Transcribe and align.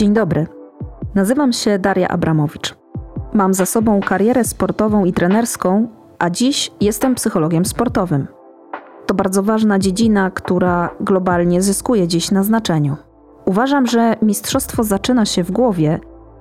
Dzień 0.00 0.12
dobry. 0.12 0.46
Nazywam 1.14 1.52
się 1.52 1.78
Daria 1.78 2.08
Abramowicz. 2.08 2.74
Mam 3.32 3.54
za 3.54 3.66
sobą 3.66 4.00
karierę 4.00 4.44
sportową 4.44 5.04
i 5.04 5.12
trenerską, 5.12 5.88
a 6.18 6.30
dziś 6.30 6.70
jestem 6.80 7.14
psychologiem 7.14 7.64
sportowym. 7.64 8.26
To 9.06 9.14
bardzo 9.14 9.42
ważna 9.42 9.78
dziedzina, 9.78 10.30
która 10.30 10.90
globalnie 11.00 11.62
zyskuje 11.62 12.08
dziś 12.08 12.30
na 12.30 12.42
znaczeniu. 12.42 12.96
Uważam, 13.44 13.86
że 13.86 14.16
mistrzostwo 14.22 14.84
zaczyna 14.84 15.26
się 15.26 15.44
w 15.44 15.50
głowie, 15.50 16.00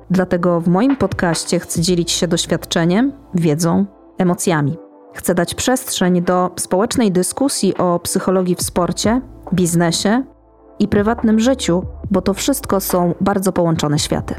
dlatego 0.10 0.62
w 0.62 0.68
moim 0.68 0.96
podcaście 0.96 1.60
chcę 1.60 1.82
dzielić 1.82 2.12
się 2.12 2.28
doświadczeniem, 2.28 3.12
wiedzą, 3.34 3.86
emocjami. 4.18 4.78
Chcę 5.14 5.36
dać 5.36 5.56
przestrzeń 5.56 6.22
do 6.22 6.52
społecznej 6.56 7.12
dyskusji 7.12 7.78
o 7.78 8.00
psychologii 8.00 8.56
w 8.56 8.62
sporcie, 8.62 9.22
biznesie 9.54 10.24
i 10.80 10.88
prywatnym 10.88 11.40
życiu, 11.40 11.84
bo 12.12 12.22
to 12.22 12.34
wszystko 12.34 12.80
są 12.80 13.14
bardzo 13.22 13.52
połączone 13.52 14.00
światy. 14.00 14.36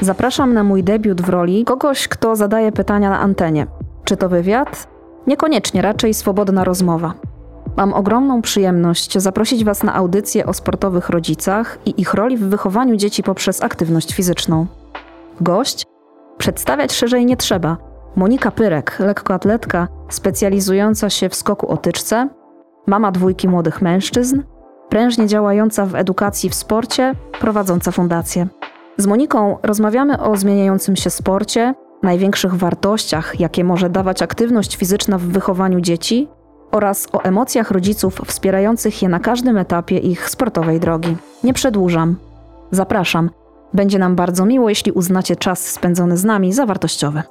Zapraszam 0.00 0.54
na 0.54 0.64
mój 0.64 0.84
debiut 0.84 1.22
w 1.22 1.28
roli 1.28 1.64
kogoś, 1.64 2.08
kto 2.08 2.36
zadaje 2.36 2.72
pytania 2.72 3.10
na 3.10 3.20
antenie. 3.20 3.66
Czy 4.04 4.16
to 4.16 4.28
wywiad? 4.28 4.88
Niekoniecznie, 5.26 5.82
raczej 5.82 6.14
swobodna 6.14 6.64
rozmowa. 6.64 7.14
Mam 7.76 7.92
ogromną 7.92 8.42
przyjemność 8.42 9.18
zaprosić 9.18 9.64
Was 9.64 9.82
na 9.82 9.94
audycję 9.94 10.46
o 10.46 10.52
sportowych 10.52 11.08
rodzicach 11.08 11.78
i 11.86 12.00
ich 12.00 12.14
roli 12.14 12.36
w 12.36 12.44
wychowaniu 12.44 12.96
dzieci 12.96 13.22
poprzez 13.22 13.62
aktywność 13.62 14.14
fizyczną. 14.14 14.66
Gość? 15.40 15.84
Przedstawiać 16.38 16.92
szerzej 16.92 17.26
nie 17.26 17.36
trzeba. 17.36 17.76
Monika 18.16 18.50
Pyrek, 18.50 18.96
lekkoatletka 18.98 19.88
specjalizująca 20.08 21.10
się 21.10 21.28
w 21.28 21.34
skoku 21.34 21.68
o 21.68 21.76
tyczce, 21.76 22.28
mama 22.86 23.12
dwójki 23.12 23.48
młodych 23.48 23.82
mężczyzn, 23.82 24.42
prężnie 24.90 25.26
działająca 25.26 25.86
w 25.86 25.94
edukacji 25.94 26.50
w 26.50 26.54
sporcie, 26.54 27.14
prowadząca 27.40 27.90
fundację. 27.90 28.46
Z 28.96 29.06
Moniką 29.06 29.58
rozmawiamy 29.62 30.20
o 30.20 30.36
zmieniającym 30.36 30.96
się 30.96 31.10
sporcie, 31.10 31.74
największych 32.02 32.54
wartościach, 32.54 33.40
jakie 33.40 33.64
może 33.64 33.90
dawać 33.90 34.22
aktywność 34.22 34.76
fizyczna 34.76 35.18
w 35.18 35.22
wychowaniu 35.22 35.80
dzieci 35.80 36.28
oraz 36.70 37.08
o 37.12 37.22
emocjach 37.22 37.70
rodziców 37.70 38.20
wspierających 38.26 39.02
je 39.02 39.08
na 39.08 39.20
każdym 39.20 39.56
etapie 39.56 39.98
ich 39.98 40.30
sportowej 40.30 40.80
drogi. 40.80 41.16
Nie 41.44 41.52
przedłużam. 41.52 42.16
Zapraszam. 42.70 43.30
Będzie 43.74 43.98
nam 43.98 44.16
bardzo 44.16 44.44
miło, 44.46 44.68
jeśli 44.68 44.92
uznacie 44.92 45.36
czas 45.36 45.66
spędzony 45.66 46.16
z 46.16 46.24
nami 46.24 46.52
za 46.52 46.66
wartościowy. 46.66 47.22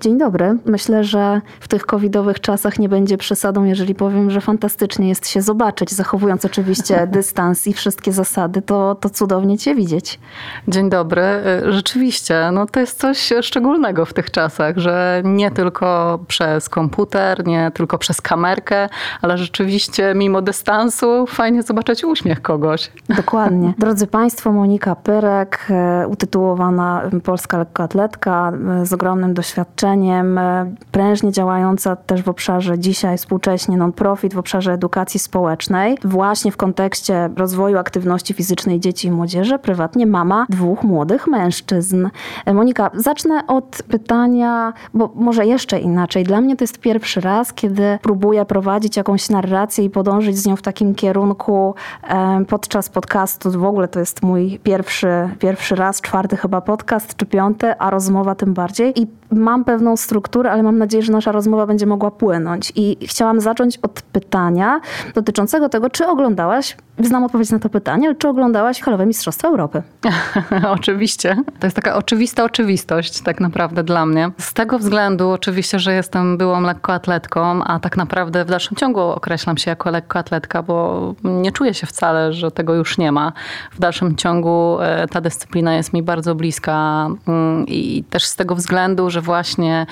Dzień 0.00 0.18
dobry. 0.18 0.56
Myślę, 0.64 1.04
że 1.04 1.40
w 1.60 1.68
tych 1.68 1.86
covidowych 1.86 2.40
czasach 2.40 2.78
nie 2.78 2.88
będzie 2.88 3.18
przesadą, 3.18 3.64
jeżeli 3.64 3.94
powiem, 3.94 4.30
że 4.30 4.40
fantastycznie 4.40 5.08
jest 5.08 5.28
się 5.28 5.42
zobaczyć, 5.42 5.90
zachowując 5.90 6.44
oczywiście 6.44 7.06
dystans 7.12 7.66
i 7.66 7.72
wszystkie 7.72 8.12
zasady. 8.12 8.62
To, 8.62 8.94
to 8.94 9.10
cudownie 9.10 9.58
Cię 9.58 9.74
widzieć. 9.74 10.20
Dzień 10.68 10.90
dobry. 10.90 11.22
Y, 11.66 11.72
rzeczywiście, 11.72 12.50
no 12.52 12.66
to 12.66 12.80
jest 12.80 13.00
coś 13.00 13.32
szczególnego 13.42 14.04
w 14.04 14.12
tych 14.12 14.30
czasach, 14.30 14.78
że 14.78 15.22
nie 15.24 15.50
tylko 15.50 16.18
przez 16.28 16.68
komputer, 16.68 17.46
nie 17.46 17.70
tylko 17.74 17.98
przez 17.98 18.20
kamerkę, 18.20 18.88
ale 19.22 19.38
rzeczywiście 19.38 20.12
mimo 20.14 20.42
dystansu 20.42 21.26
fajnie 21.26 21.62
zobaczyć 21.62 22.04
uśmiech 22.04 22.42
kogoś. 22.42 22.92
Dokładnie. 23.16 23.74
Drodzy 23.78 24.06
Państwo, 24.06 24.52
Monika 24.52 24.96
Pyrek, 24.96 25.66
e, 25.70 26.08
utytułowana 26.08 27.02
polska 27.24 27.58
lekkoatletka 27.58 28.52
e, 28.82 28.86
z 28.86 28.92
ogromnym 28.92 29.34
doświadczeniem 29.34 29.89
E, 29.90 30.74
prężnie 30.90 31.32
działająca 31.32 31.96
też 31.96 32.22
w 32.22 32.28
obszarze 32.28 32.78
dzisiaj 32.78 33.18
współcześnie 33.18 33.76
non-profit, 33.76 34.34
w 34.34 34.38
obszarze 34.38 34.72
edukacji 34.72 35.20
społecznej, 35.20 35.98
właśnie 36.04 36.52
w 36.52 36.56
kontekście 36.56 37.30
rozwoju 37.36 37.78
aktywności 37.78 38.34
fizycznej 38.34 38.80
dzieci 38.80 39.08
i 39.08 39.10
młodzieży, 39.10 39.58
prywatnie 39.58 40.06
mama 40.06 40.46
dwóch 40.48 40.82
młodych 40.82 41.26
mężczyzn. 41.26 42.08
E, 42.46 42.54
Monika, 42.54 42.90
zacznę 42.94 43.46
od 43.46 43.82
pytania, 43.88 44.72
bo 44.94 45.12
może 45.14 45.46
jeszcze 45.46 45.78
inaczej. 45.78 46.24
Dla 46.24 46.40
mnie 46.40 46.56
to 46.56 46.64
jest 46.64 46.78
pierwszy 46.78 47.20
raz, 47.20 47.52
kiedy 47.52 47.98
próbuję 48.02 48.44
prowadzić 48.44 48.96
jakąś 48.96 49.30
narrację 49.30 49.84
i 49.84 49.90
podążyć 49.90 50.38
z 50.38 50.46
nią 50.46 50.56
w 50.56 50.62
takim 50.62 50.94
kierunku 50.94 51.74
e, 52.02 52.44
podczas 52.48 52.88
podcastu. 52.88 53.50
W 53.50 53.64
ogóle 53.64 53.88
to 53.88 54.00
jest 54.00 54.22
mój 54.22 54.60
pierwszy, 54.62 55.08
pierwszy 55.38 55.74
raz, 55.74 56.00
czwarty 56.00 56.36
chyba 56.36 56.60
podcast, 56.60 57.16
czy 57.16 57.26
piąty, 57.26 57.78
a 57.78 57.90
rozmowa 57.90 58.34
tym 58.34 58.54
bardziej. 58.54 59.00
I 59.00 59.19
mam 59.30 59.64
pewną 59.64 59.96
strukturę, 59.96 60.50
ale 60.50 60.62
mam 60.62 60.78
nadzieję, 60.78 61.02
że 61.02 61.12
nasza 61.12 61.32
rozmowa 61.32 61.66
będzie 61.66 61.86
mogła 61.86 62.10
płynąć. 62.10 62.72
I 62.76 62.96
chciałam 63.06 63.40
zacząć 63.40 63.78
od 63.78 64.02
pytania 64.02 64.80
dotyczącego 65.14 65.68
tego, 65.68 65.90
czy 65.90 66.06
oglądałaś, 66.06 66.76
znam 67.08 67.24
odpowiedź 67.24 67.50
na 67.50 67.58
to 67.58 67.68
pytanie, 67.68 68.14
czy 68.14 68.28
oglądałaś 68.28 68.80
halowe 68.80 69.06
Mistrzostwa 69.06 69.48
Europy? 69.48 69.82
oczywiście. 70.78 71.36
To 71.60 71.66
jest 71.66 71.76
taka 71.76 71.96
oczywista 71.96 72.44
oczywistość 72.44 73.20
tak 73.20 73.40
naprawdę 73.40 73.84
dla 73.84 74.06
mnie. 74.06 74.30
Z 74.38 74.54
tego 74.54 74.78
względu 74.78 75.30
oczywiście, 75.30 75.78
że 75.78 75.94
jestem 75.94 76.38
byłą 76.38 76.60
lekkoatletką, 76.60 77.64
a 77.64 77.80
tak 77.80 77.96
naprawdę 77.96 78.44
w 78.44 78.48
dalszym 78.48 78.76
ciągu 78.76 79.00
określam 79.00 79.56
się 79.56 79.70
jako 79.70 79.90
lekkoatletka, 79.90 80.62
bo 80.62 81.14
nie 81.24 81.52
czuję 81.52 81.74
się 81.74 81.86
wcale, 81.86 82.32
że 82.32 82.50
tego 82.50 82.74
już 82.74 82.98
nie 82.98 83.12
ma. 83.12 83.32
W 83.72 83.80
dalszym 83.80 84.16
ciągu 84.16 84.80
e, 84.80 85.08
ta 85.08 85.20
dyscyplina 85.20 85.74
jest 85.74 85.92
mi 85.92 86.02
bardzo 86.02 86.34
bliska 86.34 87.08
mm, 87.28 87.66
i 87.66 88.04
też 88.10 88.24
z 88.24 88.36
tego 88.36 88.54
względu, 88.54 89.10
że 89.10 89.20
właśnie 89.20 89.86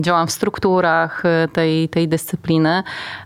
działam 0.00 0.26
w 0.26 0.30
strukturach 0.30 1.22
y, 1.24 1.48
tej, 1.48 1.88
tej 1.88 2.08
dyscypliny. 2.08 2.82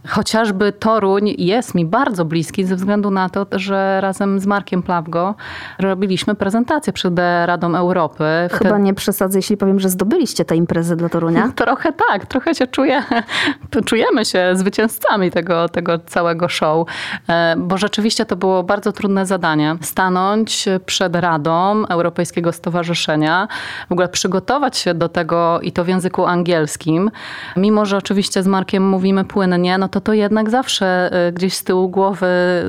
Chociażby 0.09 0.73
Toruń 0.73 1.34
jest 1.39 1.75
mi 1.75 1.87
bardzo 1.87 2.25
bliski 2.25 2.65
ze 2.65 2.77
względu 2.77 3.11
na 3.11 3.28
to, 3.28 3.47
że 3.53 4.01
razem 4.01 4.41
z 4.41 4.47
Markiem 4.47 4.83
Plawgo 4.83 5.34
robiliśmy 5.78 6.34
prezentację 6.34 6.93
przed 6.93 7.15
Radą 7.45 7.77
Europy. 7.77 8.25
Chyba 8.53 8.78
nie 8.78 8.95
przesadzę, 8.95 9.39
jeśli 9.39 9.56
powiem, 9.56 9.81
że 9.81 9.89
zdobyliście 9.89 10.45
tę 10.45 10.56
imprezę 10.56 10.97
dla 10.97 11.09
Torunia. 11.09 11.53
Trochę 11.56 11.93
tak, 12.09 12.27
trochę 12.27 12.55
się 12.55 12.67
czuję, 12.67 13.03
czujemy 13.87 14.25
się 14.25 14.51
zwycięzcami 14.55 15.31
tego, 15.31 15.69
tego 15.69 15.99
całego 15.99 16.49
show, 16.49 16.89
e, 17.28 17.55
bo 17.59 17.78
rzeczywiście 17.78 18.27
to 18.27 18.37
było 18.37 18.62
bardzo 18.62 18.93
trudne 18.93 19.27
zadanie. 19.27 19.77
Stanąć 19.81 20.65
przed 20.87 21.17
Radą 21.17 21.87
Europejskiego 21.87 22.53
Stowarzyszenia, 22.53 23.49
w 23.89 23.93
ogóle 23.93 24.09
przygotować 24.09 24.77
się 24.77 24.95
do 24.95 25.09
tego 25.09 25.52
i 25.61 25.73
to 25.73 25.85
w 25.85 25.89
języku 25.89 26.27
angielskim, 26.27 27.11
mimo 27.57 27.87
że 27.87 27.97
oczywiście 27.97 28.43
z 28.43 28.47
Markiem 28.47 28.89
mówimy 28.89 29.25
płynnie, 29.25 29.79
no 29.79 29.89
to 29.89 30.01
to 30.01 30.13
jednak 30.13 30.51
zawsze 30.51 31.11
y, 31.29 31.33
gdzieś 31.33 31.55
z 31.55 31.65
tyłu 31.65 31.89
głowy 31.89 32.27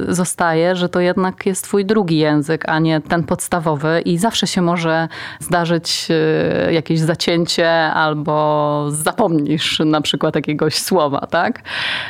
zostaje, 0.07 0.75
że 0.75 0.89
to 0.89 0.99
jednak 0.99 1.45
jest 1.45 1.63
twój 1.63 1.85
drugi 1.85 2.17
język, 2.17 2.69
a 2.69 2.79
nie 2.79 3.01
ten 3.01 3.23
podstawowy 3.23 4.01
i 4.05 4.17
zawsze 4.17 4.47
się 4.47 4.61
może 4.61 5.07
zdarzyć 5.39 6.07
y, 6.69 6.73
jakieś 6.73 6.99
zacięcie 6.99 7.69
albo 7.83 8.85
zapomnisz 8.89 9.79
na 9.79 10.01
przykład 10.01 10.35
jakiegoś 10.35 10.75
słowa, 10.75 11.27
tak? 11.29 11.61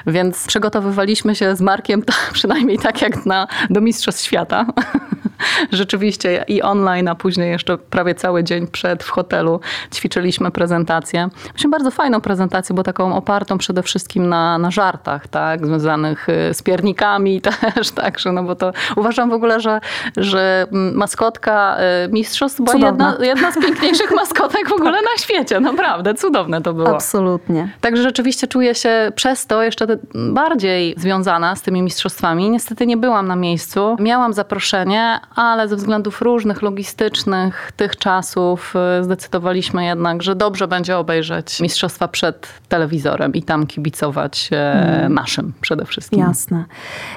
Więc 0.07 0.47
przygotowywaliśmy 0.47 1.35
się 1.35 1.55
z 1.55 1.61
Markiem 1.61 2.03
przynajmniej 2.33 2.77
tak 2.77 3.01
jak 3.01 3.25
na, 3.25 3.47
do 3.69 3.81
Mistrzostw 3.81 4.25
Świata. 4.25 4.65
Rzeczywiście 5.71 6.45
i 6.47 6.61
online, 6.61 7.07
a 7.07 7.15
później 7.15 7.51
jeszcze 7.51 7.77
prawie 7.77 8.15
cały 8.15 8.43
dzień 8.43 8.67
przed 8.67 9.03
w 9.03 9.09
hotelu 9.09 9.59
ćwiczyliśmy 9.93 10.51
prezentację. 10.51 11.29
Myślę, 11.53 11.69
bardzo 11.69 11.91
fajną 11.91 12.21
prezentację, 12.21 12.75
bo 12.75 12.83
taką 12.83 13.15
opartą 13.15 13.57
przede 13.57 13.83
wszystkim 13.83 14.29
na, 14.29 14.57
na 14.57 14.71
żartach, 14.71 15.27
tak, 15.27 15.65
związanych 15.65 16.29
y, 16.29 16.53
z 16.53 16.61
piernikami 16.61 17.41
też, 17.75 17.91
także, 17.91 18.31
no 18.31 18.43
bo 18.43 18.55
to 18.55 18.73
uważam 18.95 19.29
w 19.29 19.33
ogóle, 19.33 19.59
że, 19.61 19.79
że 20.17 20.67
maskotka 20.71 21.77
y, 22.05 22.11
mistrzostw 22.11 22.61
była 22.61 22.87
jedna, 22.87 23.17
jedna 23.21 23.51
z 23.51 23.59
piękniejszych 23.59 24.11
maskotek 24.21 24.69
w 24.69 24.73
ogóle 24.73 24.91
na 24.91 25.17
świecie, 25.19 25.59
naprawdę, 25.59 26.13
cudowne 26.13 26.61
to 26.61 26.73
było. 26.73 26.89
Absolutnie. 26.89 27.69
Także 27.81 28.03
rzeczywiście 28.03 28.47
czuję 28.47 28.75
się 28.75 29.11
przez 29.15 29.47
to 29.47 29.63
jeszcze 29.63 29.87
bardziej 30.13 30.95
związana 30.97 31.55
z 31.55 31.61
tymi 31.61 31.81
mistrzostwami. 31.81 32.49
Niestety 32.49 32.87
nie 32.87 32.97
byłam 32.97 33.27
na 33.27 33.35
miejscu. 33.35 33.95
Miałam 33.99 34.33
zaproszenie, 34.33 35.19
ale 35.35 35.67
ze 35.67 35.75
względów 35.75 36.21
różnych, 36.21 36.61
logistycznych, 36.61 37.71
tych 37.75 37.95
czasów 37.95 38.73
y, 38.99 39.03
zdecydowaliśmy 39.03 39.85
jednak, 39.85 40.23
że 40.23 40.35
dobrze 40.35 40.67
będzie 40.67 40.97
obejrzeć 40.97 41.61
mistrzostwa 41.61 42.07
przed 42.07 42.47
telewizorem 42.69 43.33
i 43.33 43.43
tam 43.43 43.67
kibicować 43.67 44.49
hmm. 44.49 45.13
naszym 45.13 45.53
przede 45.61 45.85
wszystkim. 45.85 46.19
Jasne. 46.19 46.65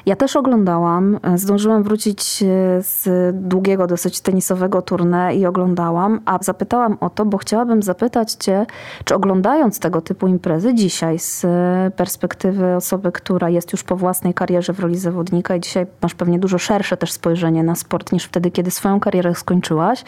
Ja 0.07 0.17
też 0.17 0.37
oglądałam. 0.37 1.19
Zdążyłam 1.35 1.83
wrócić 1.83 2.43
e, 2.43 2.47
z 2.83 3.09
długiego 3.49 3.87
dosyć 3.87 4.21
tenisowego 4.21 4.83
turne 4.83 5.35
i 5.35 5.47
oglądałam, 5.47 6.21
a 6.25 6.39
zapytałam 6.43 6.97
o 7.01 7.11
to, 7.11 7.25
bo 7.25 7.39
chciałabym 7.39 7.83
zapytać 7.83 8.33
cię, 8.33 8.67
czy 9.05 9.15
oglądając 9.15 9.79
tego 9.79 10.01
typu 10.01 10.27
imprezy 10.27 10.75
dzisiaj 10.75 11.19
z 11.19 11.45
e, 11.45 11.91
perspektywy 11.97 12.75
osoby, 12.75 13.13
która 13.13 13.49
jest 13.49 13.73
już 13.73 13.83
po 13.83 13.97
własnej 13.97 14.35
karierze 14.35 14.73
w 14.73 14.81
roli 14.81 14.99
zawodnika 14.99 15.57
i 15.57 15.61
dzisiaj 15.61 15.87
masz 16.03 16.15
pewnie 16.15 16.39
dużo 16.39 16.59
szersze 16.59 16.97
też 16.97 17.13
spojrzenie 17.13 17.63
na 17.63 17.75
sport 17.75 18.06
niż 18.13 18.25
wtedy, 18.25 18.51
kiedy 18.51 18.71
swoją 18.71 19.01
karierę 19.01 19.35
skończyłaś. 19.35 20.05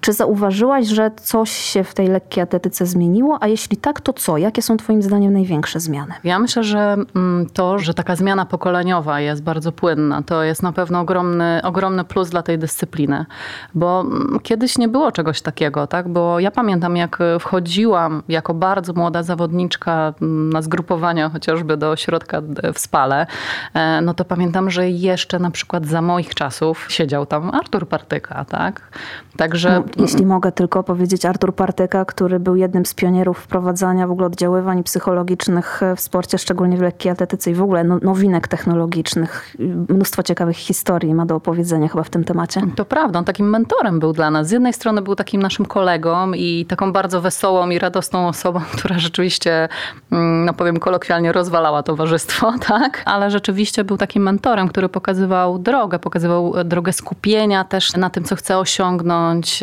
Czy 0.00 0.12
zauważyłaś, 0.12 0.86
że 0.86 1.10
coś 1.22 1.50
się 1.50 1.84
w 1.84 1.94
tej 1.94 2.08
lekkiej 2.08 2.42
atletyce 2.42 2.86
zmieniło? 2.86 3.38
A 3.40 3.48
jeśli 3.48 3.76
tak, 3.76 4.00
to 4.00 4.12
co? 4.12 4.38
Jakie 4.38 4.62
są 4.62 4.76
Twoim 4.76 5.02
zdaniem 5.02 5.32
największe 5.32 5.80
zmiany? 5.80 6.14
Ja 6.24 6.38
myślę, 6.38 6.64
że 6.64 6.96
mm, 7.16 7.46
to, 7.52 7.78
że 7.78 7.94
taka 7.94 8.16
zmiana 8.16 8.46
pokoleniowa 8.46 9.20
jest 9.20 9.42
bardzo 9.42 9.72
płynna, 9.72 10.22
to 10.22 10.42
jest 10.42 10.62
na 10.62 10.72
pewno 10.72 11.00
ogromny, 11.00 11.60
ogromny 11.64 12.04
plus 12.04 12.30
dla 12.30 12.42
tej 12.42 12.58
dyscypliny. 12.58 13.26
Bo 13.74 14.00
mm, 14.00 14.38
kiedyś 14.42 14.78
nie 14.78 14.88
było 14.88 15.12
czegoś 15.12 15.42
takiego, 15.42 15.86
tak? 15.86 16.08
Bo 16.08 16.40
ja 16.40 16.50
pamiętam, 16.50 16.96
jak 16.96 17.18
wchodziłam 17.40 18.22
jako 18.28 18.54
bardzo 18.54 18.92
młoda 18.92 19.22
zawodniczka 19.22 20.14
mm, 20.22 20.52
na 20.52 20.62
zgrupowania 20.62 21.28
chociażby 21.28 21.76
do 21.76 21.90
ośrodka 21.90 22.42
w 22.74 22.78
Spale, 22.78 23.26
e, 23.74 24.00
no 24.00 24.14
to 24.14 24.24
pamiętam, 24.24 24.70
że 24.70 24.90
jeszcze 24.90 25.38
na 25.38 25.50
przykład 25.50 25.86
za 25.86 26.02
moich 26.02 26.34
czasów 26.34 26.86
siedział 26.88 27.26
tam 27.32 27.50
Artur 27.50 27.88
Partyka, 27.88 28.44
tak? 28.44 28.90
Także... 29.36 29.70
No, 29.70 30.02
jeśli 30.02 30.26
mogę 30.26 30.52
tylko 30.52 30.82
powiedzieć, 30.82 31.24
Artur 31.24 31.54
Partyka, 31.54 32.04
który 32.04 32.40
był 32.40 32.56
jednym 32.56 32.86
z 32.86 32.94
pionierów 32.94 33.38
wprowadzania 33.38 34.06
w 34.06 34.10
ogóle 34.10 34.26
oddziaływań 34.26 34.82
psychologicznych 34.82 35.80
w 35.96 36.00
sporcie, 36.00 36.38
szczególnie 36.38 36.76
w 36.76 36.80
lekkiej 36.80 37.12
atletyce 37.12 37.50
i 37.50 37.54
w 37.54 37.62
ogóle 37.62 37.84
no, 37.84 37.98
nowinek 38.02 38.48
technologicznych. 38.48 39.56
Mnóstwo 39.88 40.22
ciekawych 40.22 40.56
historii 40.56 41.14
ma 41.14 41.26
do 41.26 41.36
opowiedzenia 41.36 41.88
chyba 41.88 42.02
w 42.02 42.10
tym 42.10 42.24
temacie. 42.24 42.60
To 42.76 42.84
prawda, 42.84 43.18
on 43.18 43.24
takim 43.24 43.50
mentorem 43.50 44.00
był 44.00 44.12
dla 44.12 44.30
nas. 44.30 44.48
Z 44.48 44.50
jednej 44.50 44.72
strony 44.72 45.02
był 45.02 45.14
takim 45.14 45.42
naszym 45.42 45.66
kolegą 45.66 46.32
i 46.32 46.66
taką 46.68 46.92
bardzo 46.92 47.20
wesołą 47.20 47.70
i 47.70 47.78
radosną 47.78 48.28
osobą, 48.28 48.60
która 48.76 48.98
rzeczywiście, 48.98 49.68
mm, 50.10 50.44
no 50.44 50.54
powiem 50.54 50.78
kolokwialnie, 50.78 51.32
rozwalała 51.32 51.82
towarzystwo, 51.82 52.54
tak? 52.68 53.02
Ale 53.04 53.30
rzeczywiście 53.30 53.84
był 53.84 53.96
takim 53.96 54.22
mentorem, 54.22 54.68
który 54.68 54.88
pokazywał 54.88 55.58
drogę, 55.58 55.98
pokazywał 55.98 56.64
drogę 56.64 56.92
skupienia 56.92 57.21
też 57.68 57.96
na 57.96 58.10
tym, 58.10 58.24
co 58.24 58.36
chce 58.36 58.58
osiągnąć, 58.58 59.60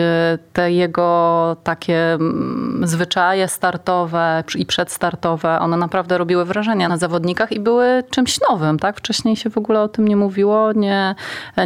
te 0.53 0.71
jego 0.71 1.57
takie 1.63 2.13
mm, 2.13 2.81
zwyczaje 2.83 3.47
startowe 3.47 4.43
i 4.55 4.65
przedstartowe, 4.65 5.59
one 5.59 5.77
naprawdę 5.77 6.17
robiły 6.17 6.45
wrażenie 6.45 6.89
na 6.89 6.97
zawodnikach 6.97 7.51
i 7.51 7.59
były 7.59 8.03
czymś 8.09 8.39
nowym, 8.49 8.79
tak? 8.79 8.97
Wcześniej 8.97 9.35
się 9.35 9.49
w 9.49 9.57
ogóle 9.57 9.81
o 9.81 9.87
tym 9.87 10.07
nie 10.07 10.15
mówiło, 10.15 10.73
nie, 10.73 11.15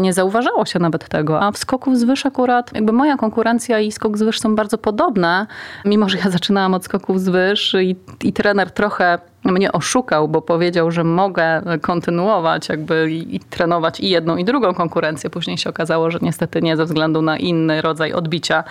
nie 0.01 0.13
zauważało 0.13 0.66
się 0.66 0.80
nawet 0.80 1.10
tego. 1.10 1.42
A 1.42 1.51
w 1.51 1.57
skoku 1.57 1.92
wzwyż 1.92 2.25
akurat, 2.25 2.74
jakby 2.74 2.92
moja 2.92 3.18
konkurencja 3.18 3.80
i 3.80 3.92
skok 3.92 4.13
wzwyż 4.13 4.40
są 4.40 4.56
bardzo 4.56 4.78
podobne, 4.78 5.48
mimo 5.86 6.10
że 6.10 6.18
ja 6.18 6.30
zaczynałam 6.30 6.74
od 6.74 6.86
skoków 6.86 7.16
wzwyż 7.16 7.75
i, 7.81 7.95
i 8.24 8.34
trener 8.34 8.72
trochę 8.72 9.32
mnie 9.51 9.72
oszukał, 9.72 10.28
bo 10.28 10.42
powiedział, 10.42 10.92
że 10.92 11.04
mogę 11.04 11.62
kontynuować 11.81 12.69
jakby 12.69 13.12
i, 13.12 13.36
i, 13.36 13.40
trenować 13.40 14.00
i 14.00 14.10
jedną 14.10 14.38
i 14.38 14.45
drugą 14.45 14.74
konkurencję. 14.74 15.30
Później 15.30 15.57
się 15.57 15.69
okazało, 15.69 16.12
że 16.12 16.19
niestety 16.22 16.62
nie 16.62 16.78
ze 16.78 16.86
względu 16.86 17.22
na 17.22 17.38
inny 17.38 17.81
rodzaj 17.81 18.13
odbicia. 18.13 18.63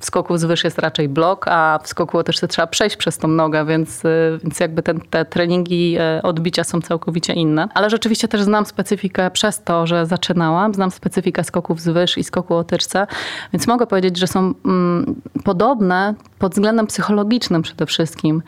W 0.00 0.04
skoku 0.04 0.34
wzwyż 0.34 0.64
jest 0.64 0.78
raczej 0.78 1.08
blok, 1.08 1.48
a 1.48 1.78
w 1.82 1.88
skoku 1.88 2.22
też 2.22 2.40
trzeba 2.48 2.66
przejść 2.66 2.96
przez 2.96 3.18
tą 3.18 3.28
nogę, 3.28 3.64
więc, 3.64 4.04
y, 4.04 4.38
więc 4.42 4.60
jakby 4.60 4.82
ten, 4.82 5.00
te 5.00 5.24
treningi 5.24 5.96
y, 6.18 6.22
odbicia 6.22 6.64
są 6.64 6.80
całkowicie 6.80 7.32
inne. 7.32 7.68
Ale 7.74 7.90
rzeczywiście 7.90 8.28
też 8.28 8.42
znam 8.42 8.66
specyfikę 8.66 9.30
przez 9.30 9.62
to, 9.62 9.86
że 9.86 10.06
zaczynałam. 10.06 10.74
Znam 10.74 10.90
specyfikę 10.90 11.44
skoków 11.44 11.78
wzwyż 11.78 12.18
i 12.18 12.24
skoku 12.24 12.54
o 12.54 12.64
tyczce, 12.64 13.06
więc 13.52 13.66
mogę 13.66 13.86
powiedzieć, 13.86 14.18
że 14.18 14.26
są 14.26 14.54
mm, 14.64 15.14
podobne 15.44 16.14
pod 16.38 16.52
względem 16.52 16.86
psychologicznym 16.86 17.62
przede 17.62 17.86
wszystkim 17.86 18.42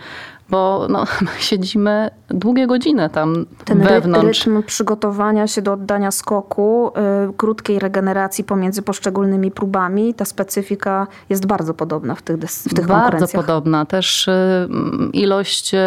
bo 0.48 0.86
no, 0.90 1.04
siedzimy 1.38 2.10
długie 2.28 2.66
godziny 2.66 3.10
tam 3.10 3.46
Ten 3.64 3.80
wewnątrz. 3.80 4.44
Ten 4.44 4.54
rytm 4.54 4.66
przygotowania 4.66 5.46
się 5.46 5.62
do 5.62 5.72
oddania 5.72 6.10
skoku, 6.10 6.92
yy, 7.26 7.32
krótkiej 7.36 7.78
regeneracji 7.78 8.44
pomiędzy 8.44 8.82
poszczególnymi 8.82 9.50
próbami, 9.50 10.14
ta 10.14 10.24
specyfika 10.24 11.06
jest 11.28 11.46
bardzo 11.46 11.74
podobna 11.74 12.14
w 12.14 12.22
tych, 12.22 12.36
w 12.36 12.74
tych 12.74 12.86
Bardzo 12.86 13.28
podobna. 13.28 13.84
Też 13.86 14.26
yy, 14.26 15.10
ilość 15.12 15.72
yy, 15.72 15.78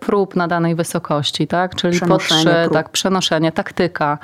prób 0.00 0.36
na 0.36 0.48
danej 0.48 0.74
wysokości, 0.74 1.46
tak? 1.46 1.74
czyli 1.74 2.00
po 2.00 2.18
trzy, 2.18 2.68
tak, 2.72 2.88
przenoszenie, 2.88 3.52
taktyka. 3.52 4.18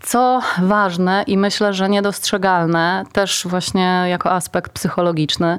Co 0.00 0.40
ważne 0.62 1.24
i 1.26 1.38
myślę, 1.38 1.74
że 1.74 1.88
niedostrzegalne, 1.88 3.04
też 3.12 3.46
właśnie 3.50 4.04
jako 4.08 4.32
aspekt 4.32 4.72
psychologiczny, 4.72 5.58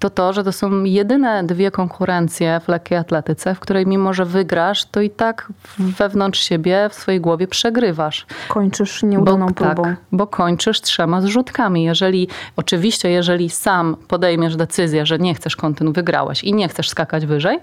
to 0.00 0.10
to, 0.10 0.32
że 0.32 0.44
to 0.44 0.52
są 0.52 0.84
jedyne 0.84 1.44
dwie 1.44 1.70
konkurencje 1.70 2.60
w 2.64 2.68
lekkiej 2.68 2.98
atletyce, 2.98 3.54
w 3.54 3.60
której 3.60 3.86
mimo, 3.86 4.12
że 4.12 4.24
wygrasz, 4.24 4.84
to 4.84 5.00
i 5.00 5.10
tak 5.10 5.48
wewnątrz 5.78 6.40
siebie, 6.40 6.88
w 6.90 6.94
swojej 6.94 7.20
głowie 7.20 7.48
przegrywasz. 7.48 8.26
Kończysz 8.48 9.02
nieudaną 9.02 9.46
bo, 9.46 9.54
próbą. 9.54 9.82
Tak, 9.82 9.96
bo 10.12 10.26
kończysz 10.26 10.80
trzema 10.80 11.20
zrzutkami. 11.20 11.84
Jeżeli, 11.84 12.28
oczywiście, 12.56 13.10
jeżeli 13.10 13.50
sam 13.50 13.96
podejmiesz 14.08 14.56
decyzję, 14.56 15.06
że 15.06 15.18
nie 15.18 15.34
chcesz 15.34 15.56
kontynuować, 15.56 15.90
wygrałeś 15.94 16.44
i 16.44 16.54
nie 16.54 16.68
chcesz 16.68 16.88
skakać 16.88 17.26
wyżej, 17.26 17.58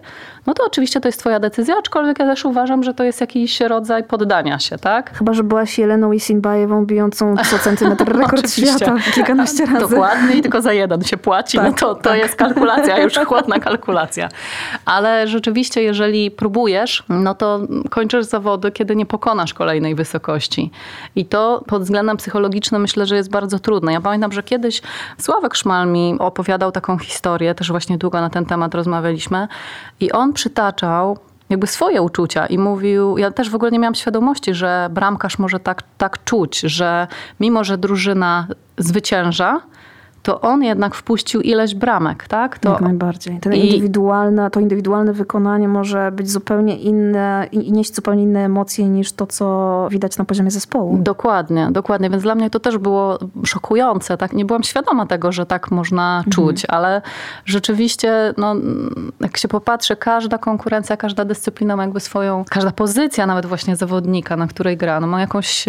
no 0.45 0.54
to 0.54 0.66
oczywiście 0.66 1.01
to 1.01 1.07
jest 1.07 1.19
twoja 1.19 1.40
decyzja, 1.40 1.75
aczkolwiek 1.80 2.19
ja 2.19 2.25
też 2.25 2.45
uważam, 2.45 2.83
że 2.83 2.94
to 2.94 3.04
jest 3.04 3.22
jakiś 3.22 3.62
rodzaj 3.62 4.04
poddania 4.04 4.60
się, 4.60 4.78
tak? 4.78 5.18
Chyba, 5.18 5.33
że 5.33 5.44
byłaś 5.44 5.80
Jeleną 5.80 6.12
Isinbajewą 6.12 6.86
bijącą 6.86 7.36
co 7.50 7.60
centymetr 7.60 8.18
rekord 8.18 8.51
świata 8.57 8.95
kilkanaście 9.13 9.66
razy. 9.66 9.80
Dokładnie 9.80 10.36
i 10.36 10.42
tylko 10.42 10.62
za 10.62 10.74
jeden 10.74 11.04
się 11.04 11.18
płaci, 11.18 11.57
no 11.57 11.63
tak, 11.63 11.72
no 11.72 11.78
to, 11.78 11.95
to 11.95 12.01
tak. 12.01 12.18
jest 12.19 12.26
jest 12.27 12.39
kalkulacja, 12.39 13.00
już 13.00 13.13
chłodna 13.13 13.59
kalkulacja. 13.59 14.29
Ale 14.85 15.27
rzeczywiście, 15.27 15.81
jeżeli 15.81 16.31
próbujesz, 16.31 17.03
no 17.09 17.35
to 17.35 17.59
kończysz 17.89 18.25
zawody, 18.25 18.71
kiedy 18.71 18.95
nie 18.95 19.06
pokonasz 19.06 19.53
kolejnej 19.53 19.95
wysokości. 19.95 20.71
I 21.15 21.25
to 21.25 21.63
pod 21.68 21.83
względem 21.83 22.18
psychologicznym 22.18 22.81
myślę, 22.81 23.06
że 23.06 23.15
jest 23.15 23.29
bardzo 23.29 23.59
trudne. 23.59 23.94
Ja 23.94 24.01
pamiętam, 24.01 24.31
że 24.31 24.44
kiedyś 24.44 24.81
Sławek 25.18 25.56
Szmal 25.56 25.88
mi 25.88 26.15
opowiadał 26.19 26.71
taką 26.71 26.97
historię, 26.97 27.56
też 27.56 27.71
właśnie 27.71 27.97
długo 27.97 28.21
na 28.21 28.30
ten 28.30 28.45
temat 28.45 28.75
rozmawialiśmy 28.75 29.47
i 30.00 30.12
on 30.12 30.33
przytaczał 30.33 31.18
jakby 31.50 31.68
swoje 31.68 32.01
uczucia 32.01 32.45
i 32.45 32.57
mówił, 32.57 33.18
ja 33.18 33.31
też 33.31 33.50
w 33.50 33.56
ogóle 33.56 33.71
nie 33.71 33.80
miałam 33.80 33.95
świadomości, 33.95 34.53
że 34.53 34.89
bramkarz 34.91 35.39
może 35.39 35.59
tak, 35.59 35.83
tak 35.97 36.23
czuć, 36.23 36.59
że 36.59 37.07
mimo, 37.39 37.63
że 37.63 37.77
drużyna 37.77 38.47
zwycięża, 38.77 39.62
to 40.27 40.41
on 40.41 40.63
jednak 40.63 40.95
wpuścił 40.95 41.41
ileś 41.41 41.75
bramek, 41.75 42.27
tak? 42.27 42.59
To... 42.59 42.71
Jak 42.71 42.81
najbardziej. 42.81 43.39
To, 43.39 43.50
I... 43.50 43.59
indywidualne, 43.59 44.50
to 44.50 44.59
indywidualne 44.59 45.13
wykonanie 45.13 45.68
może 45.68 46.12
być 46.12 46.31
zupełnie 46.31 46.77
inne 46.77 47.47
i 47.51 47.71
nieść 47.71 47.95
zupełnie 47.95 48.24
inne 48.24 48.45
emocje 48.45 48.89
niż 48.89 49.12
to, 49.12 49.27
co 49.27 49.88
widać 49.91 50.18
na 50.18 50.25
poziomie 50.25 50.51
zespołu. 50.51 50.97
Dokładnie, 50.97 51.68
dokładnie. 51.71 52.09
Więc 52.09 52.24
dla 52.24 52.35
mnie 52.35 52.50
to 52.50 52.59
też 52.59 52.77
było 52.77 53.19
szokujące. 53.45 54.18
Tak? 54.18 54.33
Nie 54.33 54.45
byłam 54.45 54.63
świadoma 54.63 55.06
tego, 55.06 55.31
że 55.31 55.45
tak 55.45 55.71
można 55.71 56.18
mhm. 56.18 56.31
czuć, 56.31 56.65
ale 56.65 57.01
rzeczywiście, 57.45 58.33
no, 58.38 58.56
jak 59.19 59.38
się 59.38 59.47
popatrzy, 59.47 59.95
każda 59.95 60.37
konkurencja, 60.37 60.97
każda 60.97 61.25
dyscyplina 61.25 61.75
ma 61.75 61.83
jakby 61.83 61.99
swoją, 61.99 62.45
każda 62.49 62.71
pozycja 62.71 63.25
nawet 63.25 63.45
właśnie 63.45 63.75
zawodnika, 63.75 64.35
na 64.35 64.47
której 64.47 64.78
gra, 64.78 64.99
no, 64.99 65.07
ma 65.07 65.21
jakąś 65.21 65.66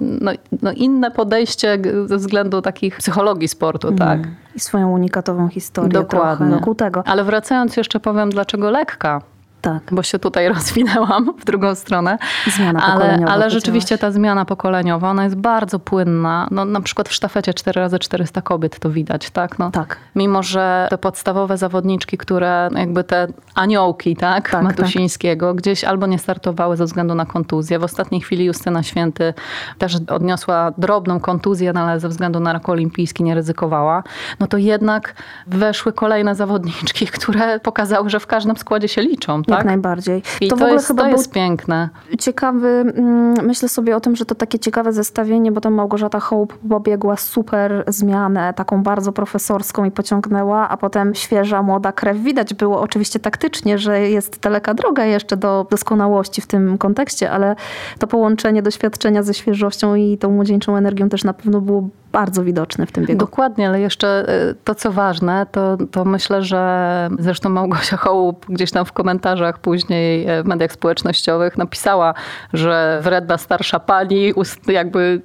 no, 0.00 0.30
no 0.62 0.72
inne 0.72 1.10
podejście 1.10 1.78
ze 2.06 2.16
względu 2.16 2.62
takich 2.62 2.96
psychologii 2.96 3.48
sportu 3.48 3.92
tak. 4.00 4.18
Mm. 4.18 4.34
I 4.54 4.60
swoją 4.60 4.90
unikatową 4.90 5.48
historię 5.48 5.92
Dokładnie. 5.92 6.46
wokół 6.46 6.74
tego. 6.74 7.02
Ale 7.06 7.24
wracając 7.24 7.76
jeszcze 7.76 8.00
powiem, 8.00 8.30
dlaczego 8.30 8.70
lekka. 8.70 9.22
Tak. 9.60 9.82
Bo 9.92 10.02
się 10.02 10.18
tutaj 10.18 10.48
rozwinęłam 10.54 11.32
w 11.38 11.44
drugą 11.44 11.74
stronę. 11.74 12.18
Zmiana 12.46 12.82
ale, 12.82 13.24
ale 13.28 13.50
rzeczywiście 13.50 13.98
ta 13.98 14.10
zmiana 14.10 14.44
pokoleniowa, 14.44 15.10
ona 15.10 15.24
jest 15.24 15.36
bardzo 15.36 15.78
płynna. 15.78 16.48
No, 16.50 16.64
na 16.64 16.80
przykład 16.80 17.08
w 17.08 17.12
sztafecie 17.12 17.52
4x400 17.52 18.42
kobiet 18.42 18.78
to 18.78 18.90
widać, 18.90 19.30
tak? 19.30 19.58
No, 19.58 19.70
tak. 19.70 19.96
Mimo, 20.14 20.42
że 20.42 20.86
te 20.90 20.98
podstawowe 20.98 21.56
zawodniczki, 21.56 22.18
które 22.18 22.68
jakby 22.76 23.04
te 23.04 23.26
aniołki, 23.54 24.16
tak? 24.16 24.50
tak 24.50 24.62
Matusińskiego, 24.62 25.48
tak. 25.48 25.56
gdzieś 25.56 25.84
albo 25.84 26.06
nie 26.06 26.18
startowały 26.18 26.76
ze 26.76 26.84
względu 26.84 27.14
na 27.14 27.26
kontuzję. 27.26 27.78
W 27.78 27.84
ostatniej 27.84 28.20
chwili 28.20 28.44
Justyna 28.44 28.82
Święty 28.82 29.34
też 29.78 29.96
odniosła 30.08 30.72
drobną 30.78 31.20
kontuzję, 31.20 31.72
no, 31.72 31.80
ale 31.80 32.00
ze 32.00 32.08
względu 32.08 32.40
na 32.40 32.52
rak 32.52 32.68
olimpijski 32.68 33.24
nie 33.24 33.34
ryzykowała. 33.34 34.02
No 34.40 34.46
to 34.46 34.56
jednak 34.56 35.14
weszły 35.46 35.92
kolejne 35.92 36.34
zawodniczki, 36.34 37.06
które 37.16 37.60
pokazały, 37.60 38.10
że 38.10 38.20
w 38.20 38.26
każdym 38.26 38.56
składzie 38.56 38.88
się 38.88 39.02
liczą 39.02 39.42
tak? 39.50 39.58
Jak 39.58 39.66
najbardziej. 39.66 40.22
I 40.40 40.48
to, 40.48 40.56
to 40.56 40.56
w 40.56 40.62
ogóle 40.62 40.72
jest, 40.72 40.86
chyba 40.86 41.02
to 41.02 41.08
jest 41.08 41.32
piękne. 41.32 41.88
Ciekawy, 42.18 42.68
mm, 42.68 43.46
myślę 43.46 43.68
sobie 43.68 43.96
o 43.96 44.00
tym, 44.00 44.16
że 44.16 44.24
to 44.24 44.34
takie 44.34 44.58
ciekawe 44.58 44.92
zestawienie, 44.92 45.52
bo 45.52 45.60
tam 45.60 45.74
Małgorzata 45.74 46.20
Hołb 46.20 46.58
pobiegła 46.68 47.16
super 47.16 47.84
zmianę, 47.88 48.54
taką 48.54 48.82
bardzo 48.82 49.12
profesorską 49.12 49.84
i 49.84 49.90
pociągnęła, 49.90 50.68
a 50.68 50.76
potem 50.76 51.14
świeża, 51.14 51.62
młoda 51.62 51.92
krew. 51.92 52.18
Widać 52.18 52.54
było 52.54 52.80
oczywiście 52.80 53.20
taktycznie, 53.20 53.78
że 53.78 54.00
jest 54.00 54.40
daleka 54.40 54.74
droga 54.74 55.04
jeszcze 55.04 55.36
do 55.36 55.66
doskonałości 55.70 56.40
w 56.40 56.46
tym 56.46 56.78
kontekście, 56.78 57.30
ale 57.30 57.56
to 57.98 58.06
połączenie 58.06 58.62
doświadczenia 58.62 59.22
ze 59.22 59.34
świeżością 59.34 59.94
i 59.94 60.18
tą 60.18 60.30
młodzieńczą 60.30 60.76
energią 60.76 61.08
też 61.08 61.24
na 61.24 61.32
pewno 61.32 61.60
było 61.60 61.88
bardzo 62.12 62.44
widoczny 62.44 62.86
w 62.86 62.92
tym 62.92 63.06
biegu. 63.06 63.18
Dokładnie, 63.18 63.68
ale 63.68 63.80
jeszcze 63.80 64.24
y, 64.50 64.54
to, 64.64 64.74
co 64.74 64.92
ważne, 64.92 65.46
to, 65.52 65.76
to 65.90 66.04
myślę, 66.04 66.42
że 66.42 67.08
zresztą 67.18 67.48
Małgosia 67.48 67.96
Hołup 67.96 68.46
gdzieś 68.48 68.70
tam 68.70 68.84
w 68.84 68.92
komentarzach 68.92 69.58
później 69.58 70.26
e, 70.26 70.42
w 70.42 70.46
mediach 70.46 70.72
społecznościowych 70.72 71.58
napisała, 71.58 72.14
że 72.52 73.00
wredna 73.02 73.38
starsza 73.38 73.80
pani 73.80 74.32
jakby 74.66 75.22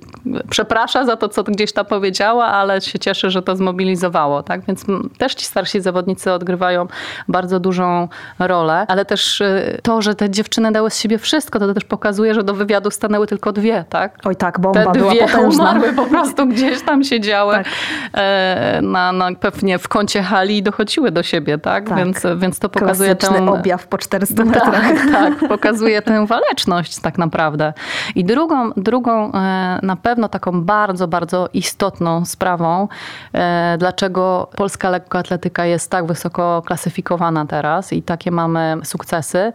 przeprasza 0.50 1.06
za 1.06 1.16
to, 1.16 1.30
co 1.30 1.44
gdzieś 1.44 1.74
tam 1.74 1.86
powiedziała, 1.86 2.46
ale 2.46 2.82
się 2.82 3.00
cieszy, 3.00 3.30
że 3.30 3.42
to 3.42 3.56
zmobilizowało. 3.56 4.44
Tak? 4.44 4.62
Więc 4.62 4.86
też 5.18 5.36
ci 5.36 5.46
starsi 5.46 5.82
zawodnicy 5.82 6.32
odgrywają 6.32 6.88
bardzo 7.28 7.60
dużą 7.60 8.08
rolę, 8.40 8.86
ale 8.88 9.06
też 9.06 9.42
y, 9.42 9.80
to, 9.84 10.02
że 10.02 10.16
te 10.16 10.30
dziewczyny 10.30 10.72
dały 10.72 10.90
z 10.90 11.00
siebie 11.00 11.18
wszystko, 11.18 11.60
to 11.60 11.74
też 11.74 11.86
pokazuje, 11.86 12.34
że 12.34 12.44
do 12.44 12.54
wywiadu 12.54 12.92
stanęły 12.92 13.28
tylko 13.28 13.52
dwie. 13.52 13.86
Tak? 13.90 14.20
Oj 14.26 14.36
tak, 14.36 14.60
bomba 14.60 14.86
te 14.86 15.00
była 15.00 15.12
dwie 15.12 15.22
potężna. 15.22 15.64
umarły 15.64 15.94
po 15.94 16.06
prostu 16.06 16.48
gdzieś 16.48 16.75
tam 16.82 17.04
siedziały 17.04 17.54
tak. 17.54 17.68
E, 18.14 18.80
na, 18.82 19.12
na, 19.12 19.36
pewnie 19.40 19.80
w 19.80 19.88
kącie 19.88 20.24
hali 20.24 20.58
i 20.58 20.64
dochodziły 20.64 21.12
do 21.12 21.24
siebie, 21.24 21.58
tak? 21.58 21.90
tak. 21.90 21.98
Więc, 21.98 22.24
więc 22.38 22.60
to 22.60 22.70
pokazuje 22.70 23.16
tę... 23.16 23.52
objaw 23.52 23.88
po 23.88 23.98
400 23.98 24.36
tak, 24.44 24.46
metrach. 24.46 24.82
Tak, 24.82 25.12
tak, 25.12 25.50
pokazuje 25.50 26.02
tę 26.02 26.28
waleczność 26.28 27.00
tak 27.00 27.18
naprawdę. 27.18 27.74
I 28.16 28.26
drugą, 28.26 28.72
drugą 28.78 29.32
e, 29.32 29.80
na 29.84 29.96
pewno 29.96 30.30
taką 30.30 30.64
bardzo, 30.64 31.08
bardzo 31.08 31.50
istotną 31.54 32.26
sprawą, 32.26 32.88
e, 33.34 33.76
dlaczego 33.80 34.50
polska 34.56 34.90
lekkoatletyka 34.90 35.66
jest 35.66 35.92
tak 35.92 36.06
wysoko 36.06 36.62
klasyfikowana 36.66 37.46
teraz 37.46 37.94
i 37.94 38.04
takie 38.04 38.32
mamy 38.32 38.78
sukcesy, 38.84 39.54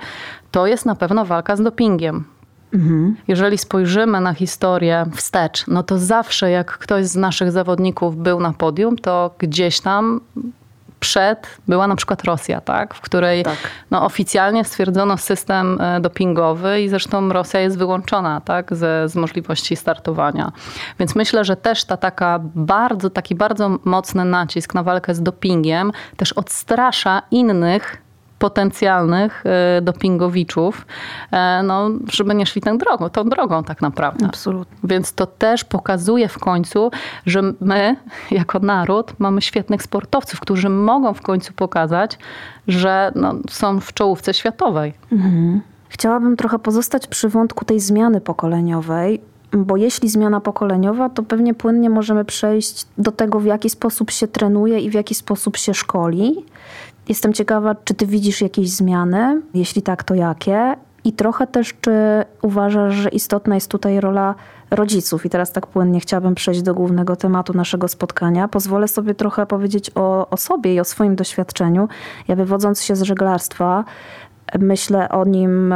to 0.50 0.67
jest 0.67 0.87
na 0.87 0.95
pewno 0.95 1.25
walka 1.25 1.57
z 1.57 1.62
dopingiem. 1.62 2.25
Mhm. 2.75 3.17
Jeżeli 3.29 3.59
spojrzymy 3.59 4.21
na 4.21 4.35
historię 4.35 5.07
wstecz, 5.15 5.67
no 5.67 5.83
to 5.83 5.99
zawsze 5.99 6.50
jak 6.50 6.79
ktoś 6.79 7.07
z 7.07 7.17
naszych 7.17 7.53
zawodników 7.53 8.17
był 8.17 8.41
na 8.41 8.53
podium, 8.53 8.99
to 8.99 9.35
gdzieś 9.39 9.81
tam 9.81 10.21
przed 11.00 11.59
była 11.69 11.87
na 11.87 11.97
przykład 11.97 12.25
Rosja, 12.25 12.61
tak? 12.61 12.95
w 12.95 13.00
której 13.00 13.45
tak. 13.45 13.57
No, 13.91 14.05
oficjalnie 14.05 14.65
stwierdzono 14.65 15.17
system 15.17 15.81
e, 15.81 16.00
dopingowy 16.00 16.81
i 16.81 16.89
zresztą 16.89 17.29
Rosja 17.29 17.61
jest 17.61 17.79
wyłączona 17.79 18.41
tak? 18.41 18.77
z, 18.77 19.12
z 19.12 19.17
możliwości 19.17 19.77
startowania. 19.77 20.53
Więc 20.99 21.15
myślę, 21.15 21.45
że 21.45 21.57
też 21.57 21.85
ta 21.85 21.97
taka 21.97 22.41
bardzo, 22.43 23.11
taki 23.11 23.35
bardzo 23.35 23.79
mocny 23.85 24.25
nacisk 24.25 24.75
na 24.75 24.83
walkę 24.83 25.15
z 25.15 25.23
dopingiem 25.23 25.93
też 26.17 26.33
odstrasza 26.33 27.23
innych 27.31 28.03
potencjalnych 28.40 29.44
e, 29.47 29.80
dopingowiczów, 29.82 30.87
e, 31.30 31.62
no, 31.62 31.90
żeby 32.12 32.35
nie 32.35 32.47
szli 32.47 32.62
tą 32.62 32.78
drogą, 32.78 33.09
tą 33.09 33.28
drogą 33.28 33.64
tak 33.64 33.82
naprawdę. 33.82 34.26
Absolutnie. 34.26 34.76
Więc 34.85 35.12
to 35.12 35.26
też 35.26 35.64
pokazuje 35.64 36.28
w 36.28 36.38
końcu, 36.38 36.90
że 37.26 37.42
my 37.61 37.97
jako 38.30 38.59
naród 38.59 39.12
mamy 39.18 39.42
świetnych 39.42 39.82
sportowców, 39.82 40.40
którzy 40.40 40.68
mogą 40.68 41.14
w 41.14 41.23
końcu 41.23 41.52
pokazać, 41.52 42.18
że 42.68 43.12
no, 43.14 43.35
są 43.50 43.80
w 43.80 43.92
czołówce 43.92 44.35
światowej. 44.35 44.94
Mhm. 45.12 45.61
Chciałabym 45.88 46.37
trochę 46.37 46.59
pozostać 46.59 47.06
przy 47.06 47.28
wątku 47.28 47.64
tej 47.64 47.80
zmiany 47.80 48.20
pokoleniowej, 48.20 49.20
bo 49.52 49.76
jeśli 49.76 50.09
zmiana 50.09 50.40
pokoleniowa, 50.40 51.09
to 51.09 51.23
pewnie 51.23 51.54
płynnie 51.54 51.90
możemy 51.90 52.25
przejść 52.25 52.87
do 52.99 53.12
tego, 53.12 53.40
w 53.40 53.44
jaki 53.44 53.70
sposób 53.70 54.11
się 54.11 54.28
trenuje 54.28 54.78
i 54.80 54.90
w 54.90 54.94
jaki 54.94 55.14
sposób 55.14 55.56
się 55.56 55.75
szkoli. 55.75 56.44
Jestem 57.11 57.33
ciekawa, 57.33 57.75
czy 57.85 57.95
ty 57.95 58.07
widzisz 58.07 58.40
jakieś 58.40 58.71
zmiany? 58.71 59.43
Jeśli 59.55 59.83
tak, 59.83 60.05
to 60.05 60.14
jakie? 60.14 60.76
I 61.05 61.12
trochę 61.12 61.47
też, 61.47 61.75
czy 61.81 61.93
uważasz, 62.43 62.95
że 62.95 63.09
istotna 63.09 63.55
jest 63.55 63.71
tutaj 63.71 64.00
rola 64.00 64.35
rodziców? 64.71 65.26
I 65.26 65.31
teraz 65.31 65.52
tak 65.52 65.67
płynnie 65.67 66.00
chciałabym 66.00 66.35
przejść 66.35 66.62
do 66.62 66.75
głównego 66.75 67.17
tematu 67.17 67.52
naszego 67.52 67.88
spotkania. 67.88 68.49
Pozwolę 68.49 68.88
sobie 68.88 69.14
trochę 69.14 69.47
powiedzieć 69.47 69.90
o, 69.95 70.31
o 70.31 70.37
sobie 70.37 70.75
i 70.75 70.81
o 70.81 70.85
swoim 70.85 71.17
doświadczeniu. 71.17 71.88
Ja 72.29 72.37
wywodząc 72.37 72.83
się 72.83 72.97
z 72.97 73.02
żeglarstwa, 73.02 73.85
myślę 74.59 75.09
o 75.09 75.25
nim 75.25 75.75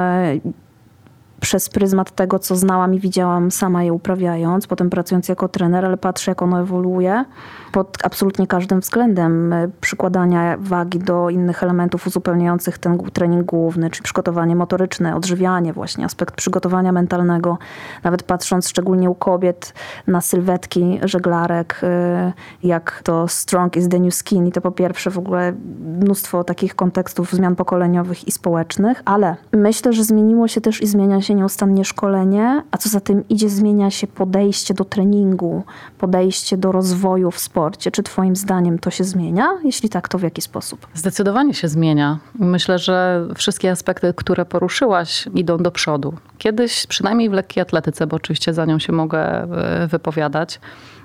przez 1.44 1.68
pryzmat 1.68 2.10
tego, 2.10 2.38
co 2.38 2.56
znałam 2.56 2.94
i 2.94 3.00
widziałam 3.00 3.50
sama 3.50 3.82
je 3.82 3.92
uprawiając, 3.92 4.66
potem 4.66 4.90
pracując 4.90 5.28
jako 5.28 5.48
trener, 5.48 5.84
ale 5.84 5.96
patrzę, 5.96 6.30
jak 6.30 6.42
ono 6.42 6.60
ewoluuje 6.60 7.24
pod 7.72 7.98
absolutnie 8.04 8.46
każdym 8.46 8.80
względem. 8.80 9.52
E, 9.52 9.68
przykładania 9.80 10.56
wagi 10.58 10.98
do 10.98 11.30
innych 11.30 11.62
elementów 11.62 12.06
uzupełniających 12.06 12.78
ten 12.78 12.98
trening 12.98 13.46
główny, 13.46 13.90
czyli 13.90 14.02
przygotowanie 14.02 14.56
motoryczne, 14.56 15.16
odżywianie, 15.16 15.72
właśnie 15.72 16.04
aspekt 16.04 16.34
przygotowania 16.34 16.92
mentalnego. 16.92 17.58
Nawet 18.04 18.22
patrząc 18.22 18.68
szczególnie 18.68 19.10
u 19.10 19.14
kobiet 19.14 19.74
na 20.06 20.20
sylwetki 20.20 21.00
żeglarek, 21.02 21.80
e, 21.82 22.32
jak 22.62 23.00
to 23.04 23.28
strong 23.28 23.76
is 23.76 23.88
the 23.88 23.98
new 23.98 24.14
skin 24.14 24.46
i 24.46 24.52
to 24.52 24.60
po 24.60 24.70
pierwsze 24.70 25.10
w 25.10 25.18
ogóle 25.18 25.52
mnóstwo 26.00 26.44
takich 26.44 26.74
kontekstów 26.74 27.32
zmian 27.32 27.56
pokoleniowych 27.56 28.28
i 28.28 28.32
społecznych, 28.32 29.02
ale 29.04 29.36
myślę, 29.52 29.92
że 29.92 30.04
zmieniło 30.04 30.48
się 30.48 30.60
też 30.60 30.82
i 30.82 30.86
zmienia 30.86 31.20
się 31.20 31.33
nieustannie 31.34 31.84
szkolenie, 31.84 32.62
a 32.70 32.76
co 32.76 32.88
za 32.88 33.00
tym 33.00 33.28
idzie, 33.28 33.48
zmienia 33.48 33.90
się 33.90 34.06
podejście 34.06 34.74
do 34.74 34.84
treningu, 34.84 35.62
podejście 35.98 36.56
do 36.56 36.72
rozwoju 36.72 37.30
w 37.30 37.38
sporcie. 37.38 37.90
Czy 37.90 38.02
Twoim 38.02 38.36
zdaniem 38.36 38.78
to 38.78 38.90
się 38.90 39.04
zmienia? 39.04 39.48
Jeśli 39.64 39.88
tak, 39.88 40.08
to 40.08 40.18
w 40.18 40.22
jaki 40.22 40.42
sposób? 40.42 40.86
Zdecydowanie 40.94 41.54
się 41.54 41.68
zmienia. 41.68 42.18
Myślę, 42.38 42.78
że 42.78 43.26
wszystkie 43.34 43.70
aspekty, 43.70 44.14
które 44.16 44.44
poruszyłaś, 44.44 45.28
idą 45.34 45.58
do 45.58 45.70
przodu. 45.70 46.14
Kiedyś, 46.38 46.86
przynajmniej 46.86 47.30
w 47.30 47.32
lekkiej 47.32 47.62
atletyce, 47.62 48.06
bo 48.06 48.16
oczywiście 48.16 48.54
za 48.54 48.64
nią 48.64 48.78
się 48.78 48.92
mogę 48.92 49.20
e, 49.20 49.86
wypowiadać, 49.86 50.60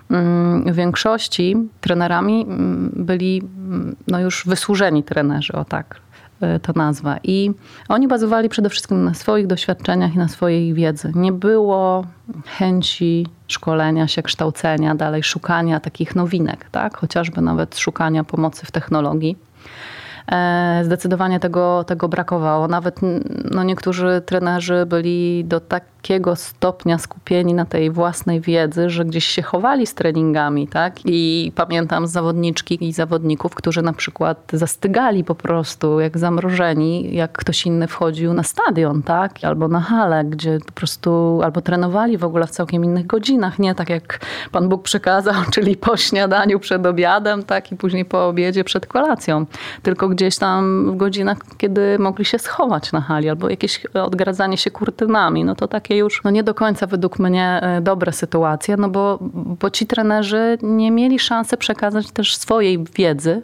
mm, 0.09 0.73
w 0.73 0.75
większości 0.75 1.55
trenerami 1.81 2.41
mm, 2.41 2.91
byli 2.95 3.41
mm, 3.57 3.95
no 4.07 4.19
już 4.19 4.45
wysłużeni 4.47 5.03
trenerzy, 5.03 5.53
o 5.53 5.65
tak 5.65 6.08
E, 6.41 6.59
to 6.59 6.73
nazwa. 6.75 7.17
I 7.23 7.51
oni 7.89 8.07
bazowali 8.07 8.49
przede 8.49 8.69
wszystkim 8.69 9.03
na 9.03 9.13
swoich 9.13 9.47
doświadczeniach 9.47 10.15
i 10.15 10.17
na 10.17 10.27
swojej 10.27 10.73
wiedzy. 10.73 11.11
Nie 11.15 11.31
było 11.31 12.05
chęci 12.45 13.27
szkolenia 13.47 14.07
się, 14.07 14.23
kształcenia, 14.23 14.95
dalej 14.95 15.23
szukania 15.23 15.79
takich 15.79 16.15
nowinek, 16.15 16.69
tak? 16.71 16.97
chociażby 16.97 17.41
nawet 17.41 17.77
szukania 17.77 18.23
pomocy 18.23 18.65
w 18.65 18.71
technologii. 18.71 19.37
E, 20.31 20.81
zdecydowanie 20.85 21.39
tego, 21.39 21.83
tego 21.83 22.09
brakowało. 22.09 22.67
Nawet 22.67 22.99
no, 23.51 23.63
niektórzy 23.63 24.21
trenerzy 24.25 24.85
byli 24.85 25.45
do 25.45 25.59
takiego 26.01 26.35
stopnia 26.35 26.97
skupieni 26.97 27.53
na 27.53 27.65
tej 27.65 27.91
własnej 27.91 28.41
wiedzy, 28.41 28.89
że 28.89 29.05
gdzieś 29.05 29.25
się 29.25 29.41
chowali 29.41 29.87
z 29.87 29.93
treningami. 29.93 30.67
Tak? 30.67 30.99
I 31.05 31.51
pamiętam 31.55 32.07
zawodniczki 32.07 32.87
i 32.87 32.93
zawodników, 32.93 33.55
którzy 33.55 33.81
na 33.81 33.93
przykład 33.93 34.51
zastygali 34.53 35.23
po 35.23 35.35
prostu 35.35 35.99
jak 35.99 36.17
zamrożeni, 36.17 37.15
jak 37.15 37.31
ktoś 37.31 37.65
inny 37.65 37.87
wchodził 37.87 38.33
na 38.33 38.43
stadion, 38.43 39.03
tak? 39.03 39.31
albo 39.43 39.67
na 39.67 39.79
halę, 39.79 40.25
gdzie 40.25 40.57
po 40.65 40.71
prostu 40.71 41.39
albo 41.43 41.61
trenowali 41.61 42.17
w 42.17 42.23
ogóle 42.23 42.47
w 42.47 42.51
całkiem 42.51 42.85
innych 42.85 43.07
godzinach, 43.07 43.59
nie 43.59 43.75
tak 43.75 43.89
jak 43.89 44.19
Pan 44.51 44.69
Bóg 44.69 44.83
przekazał, 44.83 45.35
czyli 45.53 45.77
po 45.77 45.97
śniadaniu 45.97 46.59
przed 46.59 46.85
obiadem, 46.85 47.43
tak 47.43 47.71
i 47.71 47.75
później 47.75 48.05
po 48.05 48.27
obiedzie 48.27 48.63
przed 48.63 48.85
kolacją. 48.85 49.45
Tylko 49.83 50.09
gdzieś 50.09 50.37
tam 50.37 50.91
w 50.91 50.97
godzinach, 50.97 51.37
kiedy 51.57 51.99
mogli 51.99 52.25
się 52.25 52.39
schować 52.39 52.91
na 52.91 53.01
hali, 53.01 53.29
albo 53.29 53.49
jakieś 53.49 53.85
odgradzanie 53.85 54.57
się 54.57 54.71
kurtynami. 54.71 55.43
No 55.43 55.55
to 55.55 55.67
takie 55.89 55.97
już 55.97 56.23
no 56.23 56.31
nie 56.31 56.43
do 56.43 56.53
końca 56.53 56.87
według 56.87 57.19
mnie 57.19 57.59
e, 57.61 57.81
dobre 57.81 58.11
sytuacje, 58.11 58.77
no 58.77 58.89
bo, 58.89 59.19
bo 59.61 59.69
ci 59.69 59.87
trenerzy 59.87 60.57
nie 60.61 60.91
mieli 60.91 61.19
szansy 61.19 61.57
przekazać 61.57 62.11
też 62.11 62.35
swojej 62.35 62.83
wiedzy 62.95 63.41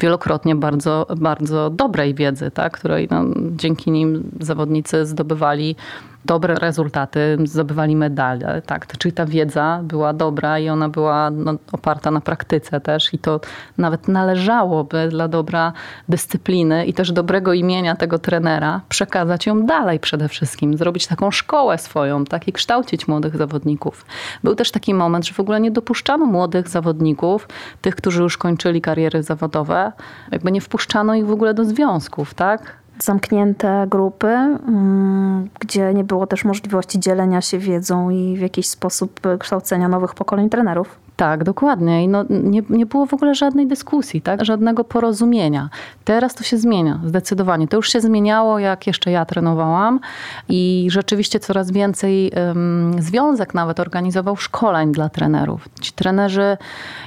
wielokrotnie 0.00 0.54
bardzo, 0.54 1.06
bardzo 1.16 1.70
dobrej 1.70 2.14
wiedzy, 2.14 2.50
tak? 2.50 2.78
której 2.78 3.08
no, 3.10 3.24
dzięki 3.56 3.90
nim 3.90 4.30
zawodnicy 4.40 5.06
zdobywali 5.06 5.76
dobre 6.24 6.54
rezultaty, 6.54 7.38
zdobywali 7.44 7.96
medale. 7.96 8.62
Tak? 8.62 8.86
Czyli 8.98 9.12
ta 9.12 9.26
wiedza 9.26 9.80
była 9.82 10.12
dobra 10.12 10.58
i 10.58 10.68
ona 10.68 10.88
była 10.88 11.30
no, 11.30 11.54
oparta 11.72 12.10
na 12.10 12.20
praktyce 12.20 12.80
też 12.80 13.14
i 13.14 13.18
to 13.18 13.40
nawet 13.78 14.08
należałoby 14.08 15.08
dla 15.08 15.28
dobra 15.28 15.72
dyscypliny 16.08 16.86
i 16.86 16.94
też 16.94 17.12
dobrego 17.12 17.52
imienia 17.52 17.96
tego 17.96 18.18
trenera 18.18 18.80
przekazać 18.88 19.46
ją 19.46 19.66
dalej 19.66 20.00
przede 20.00 20.28
wszystkim, 20.28 20.76
zrobić 20.76 21.06
taką 21.06 21.30
szkołę 21.30 21.78
swoją, 21.78 22.24
tak 22.24 22.48
i 22.48 22.52
kształcić 22.52 23.08
młodych 23.08 23.36
zawodników. 23.36 24.06
Był 24.44 24.54
też 24.54 24.70
taki 24.70 24.94
moment, 24.94 25.26
że 25.26 25.34
w 25.34 25.40
ogóle 25.40 25.60
nie 25.60 25.70
dopuszczano 25.70 26.26
młodych 26.26 26.68
zawodników, 26.68 27.48
tych, 27.82 27.96
którzy 27.96 28.22
już 28.22 28.38
kończyli 28.38 28.80
kariery 28.80 29.22
zawodowe, 29.22 29.92
jakby 30.32 30.52
nie 30.52 30.60
wpuszczano 30.60 31.14
ich 31.14 31.26
w 31.26 31.32
ogóle 31.32 31.54
do 31.54 31.64
związków, 31.64 32.34
tak? 32.34 32.78
Zamknięte 33.02 33.86
grupy, 33.90 34.26
mm, 34.26 35.48
gdzie 35.60 35.94
nie 35.94 36.04
było 36.04 36.26
też 36.26 36.44
możliwości 36.44 37.00
dzielenia 37.00 37.40
się 37.40 37.58
wiedzą 37.58 38.10
i 38.10 38.36
w 38.36 38.40
jakiś 38.40 38.68
sposób 38.68 39.20
kształcenia 39.38 39.88
nowych 39.88 40.14
pokoleń 40.14 40.50
trenerów. 40.50 41.07
Tak, 41.18 41.44
dokładnie. 41.44 42.04
I 42.04 42.08
no, 42.08 42.24
nie, 42.30 42.62
nie 42.70 42.86
było 42.86 43.06
w 43.06 43.14
ogóle 43.14 43.34
żadnej 43.34 43.66
dyskusji, 43.66 44.22
tak? 44.22 44.44
żadnego 44.44 44.84
porozumienia. 44.84 45.68
Teraz 46.04 46.34
to 46.34 46.44
się 46.44 46.56
zmienia, 46.56 47.00
zdecydowanie. 47.04 47.68
To 47.68 47.76
już 47.76 47.92
się 47.92 48.00
zmieniało, 48.00 48.58
jak 48.58 48.86
jeszcze 48.86 49.10
ja 49.10 49.24
trenowałam 49.24 50.00
i 50.48 50.88
rzeczywiście 50.90 51.40
coraz 51.40 51.70
więcej 51.70 52.32
um, 52.36 53.02
związek 53.02 53.54
nawet 53.54 53.80
organizował 53.80 54.36
szkoleń 54.36 54.92
dla 54.92 55.08
trenerów. 55.08 55.68
Ci 55.80 55.92
trenerzy, 55.92 56.56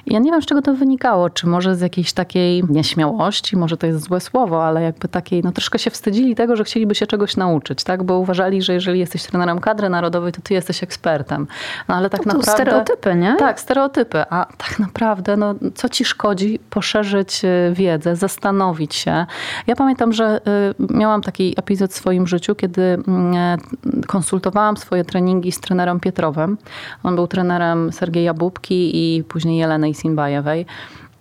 ja 0.06 0.20
nie 0.20 0.32
wiem 0.32 0.42
z 0.42 0.46
czego 0.46 0.62
to 0.62 0.74
wynikało, 0.74 1.30
czy 1.30 1.48
może 1.48 1.76
z 1.76 1.82
jakiejś 1.82 2.14
takiej 2.14 2.64
nieśmiałości, 2.70 3.58
może 3.58 3.78
to 3.78 3.88
jest 3.88 4.00
złe 4.00 4.20
słowo, 4.20 4.66
ale 4.66 4.82
jakby 4.82 5.08
takiej, 5.08 5.44
no 5.44 5.52
troszkę 5.52 5.80
się 5.80 5.90
wstydzili 5.90 6.36
tego, 6.36 6.56
że 6.56 6.64
chcieliby 6.64 6.96
się 6.96 7.08
czegoś 7.08 7.38
nauczyć, 7.38 7.84
tak? 7.84 8.04
Bo 8.04 8.20
uważali, 8.20 8.62
że 8.62 8.74
jeżeli 8.74 9.00
jesteś 9.00 9.24
trenerem 9.24 9.60
kadry 9.60 9.90
narodowej, 9.90 10.32
to 10.32 10.42
ty 10.42 10.54
jesteś 10.54 10.84
ekspertem. 10.84 11.48
No 11.88 11.96
ale 11.96 12.10
tak 12.10 12.26
no 12.26 12.34
naprawdę... 12.34 12.64
stereotypy, 12.64 13.16
nie? 13.16 13.36
Tak, 13.40 13.60
stereotypy. 13.60 14.01
A 14.30 14.46
tak 14.58 14.80
naprawdę, 14.80 15.38
no, 15.38 15.56
co 15.76 15.90
ci 15.90 16.06
szkodzi? 16.06 16.60
Poszerzyć 16.70 17.46
y, 17.46 17.74
wiedzę, 17.74 18.16
zastanowić 18.16 18.96
się. 18.96 19.26
Ja 19.68 19.76
pamiętam, 19.76 20.14
że 20.14 20.42
y, 20.92 20.94
miałam 20.94 21.22
taki 21.22 21.54
epizod 21.58 21.92
w 21.92 21.96
swoim 21.96 22.28
życiu, 22.28 22.56
kiedy 22.56 22.82
mm, 22.82 23.36
e, 23.36 23.58
konsultowałam 24.08 24.78
swoje 24.78 25.06
treningi 25.06 25.52
z 25.52 25.60
trenerem 25.60 26.00
Pietrowem. 26.00 26.58
On 27.04 27.16
był 27.16 27.28
trenerem 27.28 27.92
Sergeja 27.92 28.34
Bubki 28.34 28.92
i 28.94 29.24
później 29.24 29.58
Jeleny 29.58 29.90
Isinbajewej. 29.90 30.66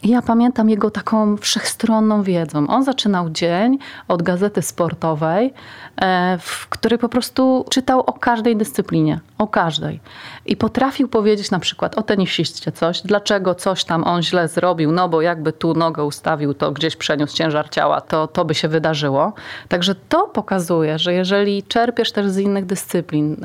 Ja 0.02 0.22
pamiętam 0.22 0.70
jego 0.70 0.90
taką 0.90 1.36
wszechstronną 1.36 2.22
wiedzą. 2.22 2.66
On 2.66 2.84
zaczynał 2.84 3.30
dzień 3.30 3.78
od 4.08 4.22
gazety 4.22 4.62
sportowej, 4.62 5.54
e, 5.96 6.38
w 6.40 6.68
której 6.68 6.98
po 6.98 7.08
prostu 7.08 7.64
czytał 7.70 8.00
o 8.00 8.12
każdej 8.12 8.56
dyscyplinie, 8.56 9.20
o 9.38 9.46
każdej. 9.46 10.00
I 10.46 10.56
potrafił 10.56 11.08
powiedzieć 11.08 11.50
na 11.50 11.58
przykład 11.58 11.98
o 11.98 12.02
tenisiście 12.02 12.72
coś, 12.72 13.02
dlaczego 13.02 13.54
coś 13.54 13.84
tam 13.84 14.04
on 14.04 14.22
źle 14.22 14.48
zrobił, 14.48 14.92
no 14.92 15.08
bo 15.08 15.22
jakby 15.22 15.52
tu 15.52 15.74
nogę 15.74 16.04
ustawił, 16.04 16.54
to 16.54 16.72
gdzieś 16.72 16.96
przeniósł 16.96 17.36
ciężar 17.36 17.70
ciała, 17.70 18.00
to, 18.00 18.26
to 18.26 18.44
by 18.44 18.54
się 18.54 18.68
wydarzyło. 18.68 19.32
Także 19.68 19.94
to 19.94 20.26
pokazuje, 20.26 20.98
że 20.98 21.14
jeżeli 21.14 21.62
czerpiesz 21.62 22.12
też 22.12 22.28
z 22.28 22.38
innych 22.38 22.66
dyscyplin, 22.66 23.36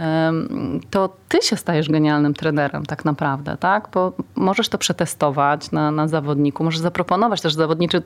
to 0.90 1.10
ty 1.30 1.42
się 1.42 1.58
stajesz 1.58 1.90
genialnym 1.90 2.34
trenerem 2.34 2.86
tak 2.86 3.06
naprawdę, 3.06 3.58
tak? 3.58 3.90
Bo 3.94 4.14
możesz 4.36 4.70
to 4.70 4.78
przetestować 4.78 5.72
na, 5.72 5.92
na 5.92 6.08
zawodniku, 6.08 6.64
możesz 6.64 6.80
zaproponować 6.80 7.42
też 7.42 7.54
zawodniczy 7.54 8.04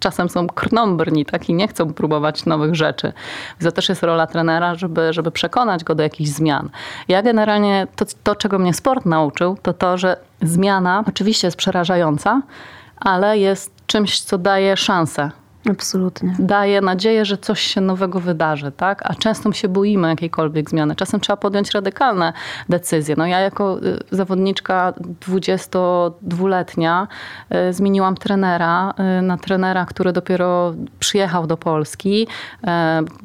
czasem 0.00 0.28
są 0.28 0.46
krnąbrni, 0.46 1.24
tak? 1.24 1.48
I 1.48 1.54
nie 1.54 1.68
chcą 1.68 1.92
próbować 1.92 2.46
nowych 2.46 2.74
rzeczy. 2.74 3.12
to 3.62 3.72
też 3.72 3.88
jest 3.88 4.02
rola 4.02 4.26
trenera, 4.26 4.74
żeby, 4.74 5.12
żeby 5.12 5.30
przekonać 5.30 5.84
go 5.84 5.94
do 5.94 6.02
jakichś 6.02 6.30
zmian. 6.30 6.70
Ja 7.08 7.22
generalnie 7.22 7.86
to, 7.96 8.04
to, 8.24 8.34
czego 8.34 8.58
mnie 8.58 8.74
sport 8.74 9.06
nauczył, 9.06 9.56
to 9.62 9.72
to, 9.72 9.98
że 9.98 10.16
zmiana 10.42 11.04
oczywiście 11.08 11.46
jest 11.46 11.56
przerażająca, 11.56 12.42
ale 12.96 13.38
jest 13.38 13.72
czymś, 13.86 14.20
co 14.20 14.38
daje 14.38 14.76
szansę 14.76 15.30
Absolutnie. 15.70 16.34
Daje 16.38 16.80
nadzieję, 16.80 17.24
że 17.24 17.38
coś 17.38 17.60
się 17.60 17.80
nowego 17.80 18.20
wydarzy, 18.20 18.72
tak? 18.72 19.02
A 19.04 19.14
często 19.14 19.52
się 19.52 19.68
boimy 19.68 20.08
jakiejkolwiek 20.08 20.70
zmiany. 20.70 20.96
Czasem 20.96 21.20
trzeba 21.20 21.36
podjąć 21.36 21.70
radykalne 21.70 22.32
decyzje. 22.68 23.14
No 23.18 23.26
ja 23.26 23.40
jako 23.40 23.78
y, 23.82 23.98
zawodniczka 24.10 24.92
22-letnia 25.28 27.08
y, 27.68 27.72
zmieniłam 27.72 28.16
trenera 28.16 28.94
y, 29.18 29.22
na 29.22 29.38
trenera, 29.38 29.86
który 29.86 30.12
dopiero 30.12 30.74
przyjechał 30.98 31.46
do 31.46 31.56
Polski, 31.56 32.26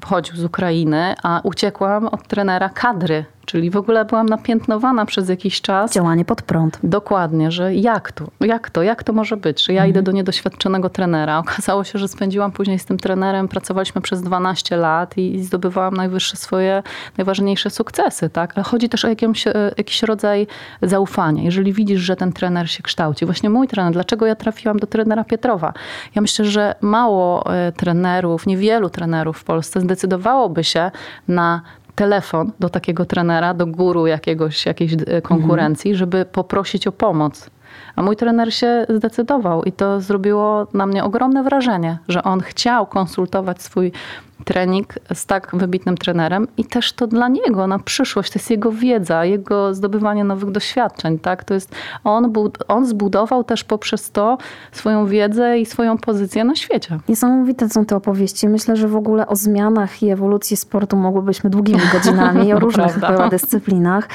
pochodził 0.02 0.36
z 0.36 0.44
Ukrainy, 0.44 1.16
a 1.24 1.42
uciekłam 1.44 2.08
od 2.08 2.28
trenera 2.28 2.70
kadry 2.70 3.26
Czyli 3.46 3.70
w 3.70 3.78
ogóle 3.78 4.06
byłam 4.06 4.26
napiętnowana 4.26 5.06
przez 5.06 5.30
jakiś 5.30 5.62
czas. 5.62 5.94
Działanie 5.94 6.26
pod 6.26 6.42
prąd. 6.42 6.80
Dokładnie, 6.84 7.52
że 7.52 7.76
jak 7.76 8.12
to, 8.12 8.28
jak 8.42 8.70
to, 8.70 8.84
jak 8.84 9.04
to 9.04 9.14
może 9.14 9.38
być, 9.38 9.66
że 9.66 9.74
ja 9.74 9.82
mhm. 9.82 9.90
idę 9.90 10.02
do 10.02 10.12
niedoświadczonego 10.12 10.90
trenera. 10.90 11.38
Okazało 11.40 11.84
się, 11.84 12.00
że 12.00 12.08
spędziłam 12.08 12.52
później 12.52 12.80
z 12.80 12.86
tym 12.86 12.98
trenerem, 12.98 13.48
pracowaliśmy 13.48 14.02
przez 14.02 14.22
12 14.22 14.78
lat 14.78 15.18
i 15.18 15.44
zdobywałam 15.44 15.94
najwyższe 15.94 16.38
swoje, 16.38 16.84
najważniejsze 17.18 17.70
sukcesy, 17.70 18.30
tak? 18.30 18.54
Ale 18.56 18.64
chodzi 18.64 18.90
też 18.90 19.06
o 19.06 19.10
jakimś, 19.10 19.48
e, 19.48 19.54
jakiś 19.78 20.04
rodzaj 20.04 20.48
zaufania. 20.82 21.44
Jeżeli 21.44 21.74
widzisz, 21.74 22.02
że 22.02 22.16
ten 22.16 22.34
trener 22.34 22.72
się 22.72 22.84
kształci. 22.84 23.26
Właśnie 23.26 23.50
mój 23.50 23.68
trener, 23.68 23.94
dlaczego 23.94 24.26
ja 24.26 24.36
trafiłam 24.36 24.80
do 24.80 24.88
trenera 24.88 25.24
Pietrowa? 25.24 25.74
Ja 26.16 26.22
myślę, 26.22 26.46
że 26.46 26.76
mało 26.82 27.54
e, 27.54 27.72
trenerów, 27.72 28.48
niewielu 28.48 28.90
trenerów 28.90 29.38
w 29.38 29.44
Polsce 29.44 29.82
zdecydowałoby 29.82 30.64
się 30.64 30.92
na 31.28 31.62
telefon 31.96 32.52
do 32.60 32.70
takiego 32.70 33.06
trenera, 33.06 33.54
do 33.54 33.66
guru 33.66 34.08
jakiegoś, 34.08 34.66
jakiejś 34.66 34.94
e, 34.94 35.22
konkurencji, 35.22 35.92
mhm. 35.92 36.00
żeby 36.00 36.26
poprosić 36.26 36.88
o 36.88 36.92
pomoc. 36.92 37.50
A 37.96 38.02
mój 38.02 38.16
trener 38.16 38.54
się 38.54 38.86
zdecydował 38.90 39.64
i 39.64 39.72
to 39.72 40.02
zrobiło 40.02 40.68
na 40.74 40.86
mnie 40.86 41.04
ogromne 41.04 41.44
wrażenie, 41.44 41.98
że 42.08 42.24
on 42.24 42.42
chciał 42.42 42.86
konsultować 42.86 43.62
swój 43.62 43.92
trening 44.46 44.94
z 45.13 45.25
tak 45.25 45.52
wybitnym 45.54 45.98
trenerem 45.98 46.48
i 46.57 46.66
też 46.66 46.94
to 46.94 47.07
dla 47.07 47.27
niego 47.27 47.68
na 47.68 47.79
przyszłość, 47.79 48.31
to 48.31 48.40
jest 48.40 48.50
jego 48.50 48.72
wiedza, 48.72 49.25
jego 49.25 49.74
zdobywanie 49.74 50.24
nowych 50.24 50.51
doświadczeń, 50.51 51.20
tak? 51.20 51.44
To 51.44 51.53
jest, 51.53 51.75
on, 52.03 52.34
on 52.68 52.86
zbudował 52.86 53.44
też 53.44 53.64
poprzez 53.64 54.12
to 54.12 54.38
swoją 54.72 55.05
wiedzę 55.05 55.60
i 55.60 55.66
swoją 55.66 55.98
pozycję 55.98 56.44
na 56.44 56.55
świecie. 56.55 57.00
Niesamowite 57.10 57.70
są 57.70 57.86
te 57.86 57.96
opowieści. 57.96 58.50
Myślę, 58.50 58.75
że 58.75 58.88
w 58.88 58.96
ogóle 58.96 59.27
o 59.27 59.36
zmianach 59.36 60.03
i 60.03 60.10
ewolucji 60.10 60.57
sportu 60.57 60.98
mogłybyśmy 60.98 61.50
długimi 61.50 61.81
godzinami 61.94 62.53
o 62.53 62.60
różnych 62.66 62.94
chyba 62.94 63.29
dyscyplinach. 63.29 64.10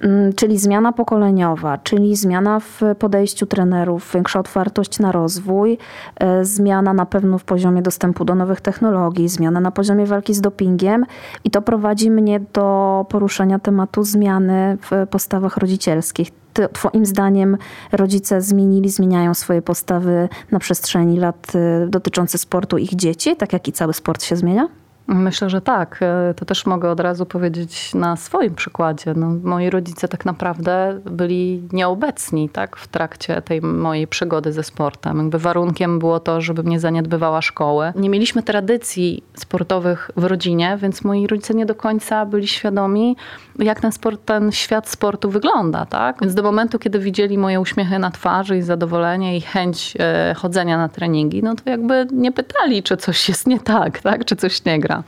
Mm, 0.00 0.32
czyli 0.32 0.58
zmiana 0.58 0.92
pokoleniowa, 0.92 1.78
czyli 1.78 2.16
zmiana 2.16 2.60
w 2.60 2.80
podejściu 2.98 3.46
trenerów, 3.46 4.10
większa 4.14 4.40
otwartość 4.40 4.98
na 4.98 5.12
rozwój, 5.12 5.78
e, 6.16 6.44
zmiana 6.44 6.92
na 6.92 7.06
pewno 7.06 7.38
w 7.38 7.44
poziomie 7.44 7.82
dostępu 7.82 8.24
do 8.24 8.34
nowych 8.34 8.60
technologii, 8.60 9.28
zmiana 9.28 9.59
na 9.60 9.70
poziomie 9.70 10.06
walki 10.06 10.34
z 10.34 10.40
dopingiem 10.40 11.06
i 11.44 11.50
to 11.50 11.62
prowadzi 11.62 12.10
mnie 12.10 12.40
do 12.52 13.06
poruszenia 13.08 13.58
tematu 13.58 14.04
zmiany 14.04 14.78
w 14.90 15.06
postawach 15.10 15.56
rodzicielskich. 15.56 16.30
Twoim 16.72 17.06
zdaniem 17.06 17.56
rodzice 17.92 18.42
zmienili, 18.42 18.88
zmieniają 18.88 19.34
swoje 19.34 19.62
postawy 19.62 20.28
na 20.50 20.58
przestrzeni 20.58 21.18
lat 21.18 21.52
y, 21.54 21.88
dotyczące 21.88 22.38
sportu 22.38 22.78
ich 22.78 22.94
dzieci, 22.94 23.36
tak 23.36 23.52
jak 23.52 23.68
i 23.68 23.72
cały 23.72 23.92
sport 23.92 24.22
się 24.22 24.36
zmienia? 24.36 24.68
Myślę, 25.14 25.50
że 25.50 25.60
tak. 25.60 25.98
E, 26.02 26.34
to 26.34 26.44
też 26.44 26.66
mogę 26.66 26.90
od 26.90 27.00
razu 27.00 27.26
powiedzieć 27.26 27.94
na 27.94 28.16
swoim 28.16 28.54
przykładzie. 28.54 29.14
No, 29.16 29.36
moi 29.42 29.70
rodzice 29.70 30.08
tak 30.08 30.24
naprawdę 30.24 31.00
byli 31.04 31.62
nieobecni 31.72 32.48
tak, 32.48 32.76
w 32.76 32.88
trakcie 32.88 33.42
tej 33.42 33.62
mojej 33.62 34.06
przygody 34.06 34.52
ze 34.52 34.62
sportem. 34.62 35.18
Jakby 35.18 35.38
warunkiem 35.38 35.98
było 35.98 36.20
to, 36.20 36.40
żebym 36.40 36.68
nie 36.68 36.80
zaniedbywała 36.80 37.42
szkoły. 37.42 37.92
Nie 37.96 38.10
mieliśmy 38.10 38.42
tradycji 38.42 39.22
sportowych 39.34 40.10
w 40.16 40.24
rodzinie, 40.24 40.78
więc 40.82 41.04
moi 41.04 41.26
rodzice 41.26 41.54
nie 41.54 41.66
do 41.66 41.74
końca 41.74 42.26
byli 42.26 42.48
świadomi, 42.48 43.16
jak 43.58 43.80
ten, 43.80 43.92
sport, 43.92 44.24
ten 44.24 44.52
świat 44.52 44.88
sportu 44.88 45.30
wygląda. 45.30 45.86
Tak? 45.86 46.16
Więc 46.20 46.34
do 46.34 46.42
momentu, 46.42 46.78
kiedy 46.78 46.98
widzieli 46.98 47.38
moje 47.38 47.60
uśmiechy 47.60 47.98
na 47.98 48.10
twarzy 48.10 48.56
i 48.56 48.62
zadowolenie 48.62 49.36
i 49.36 49.40
chęć 49.40 49.94
e, 49.98 50.34
chodzenia 50.34 50.76
na 50.78 50.88
treningi, 50.88 51.42
no 51.42 51.54
to 51.54 51.70
jakby 51.70 52.06
nie 52.12 52.32
pytali, 52.32 52.82
czy 52.82 52.96
coś 52.96 53.28
jest 53.28 53.46
nie 53.46 53.60
tak, 53.60 53.98
tak? 53.98 54.24
czy 54.24 54.36
coś 54.36 54.64
nie 54.64 54.80
gra. 54.80 54.99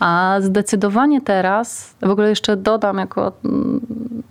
A 0.00 0.36
zdecydowanie 0.40 1.20
teraz, 1.20 1.94
w 2.02 2.10
ogóle 2.10 2.28
jeszcze 2.28 2.56
dodam 2.56 2.98
jako 2.98 3.32
mm, 3.44 3.80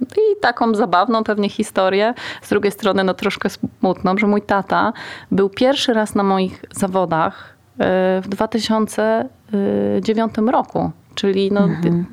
i 0.02 0.40
taką 0.42 0.76
zabawną 0.76 1.24
pewnie 1.24 1.50
historię, 1.50 2.14
z 2.42 2.50
drugiej 2.50 2.72
strony 2.72 3.04
no 3.04 3.14
troszkę 3.14 3.50
smutną, 3.50 4.18
że 4.18 4.28
mój 4.28 4.42
tata 4.42 4.94
był 5.32 5.50
pierwszy 5.50 5.94
raz 5.94 6.16
na 6.16 6.24
moich 6.24 6.66
zawodach 6.72 7.56
e, 7.80 8.22
w 8.22 8.28
2009 8.28 10.34
roku. 10.52 10.92
Czyli 11.16 11.52
no, 11.52 11.64
mhm 11.64 12.06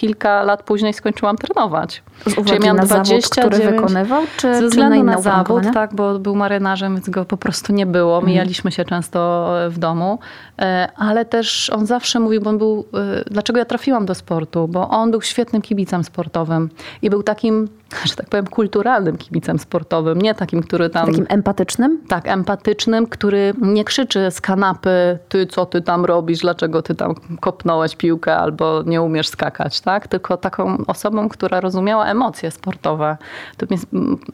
kilka 0.00 0.42
lat 0.42 0.62
później 0.62 0.94
skończyłam 0.94 1.36
trenować. 1.36 2.02
Z 2.26 2.32
uwagi 2.32 2.48
Czyli 2.48 2.64
miałam 2.64 2.76
na 2.76 2.82
20, 2.82 3.34
zawód, 3.34 3.54
który 3.54 3.70
wykonywał? 3.70 4.22
Czy, 4.36 4.54
ze 4.54 4.66
względu 4.66 4.98
czy 4.98 5.04
na, 5.04 5.12
na 5.12 5.20
zawód, 5.20 5.62
tak, 5.74 5.94
bo 5.94 6.18
był 6.18 6.36
marynarzem, 6.36 6.94
więc 6.94 7.08
go 7.08 7.24
po 7.24 7.36
prostu 7.36 7.72
nie 7.72 7.86
było. 7.86 8.14
Mhm. 8.14 8.30
Mijaliśmy 8.30 8.72
się 8.72 8.84
często 8.84 9.50
w 9.68 9.78
domu. 9.78 10.18
E, 10.60 10.88
ale 10.96 11.24
też 11.24 11.70
on 11.70 11.86
zawsze 11.86 12.20
mówił, 12.20 12.40
bo 12.40 12.50
on 12.50 12.58
był, 12.58 12.84
e, 12.94 13.24
dlaczego 13.30 13.58
ja 13.58 13.64
trafiłam 13.64 14.06
do 14.06 14.14
sportu? 14.14 14.68
Bo 14.68 14.88
on 14.88 15.10
był 15.10 15.22
świetnym 15.22 15.62
kibicem 15.62 16.04
sportowym 16.04 16.70
i 17.02 17.10
był 17.10 17.22
takim 17.22 17.68
że 18.08 18.16
tak 18.16 18.28
powiem, 18.28 18.46
kulturalnym 18.46 19.16
kibicem 19.16 19.58
sportowym, 19.58 20.22
nie 20.22 20.34
takim, 20.34 20.62
który 20.62 20.90
tam... 20.90 21.06
Takim 21.06 21.26
empatycznym? 21.28 22.00
Tak, 22.08 22.28
empatycznym, 22.28 23.06
który 23.06 23.54
nie 23.58 23.84
krzyczy 23.84 24.30
z 24.30 24.40
kanapy, 24.40 25.18
ty 25.28 25.46
co 25.46 25.66
ty 25.66 25.80
tam 25.80 26.04
robisz, 26.04 26.40
dlaczego 26.40 26.82
ty 26.82 26.94
tam 26.94 27.14
kopnąłeś 27.40 27.96
piłkę 27.96 28.36
albo 28.36 28.82
nie 28.86 29.02
umiesz 29.02 29.28
skakać, 29.28 29.80
tak? 29.80 30.08
Tylko 30.08 30.36
taką 30.36 30.76
osobą, 30.86 31.28
która 31.28 31.60
rozumiała 31.60 32.06
emocje 32.06 32.50
sportowe. 32.50 33.16
To 33.56 33.66
mnie, 33.70 33.78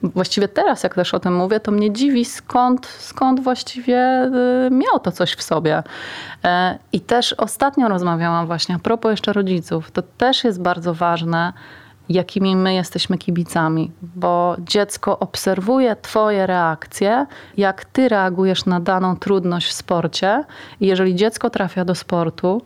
właściwie 0.02 0.48
teraz, 0.48 0.82
jak 0.82 0.94
też 0.94 1.14
o 1.14 1.20
tym 1.20 1.36
mówię, 1.36 1.60
to 1.60 1.72
mnie 1.72 1.92
dziwi, 1.92 2.24
skąd, 2.24 2.86
skąd 2.86 3.40
właściwie 3.40 4.30
y, 4.66 4.70
miał 4.70 5.00
to 5.02 5.12
coś 5.12 5.34
w 5.34 5.42
sobie. 5.42 5.82
E, 6.44 6.78
I 6.92 7.00
też 7.00 7.32
ostatnio 7.32 7.88
rozmawiałam 7.88 8.46
właśnie, 8.46 8.74
a 8.74 8.78
propos 8.78 9.10
jeszcze 9.10 9.32
rodziców, 9.32 9.90
to 9.90 10.02
też 10.02 10.44
jest 10.44 10.62
bardzo 10.62 10.94
ważne, 10.94 11.52
jakimi 12.08 12.56
my 12.56 12.74
jesteśmy 12.74 13.18
kibicami, 13.18 13.92
bo 14.02 14.56
dziecko 14.58 15.18
obserwuje 15.18 15.96
Twoje 15.96 16.46
reakcje, 16.46 17.26
jak 17.56 17.84
Ty 17.84 18.08
reagujesz 18.08 18.66
na 18.66 18.80
daną 18.80 19.16
trudność 19.16 19.68
w 19.68 19.72
sporcie. 19.72 20.44
I 20.80 20.86
jeżeli 20.86 21.14
dziecko 21.14 21.50
trafia 21.50 21.84
do 21.84 21.94
sportu 21.94 22.62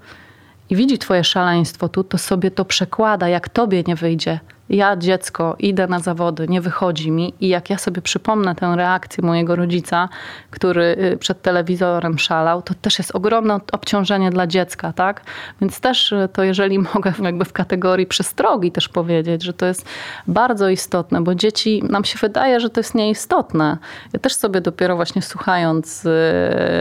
i 0.71 0.77
widzi 0.77 0.99
Twoje 0.99 1.25
szaleństwo 1.25 1.89
tu, 1.89 2.05
to 2.05 2.19
sobie 2.19 2.51
to 2.51 2.65
przekłada, 2.65 3.29
jak 3.29 3.49
Tobie 3.49 3.83
nie 3.87 3.97
wyjdzie, 3.97 4.41
ja 4.71 4.97
dziecko 4.97 5.57
idę 5.59 5.87
na 5.87 5.99
zawody, 5.99 6.49
nie 6.49 6.61
wychodzi 6.61 7.11
mi 7.11 7.35
i 7.41 7.49
jak 7.49 7.71
ja 7.71 7.79
sobie 7.79 8.03
przypomnę 8.03 8.55
tę 8.55 8.73
reakcję 8.77 9.25
mojego 9.25 9.57
rodzica, 9.57 10.09
który 10.51 10.97
y, 11.13 11.17
przed 11.17 11.43
telewizorem 11.43 12.19
szalał, 12.19 12.63
to 12.63 12.75
też 12.75 12.99
jest 12.99 13.17
ogromne 13.17 13.61
obciążenie 13.73 14.31
dla 14.31 14.47
dziecka, 14.47 14.93
tak? 14.93 15.23
Więc 15.61 15.81
też 15.81 16.13
y, 16.13 16.29
to 16.33 16.43
jeżeli 16.43 16.79
mogę 16.95 17.13
jakby 17.23 17.45
w 17.45 17.53
kategorii 17.53 18.07
przestrogi 18.07 18.73
też 18.73 18.89
powiedzieć, 18.89 19.43
że 19.43 19.53
to 19.53 19.67
jest 19.67 19.87
bardzo 20.27 20.69
istotne, 20.69 21.21
bo 21.21 21.35
dzieci, 21.35 21.83
nam 21.89 22.05
się 22.05 22.19
wydaje, 22.19 22.61
że 22.61 22.71
to 22.71 22.81
jest 22.81 22.95
nieistotne. 22.95 23.79
Ja 24.13 24.21
też 24.21 24.35
sobie 24.35 24.61
dopiero 24.61 24.97
właśnie 24.97 25.23
słuchając 25.23 26.07
y, 26.07 26.11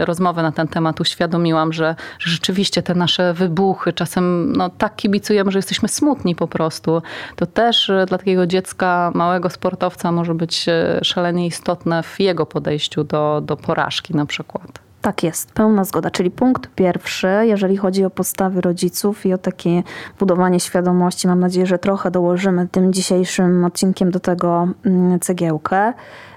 rozmowy 0.04 0.42
na 0.42 0.52
ten 0.52 0.68
temat 0.68 1.00
uświadomiłam, 1.00 1.72
że, 1.72 1.96
że 2.18 2.30
rzeczywiście 2.30 2.82
te 2.82 2.94
nasze 2.94 3.34
wybuchy, 3.34 3.92
czasem 3.92 4.52
no, 4.52 4.70
tak 4.78 4.96
kibicujemy, 4.96 5.50
że 5.50 5.58
jesteśmy 5.58 5.88
smutni 5.88 6.34
po 6.34 6.48
prostu. 6.48 7.02
To 7.36 7.46
też 7.46 7.79
też 7.86 8.08
dla 8.08 8.18
takiego 8.18 8.46
dziecka, 8.46 9.12
małego 9.14 9.50
sportowca 9.50 10.12
może 10.12 10.34
być 10.34 10.68
e, 10.68 11.00
szalenie 11.02 11.46
istotne 11.46 12.02
w 12.02 12.20
jego 12.20 12.46
podejściu 12.46 13.04
do, 13.04 13.40
do 13.40 13.56
porażki 13.56 14.14
na 14.14 14.26
przykład. 14.26 14.78
Tak 15.00 15.22
jest, 15.22 15.52
pełna 15.52 15.84
zgoda. 15.84 16.10
Czyli 16.10 16.30
punkt 16.30 16.74
pierwszy, 16.74 17.28
jeżeli 17.42 17.76
chodzi 17.76 18.04
o 18.04 18.10
postawy 18.10 18.60
rodziców 18.60 19.26
i 19.26 19.32
o 19.32 19.38
takie 19.38 19.82
budowanie 20.18 20.60
świadomości, 20.60 21.28
mam 21.28 21.40
nadzieję, 21.40 21.66
że 21.66 21.78
trochę 21.78 22.10
dołożymy 22.10 22.68
tym 22.68 22.92
dzisiejszym 22.92 23.64
odcinkiem 23.64 24.10
do 24.10 24.20
tego 24.20 24.68
mm, 24.84 25.20
cegiełkę. 25.20 25.92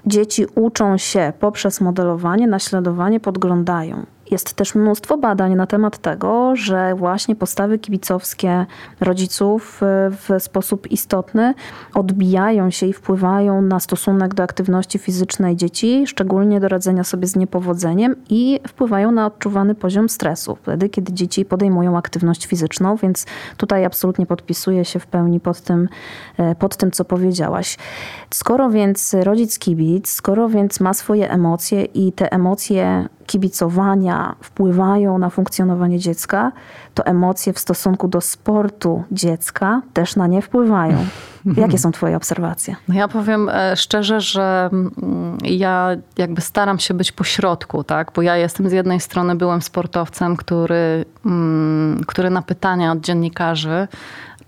Dzieci 0.06 0.46
uczą 0.54 0.98
się 0.98 1.32
poprzez 1.40 1.80
modelowanie, 1.80 2.46
naśladowanie, 2.46 3.20
podglądają. 3.20 4.06
Jest 4.30 4.54
też 4.54 4.74
mnóstwo 4.74 5.18
badań 5.18 5.54
na 5.54 5.66
temat 5.66 5.98
tego, 5.98 6.56
że 6.56 6.94
właśnie 6.94 7.36
postawy 7.36 7.78
kibicowskie 7.78 8.66
rodziców 9.00 9.82
y, 9.82 9.86
w 10.10 10.42
sposób 10.42 10.90
istotny 10.90 11.54
odbijają 11.94 12.70
się 12.70 12.86
i 12.86 12.92
wpływają 12.92 13.62
na 13.62 13.80
stosunek 13.80 14.34
do 14.34 14.42
aktywności 14.42 14.98
fizycznej 14.98 15.56
dzieci, 15.56 16.06
szczególnie 16.06 16.60
do 16.60 16.68
radzenia 16.68 17.04
sobie 17.04 17.26
z 17.26 17.36
niepowodzeniem 17.36 18.16
i 18.28 18.60
wpływają 18.68 19.12
na 19.12 19.26
odczuwany 19.26 19.74
poziom 19.74 20.08
stresu, 20.08 20.56
wtedy 20.62 20.88
kiedy 20.88 21.12
dzieci 21.12 21.44
podejmują 21.44 21.96
aktywność 21.96 22.46
fizyczną, 22.46 22.96
więc 22.96 23.26
tutaj 23.56 23.84
absolutnie 23.84 24.26
podpisuję 24.26 24.84
się 24.84 24.98
w 24.98 25.06
pełni 25.06 25.40
pod 25.40 25.60
tym, 25.60 25.88
y, 26.52 26.54
pod 26.54 26.76
tym 26.76 26.90
co 26.90 27.04
powiedziałaś. 27.04 27.78
Skoro 28.30 28.70
więc 28.70 29.14
rodzic 29.22 29.58
kibic, 29.58 30.10
skoro 30.10 30.48
więc 30.48 30.80
ma 30.80 30.94
swoje 30.94 31.30
emocje 31.30 31.84
i 31.84 32.12
te 32.12 32.32
emocje 32.32 33.08
kibicowania 33.26 34.36
wpływają 34.40 35.18
na 35.18 35.30
funkcjonowanie 35.30 35.98
dziecka, 35.98 36.52
to 36.94 37.06
emocje 37.06 37.52
w 37.52 37.58
stosunku 37.58 38.08
do 38.08 38.20
sportu 38.20 39.04
dziecka 39.12 39.82
też 39.92 40.16
na 40.16 40.26
nie 40.26 40.42
wpływają. 40.42 40.96
Jakie 41.56 41.78
są 41.78 41.92
Twoje 41.92 42.16
obserwacje? 42.16 42.76
No 42.88 42.94
ja 42.94 43.08
powiem 43.08 43.48
e, 43.48 43.76
szczerze, 43.76 44.20
że 44.20 44.70
mm, 44.72 45.38
ja 45.44 45.96
jakby 46.16 46.40
staram 46.40 46.78
się 46.78 46.94
być 46.94 47.12
pośrodku, 47.12 47.84
tak? 47.84 48.12
Bo 48.14 48.22
ja 48.22 48.36
jestem 48.36 48.68
z 48.68 48.72
jednej 48.72 49.00
strony 49.00 49.34
byłem 49.34 49.62
sportowcem, 49.62 50.36
który, 50.36 51.04
mm, 51.26 52.04
który 52.06 52.30
na 52.30 52.42
pytania 52.42 52.92
od 52.92 53.00
dziennikarzy 53.00 53.88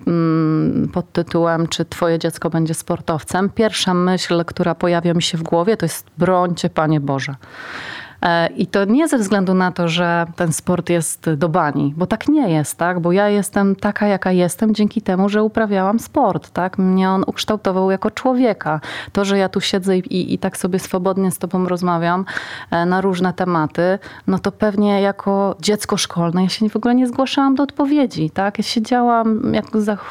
mm, 0.07 0.89
pod 0.93 1.13
tytułem, 1.13 1.69
czy 1.69 1.85
twoje 1.85 2.19
dziecko 2.19 2.51
będzie 2.51 2.75
sportowcem, 2.75 3.51
pierwsza 3.51 3.95
myśl, 3.95 4.45
która 4.45 4.75
pojawia 4.75 5.15
mi 5.15 5.23
się 5.23 5.39
w 5.39 5.43
głowie, 5.43 5.77
to 5.77 5.85
jest 5.85 6.07
brońcie 6.19 6.71
Panie 6.71 7.01
Boże. 7.01 7.35
E, 8.23 8.47
I 8.47 8.67
to 8.67 8.85
nie 8.85 9.09
ze 9.09 9.19
względu 9.19 9.55
na 9.55 9.73
to, 9.73 9.89
że 9.89 10.27
ten 10.37 10.53
sport 10.53 10.91
jest 10.91 11.31
do 11.31 11.49
bani, 11.49 11.95
bo 11.97 12.07
tak 12.07 12.29
nie 12.29 12.51
jest, 12.51 12.79
tak? 12.79 13.01
Bo 13.01 13.13
ja 13.13 13.29
jestem 13.29 13.77
taka, 13.77 14.07
jaka 14.07 14.33
jestem 14.33 14.75
dzięki 14.75 15.03
temu, 15.03 15.29
że 15.29 15.43
uprawiałam 15.43 16.01
sport, 16.01 16.51
tak? 16.51 16.79
Mnie 16.79 17.11
on 17.11 17.25
ukształtował 17.27 17.91
jako 17.91 18.11
człowieka. 18.11 18.81
To, 19.13 19.25
że 19.25 19.39
ja 19.39 19.49
tu 19.49 19.61
siedzę 19.61 19.99
i, 19.99 20.35
i 20.35 20.39
tak 20.39 20.57
sobie 20.57 20.79
swobodnie 20.79 21.31
z 21.31 21.39
tobą 21.39 21.69
rozmawiam 21.69 22.25
e, 22.71 22.87
na 22.87 23.01
różne 23.01 23.33
tematy, 23.33 23.99
no 24.27 24.39
to 24.39 24.53
pewnie 24.53 25.01
jako 25.01 25.57
dziecko 25.61 25.97
szkolne 25.97 26.43
ja 26.43 26.49
się 26.49 26.69
w 26.69 26.77
ogóle 26.77 26.95
nie 26.95 27.07
zgłaszałam 27.07 27.55
do 27.55 27.63
odpowiedzi, 27.63 28.31
tak? 28.31 28.59
Ja 28.59 28.65
siedziałam 28.65 29.55
jak 29.55 29.65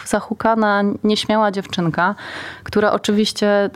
zahukana, 0.05 0.83
nieśmiała 1.03 1.51
dziewczynka, 1.51 2.15
która 2.63 2.91
oczywiście 2.91 3.47
e, 3.47 3.69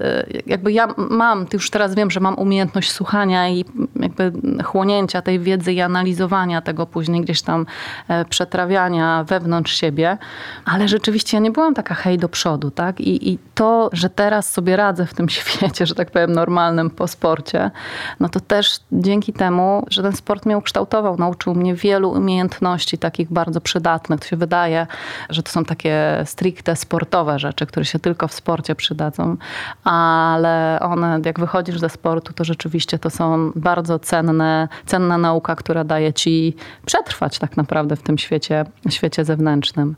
jakby 0.45 0.71
ja 0.71 0.87
mam, 0.97 1.45
już 1.53 1.69
teraz 1.69 1.95
wiem, 1.95 2.11
że 2.11 2.19
mam 2.19 2.35
umiejętność 2.35 2.91
słuchania 2.91 3.49
i 3.49 3.65
jakby 3.95 4.18
chłonięcia 4.63 5.21
tej 5.21 5.39
wiedzy 5.39 5.73
i 5.73 5.81
analizowania 5.81 6.61
tego 6.61 6.85
później, 6.85 7.21
gdzieś 7.21 7.41
tam 7.41 7.65
e, 8.07 8.25
przetrawiania 8.25 9.23
wewnątrz 9.23 9.75
siebie. 9.75 10.17
Ale 10.65 10.87
rzeczywiście 10.87 11.37
ja 11.37 11.41
nie 11.41 11.51
byłam 11.51 11.73
taka 11.73 11.95
hej 11.95 12.17
do 12.17 12.29
przodu, 12.29 12.71
tak? 12.71 13.01
I, 13.01 13.29
i 13.29 13.39
to, 13.55 13.89
że 13.93 14.09
teraz 14.09 14.49
sobie 14.49 14.75
radzę 14.75 15.05
w 15.05 15.13
tym 15.13 15.29
świecie, 15.39 15.85
że 15.85 15.95
tak 15.95 16.11
powiem, 16.11 16.33
normalnym 16.33 16.89
po 16.89 17.07
sporcie, 17.07 17.71
no 18.19 18.29
to 18.29 18.39
też 18.39 18.79
dzięki 18.91 19.33
temu, 19.33 19.85
że 19.89 20.03
ten 20.03 20.13
sport 20.13 20.45
mnie 20.45 20.57
ukształtował, 20.57 21.17
nauczył 21.17 21.55
mnie 21.55 21.75
wielu 21.75 22.11
umiejętności 22.11 22.97
takich 22.97 23.33
bardzo 23.33 23.61
przydatnych. 23.61 24.19
To 24.19 24.27
się 24.27 24.37
wydaje, 24.37 24.87
że 25.29 25.43
to 25.43 25.51
są 25.51 25.65
takie 25.65 26.21
stricte 26.25 26.75
sportowe 26.75 27.39
rzeczy, 27.39 27.65
które 27.65 27.85
się 27.85 27.99
tylko 27.99 28.27
w 28.27 28.33
sporcie 28.33 28.75
przydadzą, 28.75 29.37
ale 29.83 30.79
one, 30.81 31.19
jak 31.25 31.39
wychodzisz 31.39 31.79
ze 31.79 31.89
sportu, 31.89 32.33
to 32.33 32.43
rzeczywiście 32.43 32.99
to 32.99 33.09
są 33.09 33.51
bardzo 33.55 33.99
cenne, 34.09 34.67
cenna 34.85 35.17
nauka, 35.17 35.55
która 35.55 35.83
daje 35.83 36.13
ci 36.13 36.55
przetrwać 36.85 37.39
tak 37.39 37.57
naprawdę 37.57 37.95
w 37.95 38.01
tym 38.01 38.17
świecie, 38.17 38.65
świecie 38.89 39.25
zewnętrznym. 39.25 39.95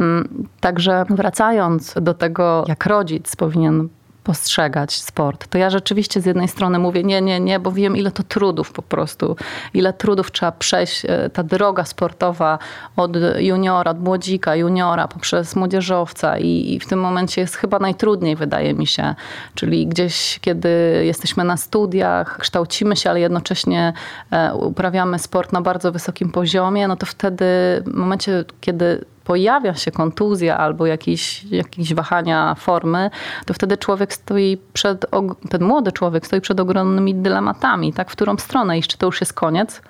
Mm, 0.00 0.46
także 0.60 1.04
wracając 1.10 1.94
do 2.00 2.14
tego, 2.14 2.64
jak 2.68 2.86
rodzic 2.86 3.36
powinien 3.36 3.88
postrzegać 4.26 4.94
sport. 4.94 5.46
To 5.46 5.58
ja 5.58 5.70
rzeczywiście 5.70 6.20
z 6.20 6.26
jednej 6.26 6.48
strony 6.48 6.78
mówię 6.78 7.04
nie, 7.04 7.22
nie, 7.22 7.40
nie, 7.40 7.60
bo 7.60 7.72
wiem 7.72 7.96
ile 7.96 8.10
to 8.10 8.22
trudów 8.22 8.72
po 8.72 8.82
prostu, 8.82 9.36
ile 9.74 9.92
trudów 9.92 10.32
trzeba 10.32 10.52
przejść, 10.52 11.04
e, 11.04 11.30
ta 11.30 11.42
droga 11.42 11.84
sportowa 11.84 12.58
od 12.96 13.16
juniora, 13.38 13.90
od 13.90 14.00
młodzika, 14.00 14.56
juniora 14.56 15.08
poprzez 15.08 15.56
młodzieżowca 15.56 16.38
i, 16.38 16.74
i 16.74 16.80
w 16.80 16.86
tym 16.86 17.00
momencie 17.00 17.40
jest 17.40 17.56
chyba 17.56 17.78
najtrudniej 17.78 18.36
wydaje 18.36 18.74
mi 18.74 18.86
się, 18.86 19.14
czyli 19.54 19.86
gdzieś 19.86 20.38
kiedy 20.40 20.68
jesteśmy 21.04 21.44
na 21.44 21.56
studiach, 21.56 22.38
kształcimy 22.38 22.96
się, 22.96 23.10
ale 23.10 23.20
jednocześnie 23.20 23.92
e, 24.30 24.54
uprawiamy 24.54 25.18
sport 25.18 25.52
na 25.52 25.60
bardzo 25.60 25.92
wysokim 25.92 26.32
poziomie, 26.32 26.88
no 26.88 26.96
to 26.96 27.06
wtedy 27.06 27.46
w 27.86 27.94
momencie, 27.94 28.44
kiedy 28.60 29.04
pojawia 29.26 29.74
się 29.74 29.90
kontuzja 29.90 30.58
albo 30.58 30.86
jakieś, 30.86 31.44
jakieś 31.44 31.94
wahania 31.94 32.54
formy, 32.54 33.10
to 33.46 33.54
wtedy 33.54 33.76
człowiek 33.76 34.14
stoi 34.14 34.58
przed, 34.72 35.06
ten 35.50 35.64
młody 35.64 35.92
człowiek 35.92 36.26
stoi 36.26 36.40
przed 36.40 36.60
ogromnymi 36.60 37.14
dylematami, 37.14 37.92
tak, 37.92 38.10
w 38.10 38.12
którą 38.12 38.36
stronę 38.36 38.78
iść, 38.78 38.90
czy 38.90 38.98
to 38.98 39.06
już 39.06 39.20
jest 39.20 39.32
koniec, 39.32 39.82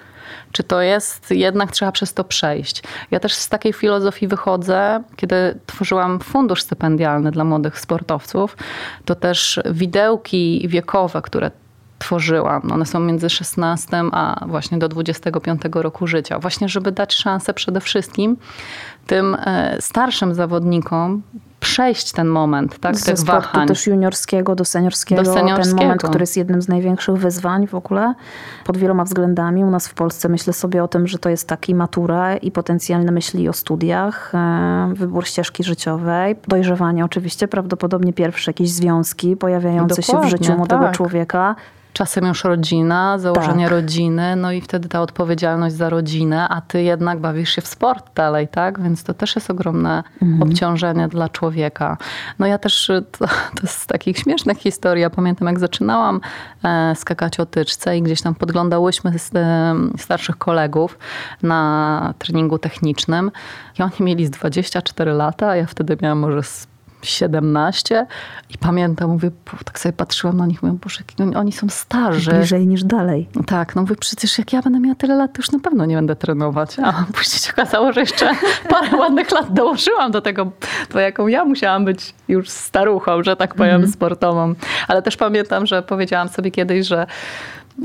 czy 0.52 0.62
to 0.62 0.80
jest, 0.80 1.30
jednak 1.30 1.72
trzeba 1.72 1.92
przez 1.92 2.14
to 2.14 2.24
przejść. 2.24 2.82
Ja 3.10 3.20
też 3.20 3.34
z 3.34 3.48
takiej 3.48 3.72
filozofii 3.72 4.28
wychodzę, 4.28 5.02
kiedy 5.16 5.58
tworzyłam 5.66 6.20
fundusz 6.20 6.62
stypendialny 6.62 7.30
dla 7.30 7.44
młodych 7.44 7.80
sportowców, 7.80 8.56
to 9.04 9.14
też 9.14 9.60
widełki 9.70 10.68
wiekowe, 10.68 11.22
które 11.22 11.50
tworzyłam. 11.98 12.72
One 12.72 12.86
są 12.86 13.00
między 13.00 13.30
16 13.30 14.02
a 14.12 14.44
właśnie 14.46 14.78
do 14.78 14.88
25 14.88 15.62
roku 15.74 16.06
życia. 16.06 16.38
Właśnie, 16.38 16.68
żeby 16.68 16.92
dać 16.92 17.14
szansę 17.14 17.54
przede 17.54 17.80
wszystkim 17.80 18.36
tym 19.06 19.34
e, 19.34 19.76
starszym 19.80 20.34
zawodnikom 20.34 21.22
przejść 21.66 22.12
ten 22.12 22.28
moment, 22.28 22.78
tak, 22.78 23.00
tych 23.00 23.18
sportu 23.18 23.48
wahań. 23.48 23.68
też 23.68 23.86
juniorskiego 23.86 24.54
do 24.54 24.64
seniorskiego, 24.64 25.22
do 25.22 25.32
seniorskiego, 25.32 25.78
ten 25.78 25.86
moment, 25.86 26.02
który 26.02 26.22
jest 26.22 26.36
jednym 26.36 26.62
z 26.62 26.68
największych 26.68 27.16
wyzwań 27.16 27.66
w 27.66 27.74
ogóle, 27.74 28.14
pod 28.64 28.76
wieloma 28.76 29.04
względami. 29.04 29.64
U 29.64 29.70
nas 29.70 29.88
w 29.88 29.94
Polsce 29.94 30.28
myślę 30.28 30.52
sobie 30.52 30.84
o 30.84 30.88
tym, 30.88 31.06
że 31.06 31.18
to 31.18 31.28
jest 31.28 31.48
taki 31.48 31.74
matura 31.74 32.36
i 32.36 32.50
potencjalne 32.50 33.12
myśli 33.12 33.48
o 33.48 33.52
studiach, 33.52 34.34
e, 34.34 34.92
wybór 34.94 35.26
ścieżki 35.26 35.64
życiowej, 35.64 36.36
dojrzewanie 36.48 37.04
oczywiście, 37.04 37.48
prawdopodobnie 37.48 38.12
pierwsze 38.12 38.50
jakieś 38.50 38.70
związki 38.70 39.36
pojawiające 39.36 40.02
Dokładnie, 40.02 40.30
się 40.30 40.36
w 40.36 40.40
życiu 40.40 40.56
młodego 40.56 40.84
tak. 40.84 40.96
człowieka 40.96 41.56
czasem 41.96 42.26
już 42.26 42.44
rodzina, 42.44 43.18
założenie 43.18 43.64
tak. 43.64 43.72
rodziny, 43.72 44.36
no 44.36 44.52
i 44.52 44.60
wtedy 44.60 44.88
ta 44.88 45.00
odpowiedzialność 45.00 45.76
za 45.76 45.90
rodzinę, 45.90 46.48
a 46.48 46.60
ty 46.60 46.82
jednak 46.82 47.20
bawisz 47.20 47.50
się 47.50 47.62
w 47.62 47.66
sport 47.66 48.14
dalej, 48.14 48.48
tak? 48.48 48.80
Więc 48.80 49.04
to 49.04 49.14
też 49.14 49.36
jest 49.36 49.50
ogromne 49.50 50.02
mhm. 50.22 50.42
obciążenie 50.42 51.08
dla 51.08 51.28
człowieka. 51.28 51.55
No 52.38 52.46
ja 52.46 52.58
też, 52.58 52.90
to, 53.12 53.26
to 53.26 53.62
jest 53.62 53.78
z 53.78 53.86
takich 53.86 54.18
śmiesznych 54.18 54.58
historii, 54.58 55.02
ja 55.02 55.10
pamiętam 55.10 55.48
jak 55.48 55.58
zaczynałam 55.58 56.20
e, 56.64 56.94
skakać 56.96 57.40
o 57.40 57.46
tyczce 57.46 57.98
i 57.98 58.02
gdzieś 58.02 58.22
tam 58.22 58.34
podglądałyśmy 58.34 59.12
e, 59.34 59.74
starszych 59.98 60.36
kolegów 60.36 60.98
na 61.42 62.14
treningu 62.18 62.58
technicznym 62.58 63.30
i 63.78 63.82
oni 63.82 63.92
mieli 64.00 64.26
z 64.26 64.30
24 64.30 65.12
lata, 65.12 65.48
a 65.48 65.56
ja 65.56 65.66
wtedy 65.66 65.96
miałam 66.02 66.18
może 66.18 66.42
z 66.42 66.75
17 67.08 68.06
i 68.50 68.58
pamiętam, 68.58 69.10
mówię, 69.10 69.30
tak 69.64 69.78
sobie 69.78 69.92
patrzyłam 69.92 70.36
na 70.36 70.46
nich, 70.46 70.62
mówię, 70.62 70.78
boże, 70.82 71.00
oni, 71.36 71.52
są 71.52 71.68
starzy. 71.68 72.30
Bliżej 72.30 72.66
niż 72.66 72.84
dalej. 72.84 73.28
Tak, 73.46 73.76
no 73.76 73.82
mówię, 73.82 73.96
przecież 73.96 74.38
jak 74.38 74.52
ja 74.52 74.62
będę 74.62 74.80
miała 74.80 74.94
tyle 74.94 75.14
lat, 75.14 75.32
to 75.32 75.38
już 75.38 75.50
na 75.50 75.58
pewno 75.58 75.86
nie 75.86 75.96
będę 75.96 76.16
trenować. 76.16 76.76
A 76.78 76.92
później 77.14 77.38
się 77.38 77.52
okazało, 77.52 77.92
że 77.92 78.00
jeszcze 78.00 78.30
parę 78.70 78.96
ładnych 78.96 79.30
lat 79.30 79.52
dołożyłam 79.52 80.10
do 80.10 80.20
tego, 80.20 80.50
to 80.88 81.00
jaką 81.00 81.26
ja 81.26 81.44
musiałam 81.44 81.84
być 81.84 82.14
już 82.28 82.48
staruchą, 82.48 83.22
że 83.22 83.36
tak 83.36 83.54
powiem, 83.54 83.76
mm 83.76 83.88
-hmm. 83.88 83.92
sportową. 83.92 84.54
Ale 84.88 85.02
też 85.02 85.16
pamiętam, 85.16 85.66
że 85.66 85.82
powiedziałam 85.82 86.28
sobie 86.28 86.50
kiedyś, 86.50 86.86
że 86.86 87.06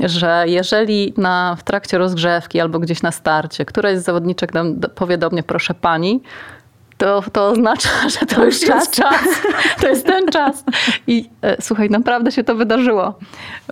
że 0.00 0.44
jeżeli 0.46 1.14
na, 1.16 1.56
w 1.58 1.62
trakcie 1.62 1.98
rozgrzewki 1.98 2.60
albo 2.60 2.78
gdzieś 2.78 3.02
na 3.02 3.12
starcie 3.12 3.64
któraś 3.64 3.98
z 3.98 4.02
zawodniczek 4.02 4.54
nam 4.54 4.80
powie 4.94 5.18
do 5.18 5.30
mnie 5.30 5.42
proszę 5.42 5.74
pani, 5.74 6.22
to, 7.02 7.22
to 7.32 7.48
oznacza, 7.48 7.88
że 8.20 8.26
to, 8.26 8.36
to 8.36 8.44
już 8.44 8.60
czas. 8.60 8.68
jest 8.68 8.90
czas. 8.90 9.24
To 9.80 9.88
jest 9.88 10.06
ten 10.06 10.28
czas. 10.28 10.64
I 11.06 11.30
e, 11.42 11.62
słuchaj, 11.62 11.90
naprawdę 11.90 12.32
się 12.32 12.44
to 12.44 12.54
wydarzyło. 12.54 13.18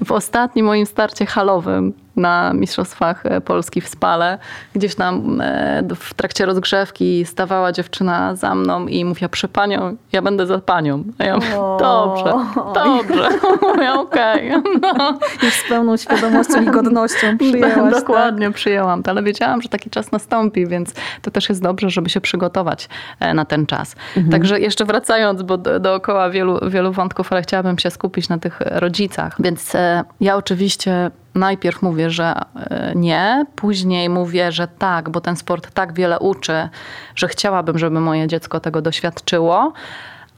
W 0.05 0.13
ostatnim 0.13 0.67
moim 0.67 0.87
starcie 0.87 1.27
halowym 1.27 1.93
na 2.21 2.53
Mistrzostwach 2.53 3.27
e, 3.27 3.41
Polski 3.41 3.81
w 3.81 3.89
Spale. 3.89 4.39
Gdzieś 4.75 4.95
tam 4.95 5.41
e, 5.41 5.83
w 5.97 6.15
trakcie 6.15 6.47
rozgrzewki 6.47 7.25
stawała 7.25 7.73
dziewczyna 7.73 8.37
za 8.37 8.55
mną 8.55 8.87
i 8.87 9.05
mówiła, 9.05 9.29
przy 9.29 9.49
panią, 9.49 9.97
ja 10.13 10.23
będę 10.23 10.47
za 10.47 10.59
panią. 10.59 11.05
A 11.19 11.25
ja 11.25 11.35
mówię, 11.35 11.57
dobrze, 11.79 12.35
dobrze. 12.75 13.29
Mówię, 13.69 13.93
okej. 13.93 14.55
Okay. 14.55 14.63
No. 14.99 15.19
Już 15.43 15.55
z 15.55 15.69
pełną 15.69 15.97
świadomością 15.97 16.63
i 16.63 16.67
godnością 16.67 17.37
przyjęłaś. 17.39 17.95
Dokładnie, 17.95 18.47
tak? 18.47 18.55
przyjęłam 18.55 19.03
to, 19.03 19.11
ale 19.11 19.23
wiedziałam, 19.23 19.63
że 19.63 19.69
taki 19.69 19.91
czas 19.91 20.13
nastąpi, 20.13 20.67
więc 20.67 20.95
to 21.23 21.31
też 21.31 21.49
jest 21.49 21.63
dobrze, 21.63 21.91
żeby 21.91 22.11
się 22.11 22.21
przygotować 22.21 22.89
e, 23.21 23.35
na 23.35 23.45
ten 23.45 23.67
czas. 23.67 23.97
Mhm. 24.17 24.33
Także 24.33 24.61
jeszcze 24.61 24.85
wracając, 24.85 25.43
bo 25.43 25.59
dookoła 25.59 26.31
wielu, 26.31 26.71
wielu 26.71 26.93
wątków, 26.93 27.33
ale 27.33 27.43
chciałabym 27.43 27.79
się 27.79 27.91
skupić 27.91 28.29
na 28.29 28.39
tych 28.39 28.61
rodzicach. 28.61 29.37
Więc 29.39 29.73
ja 30.21 30.37
oczywiście 30.37 31.11
najpierw 31.35 31.83
mówię, 31.83 32.11
że 32.11 32.35
e, 32.57 32.93
nie, 32.95 33.47
później 33.57 34.09
mówię, 34.09 34.53
że 34.53 34.69
tak, 34.69 35.11
bo 35.11 35.21
ten 35.21 35.37
sport 35.37 35.75
tak 35.75 35.93
wiele 35.93 36.19
uczy, 36.19 36.69
że 37.15 37.29
chciałabym, 37.29 37.79
żeby 37.79 38.01
moje 38.01 38.29
dziecko 38.29 38.61
tego 38.61 38.83
doświadczyło. 38.83 39.73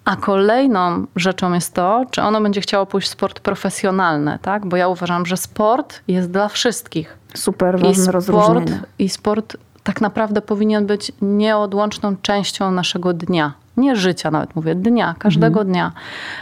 A 0.05 0.17
kolejną 0.17 1.07
rzeczą 1.17 1.53
jest 1.53 1.75
to, 1.75 2.05
czy 2.11 2.23
ono 2.23 2.41
będzie 2.41 2.61
chciało 2.61 2.87
pójść 2.87 3.09
w 3.09 3.11
sport 3.11 3.41
profesjonalny, 3.41 4.39
tak? 4.43 4.67
Bo 4.67 4.77
ja 4.77 4.89
uważam, 4.89 5.27
że 5.27 5.37
sport 5.37 6.01
jest 6.09 6.31
dla 6.31 6.49
wszystkich. 6.49 7.19
Super 7.35 7.73
ważne 7.73 7.91
I 7.91 7.95
sport, 7.95 8.15
rozróżnienie. 8.15 8.81
I 8.99 9.09
sport 9.09 9.57
tak 9.83 10.01
naprawdę 10.01 10.43
powinien 10.43 10.87
być 10.87 11.13
nieodłączną 11.23 12.17
częścią 12.17 12.71
naszego 12.71 13.13
dnia. 13.13 13.53
Nie 13.77 13.97
życia 13.97 14.31
nawet 14.31 14.57
mówię, 14.57 14.75
dnia, 14.75 15.15
każdego 15.19 15.61
mhm. 15.61 15.67
dnia. 15.67 15.93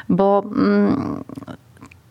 Bo 0.09 0.43
mm, 0.47 1.25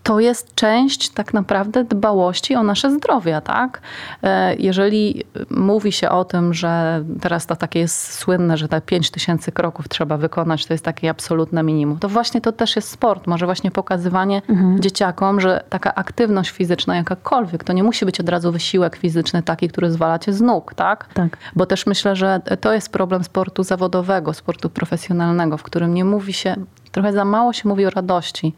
to 0.10 0.20
jest 0.20 0.56
część 0.56 1.10
tak 1.10 1.34
naprawdę 1.34 1.84
dbałości 1.84 2.56
o 2.56 2.64
nasze 2.64 2.92
zdrowie, 2.92 3.42
tak? 3.44 3.82
E, 4.24 4.56
jeżeli 4.56 5.24
mówi 5.50 5.92
się 5.92 6.10
o 6.10 6.26
tym, 6.26 6.54
że 6.54 7.04
teraz 7.22 7.46
to 7.46 7.56
takie 7.56 7.80
jest 7.80 8.14
słynne, 8.14 8.58
że 8.58 8.68
te 8.68 8.82
5 8.82 9.12
tysięcy 9.12 9.52
kroków 9.52 9.90
trzeba 9.90 10.18
wykonać, 10.18 10.66
to 10.66 10.74
jest 10.74 10.86
takie 10.86 11.10
absolutne 11.10 11.64
minimum, 11.64 12.00
to 12.00 12.10
właśnie 12.10 12.42
to 12.42 12.52
też 12.52 12.76
jest 12.76 12.90
sport. 12.90 13.28
Może 13.28 13.46
właśnie 13.46 13.72
pokazywanie 13.72 14.42
mhm. 14.50 14.80
dzieciakom, 14.80 15.42
że 15.42 15.64
taka 15.70 15.96
aktywność 15.96 16.50
fizyczna 16.50 16.96
jakakolwiek, 16.96 17.64
to 17.64 17.74
nie 17.74 17.84
musi 17.84 18.06
być 18.06 18.20
od 18.20 18.30
razu 18.30 18.52
wysiłek 18.52 18.96
fizyczny 18.96 19.44
taki, 19.44 19.68
który 19.68 19.92
zwala 19.92 20.20
cię 20.20 20.34
z 20.34 20.42
nóg, 20.42 20.74
tak? 20.74 21.14
tak? 21.14 21.38
Bo 21.56 21.66
też 21.66 21.86
myślę, 21.86 22.16
że 22.16 22.42
to 22.62 22.74
jest 22.74 22.92
problem 22.92 23.24
sportu 23.24 23.64
zawodowego, 23.64 24.34
sportu 24.34 24.70
profesjonalnego, 24.70 25.58
w 25.58 25.64
którym 25.64 25.94
nie 25.94 26.06
mówi 26.06 26.34
się, 26.34 26.56
trochę 26.92 27.14
za 27.14 27.26
mało 27.26 27.54
się 27.54 27.70
mówi 27.70 27.86
o 27.86 27.90
radości. 27.90 28.56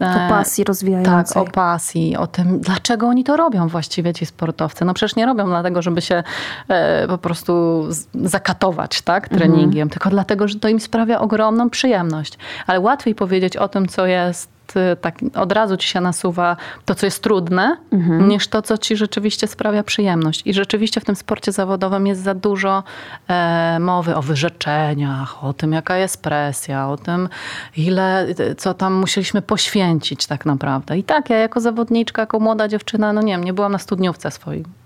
O 0.00 0.28
pasji 0.28 0.64
rozwijającej. 0.64 1.34
Tak, 1.34 1.48
o 1.48 1.50
pasji, 1.50 2.16
o 2.16 2.26
tym, 2.26 2.60
dlaczego 2.60 3.06
oni 3.06 3.24
to 3.24 3.36
robią 3.36 3.68
właściwie 3.68 4.14
ci 4.14 4.26
sportowcy. 4.26 4.84
No 4.84 4.94
przecież 4.94 5.16
nie 5.16 5.26
robią 5.26 5.46
dlatego, 5.46 5.82
żeby 5.82 6.00
się 6.00 6.22
e, 6.68 7.08
po 7.08 7.18
prostu 7.18 7.82
zakatować 8.14 9.02
tak, 9.02 9.28
treningiem, 9.28 9.66
mhm. 9.66 9.90
tylko 9.90 10.10
dlatego, 10.10 10.48
że 10.48 10.58
to 10.58 10.68
im 10.68 10.80
sprawia 10.80 11.20
ogromną 11.20 11.70
przyjemność. 11.70 12.38
Ale 12.66 12.80
łatwiej 12.80 13.14
powiedzieć 13.14 13.56
o 13.56 13.68
tym, 13.68 13.88
co 13.88 14.06
jest 14.06 14.59
Y, 14.76 14.96
tak 14.96 15.14
od 15.34 15.52
razu 15.52 15.76
ci 15.76 15.88
się 15.88 16.00
nasuwa 16.00 16.56
to, 16.84 16.94
co 16.94 17.06
jest 17.06 17.22
trudne, 17.22 17.76
mhm. 17.92 18.28
niż 18.28 18.48
to, 18.48 18.62
co 18.62 18.78
ci 18.78 18.96
rzeczywiście 18.96 19.46
sprawia 19.46 19.82
przyjemność. 19.82 20.42
I 20.44 20.54
rzeczywiście 20.54 21.00
w 21.00 21.04
tym 21.04 21.16
sporcie 21.16 21.52
zawodowym 21.52 22.06
jest 22.06 22.22
za 22.22 22.34
dużo 22.34 22.82
e, 23.28 23.78
mowy 23.80 24.16
o 24.16 24.22
wyrzeczeniach, 24.22 25.44
o 25.44 25.52
tym, 25.52 25.72
jaka 25.72 25.96
jest 25.96 26.22
presja, 26.22 26.88
o 26.88 26.96
tym, 26.96 27.28
ile, 27.76 28.26
co 28.58 28.74
tam 28.74 28.94
musieliśmy 28.94 29.42
poświęcić 29.42 30.26
tak 30.26 30.46
naprawdę. 30.46 30.98
I 30.98 31.04
tak, 31.04 31.30
ja 31.30 31.36
jako 31.36 31.60
zawodniczka, 31.60 32.22
jako 32.22 32.40
młoda 32.40 32.68
dziewczyna, 32.68 33.12
no 33.12 33.22
nie 33.22 33.32
wiem, 33.32 33.44
nie 33.44 33.52
byłam 33.52 33.72
na 33.72 33.78
studniówce 33.78 34.30
swoim 34.30 34.79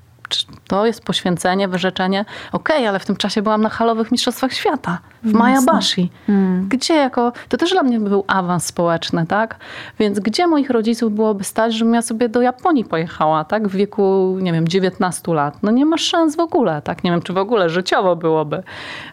to 0.67 0.87
jest 0.87 1.05
poświęcenie, 1.05 1.69
wyrzeczenie. 1.69 2.25
Okej, 2.53 2.77
okay, 2.77 2.89
ale 2.89 2.99
w 2.99 3.07
tym 3.07 3.17
czasie 3.17 3.43
byłam 3.43 3.63
na 3.63 3.69
halowych 3.69 4.13
mistrzostwach 4.13 4.53
świata 4.53 4.99
w 5.23 5.33
Mayabashi. 5.33 6.11
Hmm. 6.27 6.69
Gdzie 6.69 6.95
jako, 6.95 7.33
to 7.49 7.57
też 7.57 7.71
dla 7.71 7.83
mnie 7.83 8.01
był 8.01 8.25
awans 8.27 8.67
społeczny, 8.67 9.27
tak? 9.27 9.57
Więc 9.99 10.21
gdzie 10.21 10.47
moich 10.47 10.71
rodziców 10.71 11.13
byłoby 11.13 11.45
stać, 11.45 11.75
żebym 11.75 11.95
ja 11.95 12.03
sobie 12.03 12.29
do 12.29 12.43
Japonii 12.43 12.85
pojechała, 12.85 13.45
tak? 13.45 13.69
W 13.69 13.77
wieku, 13.77 14.37
nie 14.41 14.53
wiem, 14.53 14.69
19 14.69 15.35
lat. 15.35 15.63
No 15.63 15.71
nie 15.71 15.87
ma 15.87 15.99
szans 15.99 16.37
w 16.37 16.41
ogóle, 16.41 16.83
tak? 16.83 17.05
Nie 17.05 17.11
wiem, 17.11 17.23
czy 17.23 17.33
w 17.33 17.39
ogóle 17.39 17.71
życiowo 17.71 18.17
byłoby. 18.17 18.63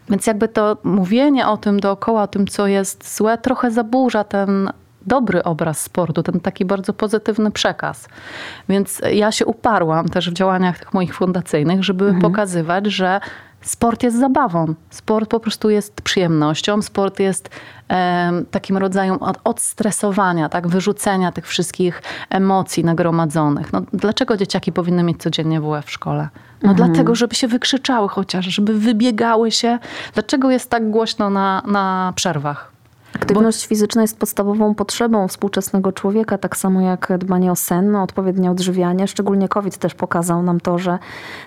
Więc 0.10 0.28
jakby 0.28 0.48
to 0.48 0.78
mówienie 0.84 1.48
o 1.48 1.58
tym 1.58 1.80
dookoła, 1.80 2.24
o 2.24 2.28
tym, 2.28 2.48
co 2.48 2.68
jest 2.68 3.16
złe, 3.18 3.38
trochę 3.38 3.72
zaburza 3.72 4.24
ten 4.24 4.72
dobry 5.06 5.44
obraz 5.44 5.82
sportu, 5.82 6.24
ten 6.24 6.40
taki 6.40 6.66
bardzo 6.66 6.94
pozytywny 6.94 7.52
przekaz. 7.52 8.08
Więc 8.70 9.02
ja 9.14 9.32
się 9.32 9.46
uparłam 9.46 10.10
też 10.10 10.30
w 10.30 10.34
działaniach 10.34 10.80
tych 10.80 10.94
moich 10.94 11.16
fundacyjnych, 11.16 11.84
żeby 11.84 12.06
mhm. 12.06 12.22
pokazywać, 12.22 12.86
że 12.86 13.20
sport 13.62 14.04
jest 14.04 14.20
zabawą. 14.20 14.74
Sport 14.90 15.30
po 15.30 15.40
prostu 15.40 15.70
jest 15.70 16.02
przyjemnością. 16.02 16.82
Sport 16.82 17.20
jest 17.20 17.50
e, 17.90 18.32
takim 18.52 18.78
rodzajem 18.78 19.16
od, 19.16 19.40
odstresowania, 19.44 20.50
tak, 20.50 20.68
wyrzucenia 20.68 21.32
tych 21.32 21.48
wszystkich 21.48 22.02
emocji 22.30 22.84
nagromadzonych. 22.84 23.74
No, 23.74 23.82
dlaczego 23.94 24.38
dzieciaki 24.38 24.72
powinny 24.72 25.04
mieć 25.04 25.22
codziennie 25.22 25.62
WF 25.62 25.86
w 25.86 25.92
szkole? 25.92 26.30
No 26.64 26.72
mhm. 26.72 26.76
dlatego, 26.90 27.16
żeby 27.16 27.36
się 27.36 27.48
wykrzyczały 27.48 28.10
chociaż, 28.10 28.46
żeby 28.46 28.80
wybiegały 28.80 29.52
się. 29.52 29.80
Dlaczego 30.14 30.52
jest 30.52 30.70
tak 30.70 30.90
głośno 30.90 31.30
na, 31.30 31.64
na 31.68 32.14
przerwach? 32.16 32.71
Aktywność 33.16 33.66
Bo... 33.66 33.70
fizyczna 33.70 34.02
jest 34.02 34.20
podstawową 34.20 34.76
potrzebą 34.76 35.28
współczesnego 35.28 35.92
człowieka, 35.92 36.38
tak 36.38 36.58
samo 36.58 36.82
jak 36.82 37.14
dbanie 37.18 37.52
o 37.52 37.56
sen, 37.56 37.96
odpowiednie 37.96 38.52
odżywianie. 38.52 39.08
Szczególnie 39.08 39.48
COVID 39.48 39.78
też 39.78 39.96
pokazał 39.96 40.44
nam 40.44 40.60
to, 40.60 40.78
że 40.78 41.00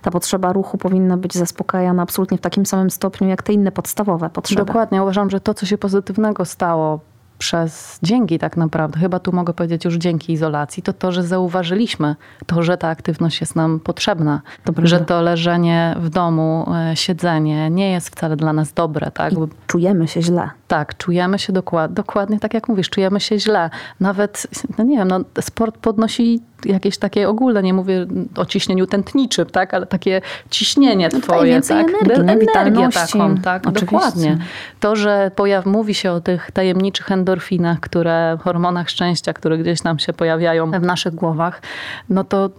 ta 0.03 0.11
potrzeba 0.11 0.53
ruchu 0.53 0.79
powinna 0.79 1.17
być 1.17 1.35
zaspokajana 1.35 2.03
absolutnie 2.03 2.39
w 2.39 2.41
takim 2.41 2.67
samym 2.67 2.91
stopniu, 2.91 3.29
jak 3.29 3.43
te 3.43 3.53
inne 3.53 3.73
podstawowe 3.73 4.31
potrzeby. 4.31 4.65
Dokładnie. 4.65 5.03
Uważam, 5.03 5.31
że 5.31 5.41
to, 5.41 5.55
co 5.55 5.67
się 5.67 5.79
pozytywnego 5.79 6.45
stało 6.45 7.01
przez 7.39 7.99
dzięki 8.03 8.39
tak 8.39 8.57
naprawdę, 8.57 9.01
chyba 9.01 9.19
tu 9.19 9.33
mogę 9.33 9.55
powiedzieć 9.55 9.85
już 9.85 9.95
dzięki 9.95 10.33
izolacji, 10.33 10.83
to 10.83 10.93
to, 10.93 11.13
że 11.13 11.23
zauważyliśmy 11.23 12.17
to, 12.47 12.63
że 12.63 12.77
ta 12.77 12.89
aktywność 12.89 13.41
jest 13.41 13.57
nam 13.57 13.81
potrzebna, 13.81 14.43
że 14.83 15.01
to 15.01 15.23
leżenie 15.23 15.95
w 16.01 16.09
domu, 16.09 16.67
e, 16.75 16.97
siedzenie 16.97 17.71
nie 17.71 17.93
jest 17.93 18.11
wcale 18.11 18.37
dla 18.37 18.53
nas 18.53 18.73
dobre. 18.73 19.11
Tak? 19.11 19.33
I 19.33 19.37
czujemy 19.67 20.09
się 20.09 20.23
źle. 20.23 20.51
Tak, 20.69 20.97
czujemy 20.97 21.39
się 21.39 21.53
dokład, 21.53 21.93
dokładnie 21.93 22.41
tak 22.41 22.55
jak 22.55 22.69
mówisz, 22.69 22.91
czujemy 22.91 23.21
się 23.21 23.39
źle. 23.39 23.71
Nawet, 24.01 24.47
no 24.79 24.85
nie 24.85 24.99
wiem, 24.99 25.09
no, 25.09 25.21
sport 25.41 25.79
podnosi 25.79 26.41
jakieś 26.67 26.99
takie 26.99 27.29
ogólne, 27.29 27.63
nie 27.63 27.75
mówię 27.75 28.07
o 28.37 28.45
ciśnieniu 28.45 28.87
tętniczym, 28.87 29.47
tak, 29.47 29.75
ale 29.75 29.87
takie 29.87 30.21
ciśnienie 30.51 31.09
no 31.13 31.21
twoje, 31.21 31.61
tak, 31.63 31.89
energii, 32.11 32.49
energię 32.55 32.89
taką, 32.95 33.39
tak, 33.39 33.67
Oczywiście. 33.67 33.87
dokładnie. 33.87 34.39
To, 34.81 34.97
że 34.97 35.31
pojaw, 35.37 35.67
mówi 35.67 35.95
się 35.95 36.13
o 36.13 36.21
tych 36.21 36.51
tajemniczych 36.51 37.13
endorfinach, 37.13 37.81
które, 37.81 38.39
hormonach 38.41 38.91
szczęścia, 38.91 39.33
które 39.33 39.59
gdzieś 39.59 39.83
nam 39.83 39.99
się 39.99 40.13
pojawiają 40.13 40.71
w 40.71 40.83
naszych 40.83 41.15
głowach, 41.15 41.63
no 42.09 42.25
to 42.25 42.51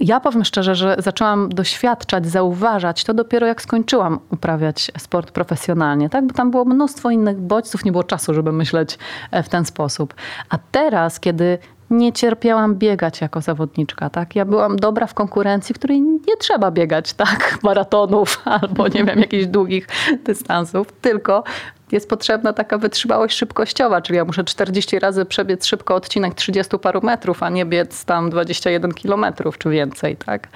ja 0.00 0.20
powiem 0.20 0.44
szczerze, 0.44 0.74
że 0.74 0.96
zaczęłam 0.98 1.48
doświadczać, 1.48 2.26
zauważać 2.26 3.04
to 3.04 3.14
dopiero 3.14 3.46
jak 3.46 3.62
skończyłam 3.62 4.18
uprawiać 4.30 4.90
sport 4.98 5.30
profesjonalnie, 5.30 6.08
tak? 6.08 6.26
Bo 6.26 6.34
tam 6.34 6.50
było 6.50 6.64
mnóstwo 6.64 7.10
innych 7.10 7.40
bodźców, 7.40 7.84
nie 7.84 7.92
było 7.92 8.04
czasu, 8.04 8.34
żeby 8.34 8.52
myśleć 8.52 8.98
e, 9.30 9.42
w 9.42 9.48
ten 9.48 9.64
sposób. 9.64 10.14
A 10.50 10.58
teraz, 10.72 11.20
kiedy 11.20 11.58
nie 11.90 12.12
cierpiałam 12.12 12.74
biegać 12.74 13.20
jako 13.20 13.40
zawodniczka, 13.40 14.10
tak? 14.10 14.36
Ja 14.36 14.44
byłam 14.44 14.76
dobra 14.76 15.06
w 15.06 15.14
konkurencji, 15.14 15.74
w 15.74 15.78
której 15.78 16.00
nie 16.00 16.36
trzeba 16.38 16.70
biegać, 16.70 17.12
tak? 17.12 17.58
Maratonów 17.62 18.42
albo 18.44 18.88
nie 18.88 19.04
wiem, 19.04 19.18
jakichś 19.18 19.46
długich 19.46 19.88
dystansów, 20.24 20.92
tylko 20.92 21.44
jest 21.92 22.08
potrzebna 22.08 22.52
taka 22.52 22.78
wytrzymałość 22.78 23.36
szybkościowa, 23.38 24.00
czyli 24.00 24.16
ja 24.16 24.24
muszę 24.24 24.44
40 24.44 24.98
razy 24.98 25.24
przebiec 25.24 25.66
szybko 25.66 25.94
odcinek 25.94 26.34
30 26.34 26.78
paru 26.78 27.00
metrów, 27.02 27.42
a 27.42 27.48
nie 27.48 27.66
biec 27.66 28.04
tam 28.04 28.30
21 28.30 28.92
kilometrów 28.92 29.58
czy 29.58 29.70
więcej, 29.70 30.16
tak? 30.16 30.48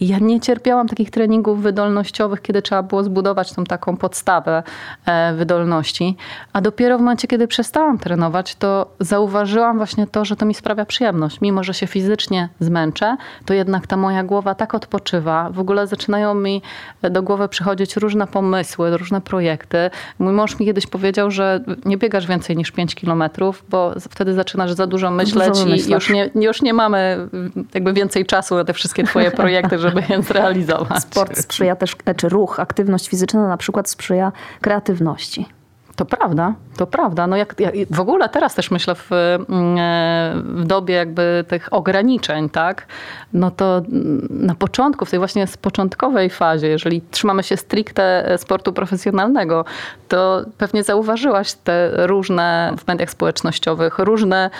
I 0.00 0.08
ja 0.08 0.18
nie 0.18 0.40
cierpiałam 0.40 0.88
takich 0.88 1.10
treningów 1.10 1.62
wydolnościowych, 1.62 2.42
kiedy 2.42 2.62
trzeba 2.62 2.82
było 2.82 3.04
zbudować 3.04 3.52
tą 3.52 3.64
taką 3.64 3.96
podstawę 3.96 4.62
e, 5.06 5.34
wydolności, 5.34 6.16
a 6.52 6.60
dopiero 6.60 6.98
w 6.98 7.00
momencie, 7.00 7.28
kiedy 7.28 7.48
przestałam 7.48 7.98
trenować, 7.98 8.54
to 8.54 8.90
zauważyłam 9.00 9.76
właśnie 9.76 10.06
to, 10.06 10.24
że 10.24 10.36
to 10.36 10.46
mi 10.46 10.54
sprawia 10.54 10.84
przyjemność. 10.84 11.40
Mimo, 11.40 11.64
że 11.64 11.74
się 11.74 11.86
fizycznie 11.86 12.48
zmęczę, 12.60 13.16
to 13.44 13.54
jednak 13.54 13.86
ta 13.86 13.96
moja 13.96 14.24
głowa 14.24 14.54
tak 14.54 14.74
odpoczywa. 14.74 15.50
W 15.50 15.58
ogóle 15.58 15.86
zaczynają 15.86 16.34
mi 16.34 16.62
do 17.02 17.22
głowy 17.22 17.48
przychodzić 17.48 17.96
różne 17.96 18.26
pomysły, 18.26 18.96
różne 18.96 19.20
projekty. 19.20 19.90
Mój 20.18 20.32
mąż 20.32 20.58
mi 20.58 20.66
kiedyś 20.74 20.86
powiedział, 20.86 21.30
że 21.30 21.60
nie 21.84 21.96
biegasz 21.96 22.26
więcej 22.26 22.56
niż 22.56 22.70
5 22.70 22.94
kilometrów, 22.94 23.64
bo 23.68 23.94
wtedy 24.10 24.34
zaczynasz 24.34 24.72
za 24.72 24.86
dużo 24.86 25.10
myśleć 25.10 25.48
dużo 25.48 25.66
i 25.68 25.90
już 25.90 26.10
nie, 26.10 26.30
już 26.34 26.62
nie 26.62 26.74
mamy 26.74 27.28
jakby 27.74 27.92
więcej 27.92 28.26
czasu 28.26 28.54
na 28.54 28.64
te 28.64 28.72
wszystkie 28.72 29.04
twoje 29.04 29.30
projekty, 29.42 29.78
żeby 29.78 30.02
je 30.08 30.22
zrealizować. 30.22 31.02
Sport 31.02 31.38
sprzyja 31.38 31.76
też, 31.76 31.96
czy 32.16 32.28
ruch, 32.28 32.60
aktywność 32.60 33.08
fizyczna 33.08 33.48
na 33.48 33.56
przykład 33.56 33.90
sprzyja 33.90 34.32
kreatywności. 34.60 35.46
To 35.96 36.04
prawda, 36.04 36.54
to 36.76 36.86
prawda. 36.86 37.26
No 37.26 37.36
jak, 37.36 37.54
jak, 37.60 37.74
w 37.90 38.00
ogóle 38.00 38.28
teraz 38.28 38.54
też 38.54 38.70
myślę 38.70 38.94
w, 38.94 39.10
mm, 39.12 39.78
e, 39.78 40.32
w 40.44 40.64
dobie 40.64 40.94
jakby 40.94 41.44
tych 41.48 41.72
ograniczeń, 41.72 42.50
tak? 42.50 42.86
No 43.32 43.50
to 43.50 43.82
na 44.30 44.54
początku, 44.54 45.04
w 45.04 45.10
tej 45.10 45.18
właśnie 45.18 45.46
początkowej 45.62 46.30
fazie, 46.30 46.68
jeżeli 46.68 47.02
trzymamy 47.10 47.42
się 47.42 47.56
stricte 47.56 48.34
sportu 48.38 48.72
profesjonalnego, 48.72 49.64
to 50.08 50.44
pewnie 50.58 50.82
zauważyłaś 50.82 51.52
te 51.52 52.06
różne 52.06 52.74
w 52.78 52.86
mediach 52.88 53.10
społecznościowych, 53.10 53.98
różne 53.98 54.50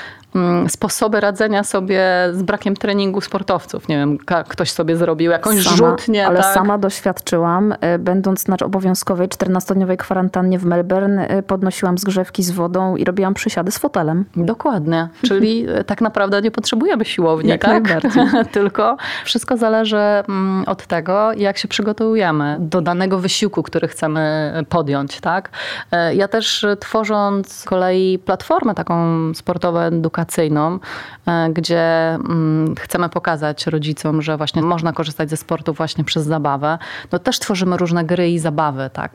sposoby 0.68 1.20
radzenia 1.20 1.64
sobie 1.64 2.04
z 2.32 2.42
brakiem 2.42 2.76
treningu 2.76 3.20
sportowców. 3.20 3.88
Nie 3.88 3.96
wiem, 3.96 4.18
ktoś 4.48 4.70
sobie 4.70 4.96
zrobił 4.96 5.30
jakąś 5.30 5.64
sama, 5.64 5.76
rzutnię. 5.76 6.26
Ale 6.26 6.40
tak? 6.40 6.54
sama 6.54 6.78
doświadczyłam, 6.78 7.72
y, 7.72 7.98
będąc 7.98 8.48
na 8.48 8.56
obowiązkowej 8.64 9.28
14-dniowej 9.28 9.96
kwarantannie 9.96 10.58
w 10.58 10.64
Melbourne, 10.64 11.38
y, 11.38 11.42
podnosiłam 11.42 11.98
zgrzewki 11.98 12.42
z 12.42 12.50
wodą 12.50 12.96
i 12.96 13.04
robiłam 13.04 13.34
przysiady 13.34 13.70
z 13.70 13.78
fotelem. 13.78 14.24
Dokładnie. 14.36 15.08
Czyli 15.22 15.68
y, 15.80 15.84
tak 15.84 16.00
naprawdę 16.00 16.42
nie 16.42 16.50
potrzebujemy 16.50 17.04
siłowni, 17.04 17.50
jak 17.50 17.62
tak? 17.62 17.88
Najbardziej. 17.88 18.22
Tylko 18.52 18.96
wszystko 19.24 19.56
zależy 19.56 19.96
mm, 19.96 20.64
od 20.66 20.86
tego, 20.86 21.32
jak 21.32 21.58
się 21.58 21.68
przygotowujemy 21.68 22.56
do 22.60 22.80
danego 22.80 23.18
wysiłku, 23.18 23.62
który 23.62 23.88
chcemy 23.88 24.52
podjąć, 24.68 25.20
tak? 25.20 25.50
Ja 26.14 26.28
też 26.28 26.66
tworząc 26.80 27.52
z 27.52 27.64
kolei 27.64 28.18
platformę 28.18 28.74
taką 28.74 28.94
sportową, 29.34 29.78
edukacyjną, 29.78 30.23
edukacyjną, 30.24 30.78
e, 31.26 31.50
gdzie 31.50 32.14
mm, 32.14 32.74
chcemy 32.74 33.08
pokazać 33.08 33.66
rodzicom, 33.66 34.22
że 34.22 34.36
właśnie 34.36 34.62
można 34.62 34.92
korzystać 34.92 35.30
ze 35.30 35.36
sportu 35.36 35.72
właśnie 35.72 36.04
przez 36.04 36.24
zabawę, 36.24 36.78
no 37.12 37.18
też 37.18 37.38
tworzymy 37.38 37.76
różne 37.76 38.04
gry 38.04 38.30
i 38.30 38.38
zabawy, 38.38 38.90
tak, 38.92 39.12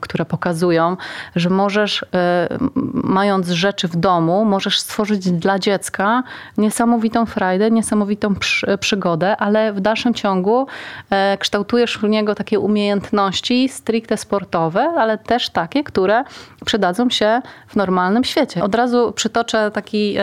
które 0.00 0.24
pokazują, 0.24 0.96
że 1.36 1.50
możesz, 1.50 2.04
e, 2.14 2.48
mając 2.94 3.48
rzeczy 3.48 3.88
w 3.88 3.96
domu, 3.96 4.44
możesz 4.44 4.80
stworzyć 4.80 5.30
dla 5.30 5.58
dziecka 5.58 6.22
niesamowitą 6.58 7.26
frajdę, 7.26 7.70
niesamowitą 7.70 8.34
przygodę, 8.80 9.36
ale 9.36 9.72
w 9.72 9.80
dalszym 9.80 10.14
ciągu 10.14 10.66
e, 11.10 11.38
kształtujesz 11.38 11.98
w 11.98 12.02
niego 12.02 12.34
takie 12.34 12.60
umiejętności 12.60 13.68
stricte 13.68 14.16
sportowe, 14.16 14.80
ale 14.98 15.18
też 15.18 15.50
takie, 15.50 15.84
które 15.84 16.24
przydadzą 16.64 17.10
się 17.10 17.42
w 17.68 17.76
normalnym 17.76 18.24
świecie. 18.24 18.64
Od 18.64 18.74
razu 18.74 19.12
przytoczę 19.12 19.70
taki 19.70 20.16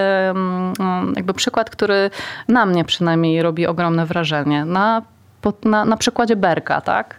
jakby 1.16 1.34
przykład, 1.34 1.70
który 1.70 2.10
na 2.48 2.66
mnie 2.66 2.86
przynajmniej 2.86 3.42
robi 3.42 3.68
ogromne 3.68 4.06
wrażenie. 4.06 4.66
Na, 4.66 5.02
na, 5.63 5.86
na 5.86 5.98
przykładzie 5.98 6.36
Berka, 6.36 6.82
tak? 6.82 7.16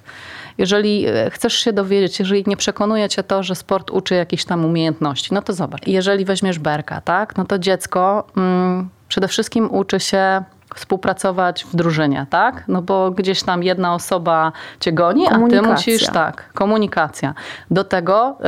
Jeżeli 0.59 1.07
e, 1.07 1.31
chcesz 1.31 1.53
się 1.53 1.73
dowiedzieć, 1.73 2.19
jeżeli 2.19 2.45
nie 2.47 2.57
przekonuje 2.57 3.09
cię 3.09 3.23
to, 3.23 3.43
że 3.43 3.55
sport 3.55 3.91
uczy 3.91 4.15
jakiejś 4.15 4.45
tam 4.45 4.65
umiejętności, 4.65 5.35
no 5.35 5.43
to 5.43 5.53
zobacz. 5.53 5.87
Jeżeli 5.87 6.25
weźmiesz 6.25 6.59
Berka, 6.59 7.01
tak? 7.01 7.37
No 7.37 7.45
to 7.45 7.59
dziecko 7.59 8.27
mm, 8.37 8.89
przede 9.09 9.29
wszystkim 9.29 9.71
uczy 9.71 10.01
się 10.01 10.43
współpracować 10.75 11.65
w 11.65 11.77
drużynie, 11.77 12.27
tak? 12.31 12.65
No 12.69 12.83
bo 12.83 13.11
gdzieś 13.11 13.43
tam 13.43 13.63
jedna 13.63 13.95
osoba 13.95 14.53
cię 14.81 14.93
goni, 14.93 15.29
a 15.29 15.49
ty 15.49 15.63
musisz, 15.63 16.07
tak, 16.07 16.53
komunikacja. 16.53 17.35
Do 17.71 17.85
tego 17.85 18.39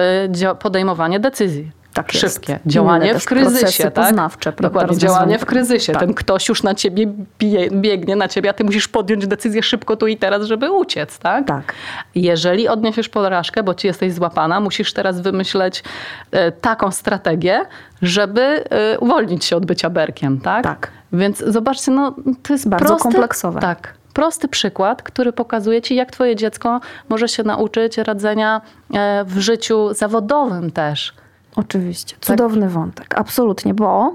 y, 0.53 0.55
podejmowanie 0.55 1.21
decyzji. 1.21 1.80
Tak 1.95 2.13
Szybkie. 2.13 2.53
Jest. 2.53 2.67
Działanie 2.67 3.19
w 3.19 3.25
kryzysie. 3.25 3.91
Tak? 3.91 3.95
Poznawcze, 3.95 4.53
Dokładnie. 4.61 4.99
Działanie 4.99 5.39
w 5.39 5.47
kryzysie. 5.47 5.93
Tak. 5.93 6.01
Ten 6.01 6.15
ktoś 6.15 6.49
już 6.49 6.63
na 6.63 6.75
ciebie 6.75 7.07
biegnie 7.73 8.17
na 8.17 8.29
ciebie, 8.29 8.51
a 8.51 8.53
ty 8.53 8.65
musisz 8.65 8.89
podjąć 8.89 9.27
decyzję 9.27 9.63
szybko 9.63 9.97
tu 9.97 10.07
i 10.07 10.17
teraz, 10.17 10.43
żeby 10.47 10.71
uciec. 10.71 11.19
Tak? 11.19 11.47
tak. 11.47 11.75
Jeżeli 12.15 12.69
odniesiesz 12.69 13.09
porażkę, 13.09 13.63
bo 13.63 13.75
ci 13.75 13.87
jesteś 13.87 14.13
złapana, 14.13 14.61
musisz 14.61 14.93
teraz 14.93 15.21
wymyśleć 15.21 15.83
e, 16.31 16.53
taką 16.53 16.91
strategię, 16.91 17.61
żeby 18.03 18.65
e, 18.71 18.99
uwolnić 18.99 19.45
się 19.45 19.57
od 19.57 19.67
bycia 19.67 19.91
berkiem. 19.91 20.41
Tak? 20.41 20.65
tak. 20.65 20.91
Więc 21.13 21.39
zobaczcie, 21.39 21.93
no, 21.93 22.15
to 22.43 22.53
jest 22.53 22.69
bardzo 22.69 22.87
proste, 22.87 23.03
kompleksowe. 23.03 23.61
Tak 23.61 24.01
prosty 24.15 24.49
przykład, 24.49 25.03
który 25.03 25.33
pokazuje 25.33 25.83
ci, 25.83 25.95
jak 25.95 26.11
twoje 26.11 26.37
dziecko 26.37 26.81
może 27.09 27.29
się 27.29 27.43
nauczyć 27.43 27.99
radzenia 27.99 28.61
e, 28.95 29.25
w 29.25 29.39
życiu 29.39 29.95
zawodowym 29.95 30.71
też. 30.71 31.15
Oczywiście. 31.57 32.17
Tak. 32.17 32.25
Cudowny 32.25 32.61
tak. 32.61 32.71
wątek. 32.71 33.19
Absolutnie, 33.19 33.75
bo 33.75 34.15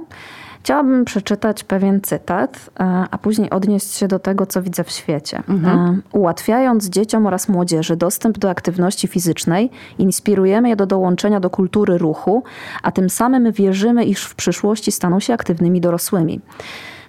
chciałabym 0.65 1.05
przeczytać 1.05 1.63
pewien 1.63 2.01
cytat, 2.01 2.69
e, 2.79 3.05
a 3.11 3.17
później 3.17 3.49
odnieść 3.49 3.93
się 3.93 4.07
do 4.07 4.19
tego, 4.19 4.45
co 4.45 4.61
widzę 4.61 4.83
w 4.83 4.91
świecie. 4.91 5.43
Mhm. 5.49 5.79
E, 5.79 6.17
ułatwiając 6.17 6.89
dzieciom 6.89 7.25
oraz 7.25 7.49
młodzieży 7.49 7.95
dostęp 7.95 8.37
do 8.37 8.49
aktywności 8.49 9.07
fizycznej, 9.07 9.71
inspirujemy 9.97 10.69
je 10.69 10.75
do 10.75 10.85
dołączenia 10.85 11.39
do 11.39 11.49
kultury 11.49 11.97
ruchu, 11.97 12.43
a 12.83 12.91
tym 12.91 13.09
samym 13.09 13.51
wierzymy, 13.51 14.05
iż 14.05 14.25
w 14.25 14.35
przyszłości 14.35 14.91
staną 14.91 15.19
się 15.19 15.33
aktywnymi 15.33 15.81
dorosłymi. 15.81 16.41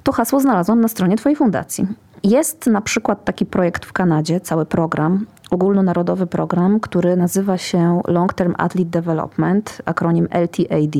To 0.02 0.12
hasło 0.12 0.40
znalazłam 0.40 0.80
na 0.80 0.88
stronie 0.88 1.16
Twojej 1.16 1.36
fundacji. 1.36 1.86
Jest 2.24 2.66
na 2.66 2.80
przykład 2.80 3.24
taki 3.24 3.46
projekt 3.46 3.84
w 3.84 3.92
Kanadzie, 3.92 4.40
cały 4.40 4.66
program, 4.66 5.26
ogólnonarodowy 5.50 6.26
program, 6.26 6.80
który 6.80 7.16
nazywa 7.16 7.59
się 7.59 8.02
Long 8.09 8.35
Term 8.35 8.54
Athlete 8.59 8.90
Development, 8.90 9.82
akronim 9.85 10.28
LTAD. 10.30 10.96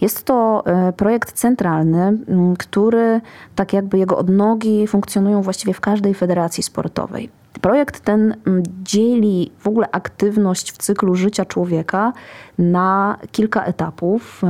Jest 0.00 0.24
to 0.24 0.62
e, 0.66 0.92
projekt 0.92 1.32
centralny, 1.32 2.18
który 2.58 3.20
tak 3.54 3.72
jakby 3.72 3.98
jego 3.98 4.18
odnogi 4.18 4.86
funkcjonują 4.86 5.42
właściwie 5.42 5.74
w 5.74 5.80
każdej 5.80 6.14
federacji 6.14 6.62
sportowej. 6.62 7.30
Projekt 7.60 8.00
ten 8.00 8.34
dzieli 8.82 9.50
w 9.58 9.66
ogóle 9.66 9.90
aktywność 9.90 10.72
w 10.72 10.76
cyklu 10.76 11.14
życia 11.14 11.44
człowieka 11.44 12.12
na 12.58 13.16
kilka 13.32 13.64
etapów. 13.64 14.42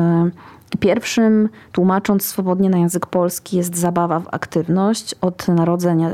Pierwszym, 0.80 1.48
tłumacząc 1.72 2.24
swobodnie 2.24 2.70
na 2.70 2.78
język 2.78 3.06
polski, 3.06 3.56
jest 3.56 3.76
zabawa 3.76 4.20
w 4.20 4.28
aktywność 4.30 5.14
od 5.20 5.48
narodzenia 5.48 6.10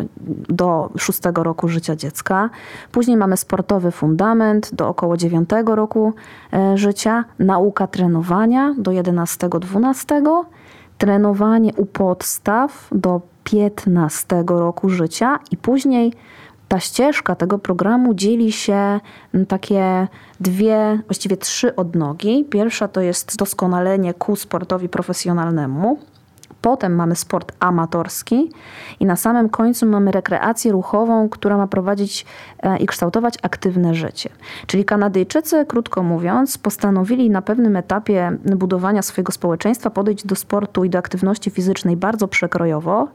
do 0.49 0.91
szóstego 0.99 1.43
roku 1.43 1.69
życia 1.69 1.97
dziecka. 1.97 2.51
Później 2.93 3.17
mamy 3.17 3.37
sportowy 3.37 3.91
fundament 3.91 4.75
do 4.75 4.89
około 4.89 5.17
dziewiątego 5.17 5.75
roku 5.75 6.13
e, 6.53 6.79
życia, 6.79 7.25
nauka 7.39 7.87
trenowania 7.87 8.75
do 8.79 8.91
11-12, 8.91 10.45
trenowanie 10.99 11.73
u 11.77 11.87
podstaw 11.87 12.89
do 12.93 13.21
15 13.45 14.45
roku 14.49 14.89
życia 14.89 15.39
i 15.51 15.57
później 15.57 16.13
ta 16.69 16.81
ścieżka 16.81 17.35
tego 17.35 17.59
programu 17.59 18.15
dzieli 18.15 18.53
się 18.53 19.01
takie 19.49 20.09
dwie, 20.41 21.01
właściwie 21.07 21.37
trzy 21.37 21.77
odnogi. 21.77 22.45
Pierwsza 22.51 22.89
to 22.89 23.01
jest 23.01 23.37
doskonalenie 23.37 24.15
ku 24.15 24.37
sportowi 24.37 24.89
profesjonalnemu. 24.89 25.99
Potem 26.63 26.95
mamy 26.95 27.17
sport 27.17 27.53
amatorski 27.61 28.51
i 29.01 29.07
na 29.07 29.17
samym 29.17 29.49
końcu 29.49 29.87
mamy 29.87 30.11
rekreację 30.11 30.73
ruchową, 30.73 31.29
która 31.29 31.57
ma 31.57 31.67
prowadzić 31.67 32.27
e, 32.63 32.79
i 32.79 32.87
kształtować 32.87 33.35
aktywne 33.43 33.95
życie. 33.95 34.31
Czyli 34.67 34.85
Kanadyjczycy, 34.85 35.67
krótko 35.67 36.03
mówiąc, 36.03 36.59
postanowili 36.59 37.31
na 37.31 37.43
pewnym 37.43 37.77
etapie 37.77 38.39
budowania 38.57 39.03
swojego 39.03 39.33
społeczeństwa 39.33 39.91
podejść 39.91 40.27
do 40.27 40.37
sportu 40.37 40.85
i 40.85 40.91
do 40.91 40.99
aktywności 40.99 41.51
fizycznej 41.51 41.97
bardzo 41.97 42.29
przekrojowo 42.29 43.09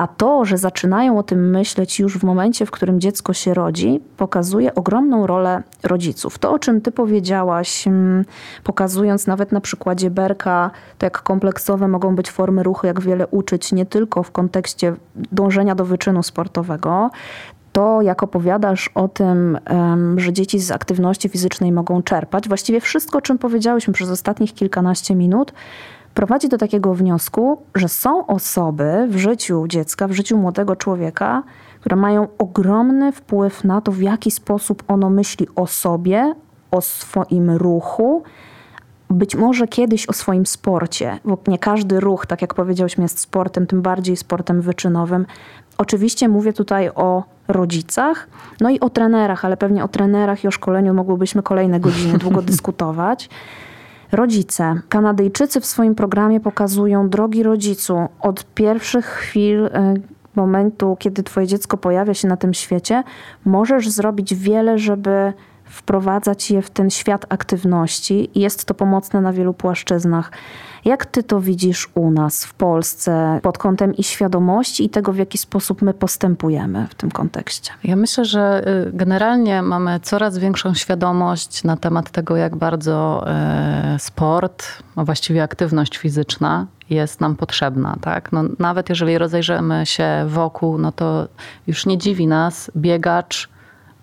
a 0.00 0.06
to, 0.06 0.44
że 0.44 0.58
zaczynają 0.58 1.18
o 1.18 1.22
tym 1.22 1.50
myśleć 1.50 2.00
już 2.00 2.18
w 2.18 2.24
momencie, 2.24 2.66
w 2.66 2.70
którym 2.70 3.00
dziecko 3.00 3.32
się 3.32 3.54
rodzi, 3.54 4.00
pokazuje 4.16 4.74
ogromną 4.74 5.26
rolę 5.26 5.62
rodziców. 5.82 6.38
To, 6.38 6.52
o 6.52 6.58
czym 6.58 6.80
ty 6.80 6.92
powiedziałaś, 6.92 7.86
mm, 7.86 8.24
pokazując 8.64 9.26
nawet 9.26 9.52
na 9.52 9.60
przykładzie 9.60 10.10
Berka, 10.10 10.70
to 10.98 11.06
jak 11.06 11.22
kompleksowe 11.22 11.88
mogą 11.88 12.14
być 12.14 12.30
formy 12.30 12.62
ruchu, 12.62 12.86
jak 12.86 13.00
wiele 13.00 13.26
uczyć, 13.26 13.72
nie 13.72 13.86
tylko 13.86 14.22
w 14.22 14.30
kontekście 14.30 14.94
dążenia 15.16 15.74
do 15.74 15.84
wyczynu 15.84 16.22
sportowego, 16.22 17.10
to, 17.72 18.02
jak 18.02 18.22
opowiadasz 18.22 18.90
o 18.94 19.08
tym, 19.08 19.58
że 20.16 20.32
dzieci 20.32 20.58
z 20.58 20.70
aktywności 20.70 21.28
fizycznej 21.28 21.72
mogą 21.72 22.02
czerpać, 22.02 22.48
właściwie 22.48 22.80
wszystko, 22.80 23.18
o 23.18 23.20
czym 23.20 23.38
powiedziałyśmy 23.38 23.92
przez 23.92 24.10
ostatnich 24.10 24.54
kilkanaście 24.54 25.14
minut, 25.14 25.52
prowadzi 26.14 26.48
do 26.48 26.58
takiego 26.58 26.94
wniosku, 26.94 27.62
że 27.74 27.88
są 27.88 28.26
osoby 28.26 29.06
w 29.10 29.16
życiu 29.16 29.66
dziecka, 29.68 30.08
w 30.08 30.12
życiu 30.12 30.38
młodego 30.38 30.76
człowieka, 30.76 31.42
które 31.80 31.96
mają 31.96 32.28
ogromny 32.38 33.12
wpływ 33.12 33.64
na 33.64 33.80
to, 33.80 33.92
w 33.92 34.00
jaki 34.00 34.30
sposób 34.30 34.82
ono 34.88 35.10
myśli 35.10 35.46
o 35.56 35.66
sobie, 35.66 36.34
o 36.70 36.80
swoim 36.80 37.50
ruchu, 37.50 38.22
być 39.10 39.36
może 39.36 39.68
kiedyś 39.68 40.08
o 40.08 40.12
swoim 40.12 40.46
sporcie, 40.46 41.18
bo 41.24 41.38
nie 41.46 41.58
każdy 41.58 42.00
ruch, 42.00 42.26
tak 42.26 42.42
jak 42.42 42.54
powiedziałyśmy, 42.54 43.04
jest 43.04 43.18
sportem, 43.18 43.66
tym 43.66 43.82
bardziej 43.82 44.16
sportem 44.16 44.60
wyczynowym. 44.60 45.26
Oczywiście 45.78 46.28
mówię 46.28 46.52
tutaj 46.52 46.90
o 46.94 47.24
rodzicach, 47.48 48.28
no 48.60 48.70
i 48.70 48.80
o 48.80 48.90
trenerach, 48.90 49.44
ale 49.44 49.56
pewnie 49.56 49.84
o 49.84 49.88
trenerach 49.88 50.44
i 50.44 50.48
o 50.48 50.50
szkoleniu 50.50 50.94
mogłybyśmy 50.94 51.42
kolejne 51.42 51.80
godziny 51.80 52.18
długo 52.18 52.42
dyskutować. 52.52 53.28
Rodzice. 54.12 54.80
Kanadyjczycy 54.88 55.60
w 55.60 55.66
swoim 55.66 55.94
programie 55.94 56.40
pokazują 56.40 57.08
drogi 57.08 57.42
rodzicu 57.42 58.08
od 58.20 58.44
pierwszych 58.54 59.06
chwil 59.06 59.66
y, 59.66 59.70
momentu, 60.36 60.96
kiedy 60.98 61.22
twoje 61.22 61.46
dziecko 61.46 61.76
pojawia 61.76 62.14
się 62.14 62.28
na 62.28 62.36
tym 62.36 62.54
świecie, 62.54 63.02
możesz 63.44 63.88
zrobić 63.88 64.34
wiele, 64.34 64.78
żeby 64.78 65.32
wprowadzać 65.64 66.50
je 66.50 66.62
w 66.62 66.70
ten 66.70 66.90
świat 66.90 67.26
aktywności 67.28 68.30
jest 68.34 68.64
to 68.64 68.74
pomocne 68.74 69.20
na 69.20 69.32
wielu 69.32 69.54
płaszczyznach. 69.54 70.32
Jak 70.84 71.06
ty 71.06 71.22
to 71.22 71.40
widzisz 71.40 71.88
u 71.94 72.10
nas 72.10 72.44
w 72.44 72.54
Polsce 72.54 73.40
pod 73.42 73.58
kątem 73.58 73.94
i 73.94 74.02
świadomości, 74.02 74.84
i 74.84 74.90
tego, 74.90 75.12
w 75.12 75.16
jaki 75.16 75.38
sposób 75.38 75.82
my 75.82 75.94
postępujemy 75.94 76.86
w 76.90 76.94
tym 76.94 77.10
kontekście? 77.10 77.72
Ja 77.84 77.96
myślę, 77.96 78.24
że 78.24 78.68
y, 78.88 78.90
generalnie 78.92 79.62
mamy 79.62 80.00
coraz 80.00 80.38
większą 80.38 80.74
świadomość 80.74 81.64
na 81.64 81.76
temat 81.76 82.10
tego, 82.10 82.36
jak 82.36 82.56
bardzo 82.56 83.24
y, 83.94 83.98
sport, 83.98 84.66
a 84.96 85.04
właściwie 85.04 85.42
aktywność 85.42 85.98
fizyczna 85.98 86.66
jest 86.90 87.20
nam 87.20 87.36
potrzebna. 87.36 87.96
Tak? 88.00 88.32
No, 88.32 88.44
nawet 88.58 88.88
jeżeli 88.88 89.18
rozejrzymy 89.18 89.86
się 89.86 90.24
wokół, 90.26 90.78
no 90.78 90.92
to 90.92 91.28
już 91.66 91.86
nie 91.86 91.98
dziwi 91.98 92.26
nas 92.26 92.70
biegacz, 92.76 93.48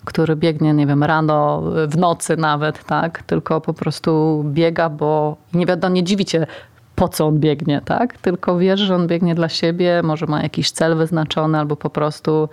który 0.04 0.36
biegnie, 0.36 0.74
nie 0.74 0.86
wiem, 0.86 1.04
rano, 1.04 1.62
w 1.88 1.96
nocy 1.96 2.36
nawet, 2.36 2.84
tak? 2.84 3.22
Tylko 3.22 3.60
po 3.60 3.74
prostu 3.74 4.42
biega, 4.46 4.88
bo 4.88 5.36
nie 5.54 5.66
wiadomo, 5.66 5.94
nie 5.94 6.04
dziwicie, 6.04 6.46
po 6.98 7.08
co 7.08 7.26
on 7.26 7.40
biegnie, 7.40 7.80
tak? 7.84 8.18
Tylko 8.18 8.58
wiesz, 8.58 8.80
że 8.80 8.94
on 8.94 9.06
biegnie 9.06 9.34
dla 9.34 9.48
siebie, 9.48 10.00
może 10.02 10.26
ma 10.26 10.42
jakiś 10.42 10.70
cel 10.70 10.96
wyznaczony, 10.96 11.58
albo 11.58 11.76
po 11.76 11.90
prostu 11.90 12.48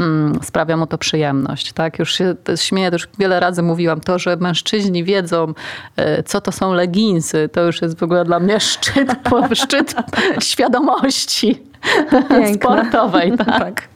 mm, 0.00 0.38
sprawia 0.42 0.76
mu 0.76 0.86
to 0.86 0.98
przyjemność, 0.98 1.72
tak? 1.72 1.98
Już 1.98 2.14
się 2.14 2.34
śmieję, 2.56 2.90
już 2.92 3.08
wiele 3.18 3.40
razy 3.40 3.62
mówiłam, 3.62 4.00
to, 4.00 4.18
że 4.18 4.36
mężczyźni 4.36 5.04
wiedzą, 5.04 5.52
e, 5.96 6.22
co 6.22 6.40
to 6.40 6.52
są 6.52 6.72
leginsy, 6.72 7.48
to 7.52 7.62
już 7.62 7.82
jest 7.82 7.98
w 7.98 8.02
ogóle 8.02 8.24
dla 8.24 8.40
mnie 8.40 8.60
szczyt, 8.60 9.12
szczyt 9.64 9.94
świadomości 10.40 11.62
Piękne. 12.10 12.54
sportowej, 12.54 13.32
tak? 13.38 13.46
tak. 13.46 13.88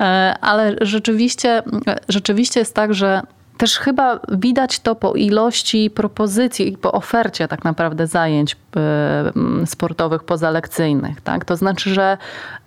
E, 0.00 0.34
ale 0.40 0.76
rzeczywiście, 0.80 1.62
rzeczywiście 2.08 2.60
jest 2.60 2.74
tak, 2.74 2.94
że 2.94 3.22
też 3.60 3.78
chyba 3.78 4.20
widać 4.28 4.80
to 4.80 4.94
po 4.94 5.12
ilości 5.12 5.90
propozycji 5.90 6.72
i 6.72 6.76
po 6.76 6.92
ofercie 6.92 7.48
tak 7.48 7.64
naprawdę 7.64 8.06
zajęć 8.06 8.56
e, 8.76 9.66
sportowych 9.66 10.24
pozalekcyjnych. 10.24 11.20
Tak? 11.20 11.44
To 11.44 11.56
znaczy, 11.56 11.94
że, 11.94 12.18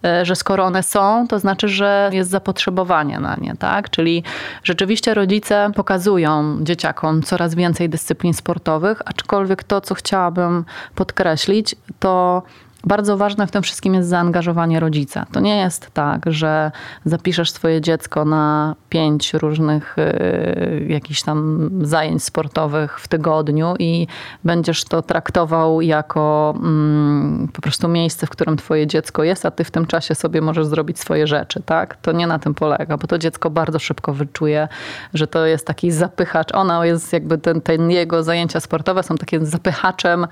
e, 0.05 0.25
że 0.25 0.35
skoro 0.35 0.65
one 0.65 0.83
są, 0.83 1.27
to 1.27 1.39
znaczy, 1.39 1.67
że 1.67 2.09
jest 2.13 2.29
zapotrzebowanie 2.29 3.19
na 3.19 3.35
nie. 3.35 3.55
Tak? 3.55 3.89
Czyli 3.89 4.23
rzeczywiście 4.63 5.13
rodzice 5.13 5.71
pokazują 5.75 6.57
dzieciakom 6.61 7.23
coraz 7.23 7.55
więcej 7.55 7.89
dyscyplin 7.89 8.33
sportowych, 8.33 9.01
aczkolwiek 9.05 9.63
to, 9.63 9.81
co 9.81 9.95
chciałabym 9.95 10.65
podkreślić, 10.95 11.75
to 11.99 12.43
bardzo 12.83 13.17
ważne 13.17 13.47
w 13.47 13.51
tym 13.51 13.63
wszystkim 13.63 13.93
jest 13.93 14.09
zaangażowanie 14.09 14.79
rodzica. 14.79 15.25
To 15.31 15.39
nie 15.39 15.57
jest 15.57 15.91
tak, 15.91 16.21
że 16.25 16.71
zapiszesz 17.05 17.51
swoje 17.51 17.81
dziecko 17.81 18.25
na 18.25 18.75
pięć 18.89 19.33
różnych 19.33 19.95
y, 19.97 20.85
jakichś 20.89 21.21
tam 21.21 21.69
zajęć 21.81 22.23
sportowych 22.23 22.99
w 22.99 23.07
tygodniu 23.07 23.73
i 23.79 24.07
będziesz 24.43 24.83
to 24.83 25.01
traktował 25.01 25.81
jako 25.81 26.53
mm, 26.57 27.47
po 27.53 27.61
prostu 27.61 27.87
miejsce, 27.87 28.27
w 28.27 28.29
którym 28.29 28.57
twoje 28.57 28.87
dziecko 28.87 29.23
jest, 29.23 29.45
a 29.45 29.51
ty 29.51 29.63
w 29.63 29.71
tym 29.71 29.85
czasie 29.85 30.15
sobie 30.15 30.41
możesz 30.41 30.65
zrobić 30.65 30.99
swoje 30.99 31.27
rzeczy, 31.27 31.61
tak? 31.65 31.95
To 31.95 32.11
nie 32.11 32.27
na 32.27 32.39
tym 32.39 32.53
polega, 32.53 32.97
bo 32.97 33.07
to 33.07 33.17
dziecko 33.17 33.49
bardzo 33.49 33.79
szybko 33.79 34.13
wyczuje, 34.13 34.67
że 35.13 35.27
to 35.27 35.45
jest 35.45 35.67
taki 35.67 35.91
zapychacz. 35.91 36.53
Ona 36.53 36.85
jest 36.85 37.13
jakby 37.13 37.37
ten, 37.37 37.61
ten 37.61 37.91
jego 37.91 38.23
zajęcia 38.23 38.59
sportowe 38.59 39.03
są 39.03 39.15
takim 39.15 39.45
zapychaczem 39.45 40.27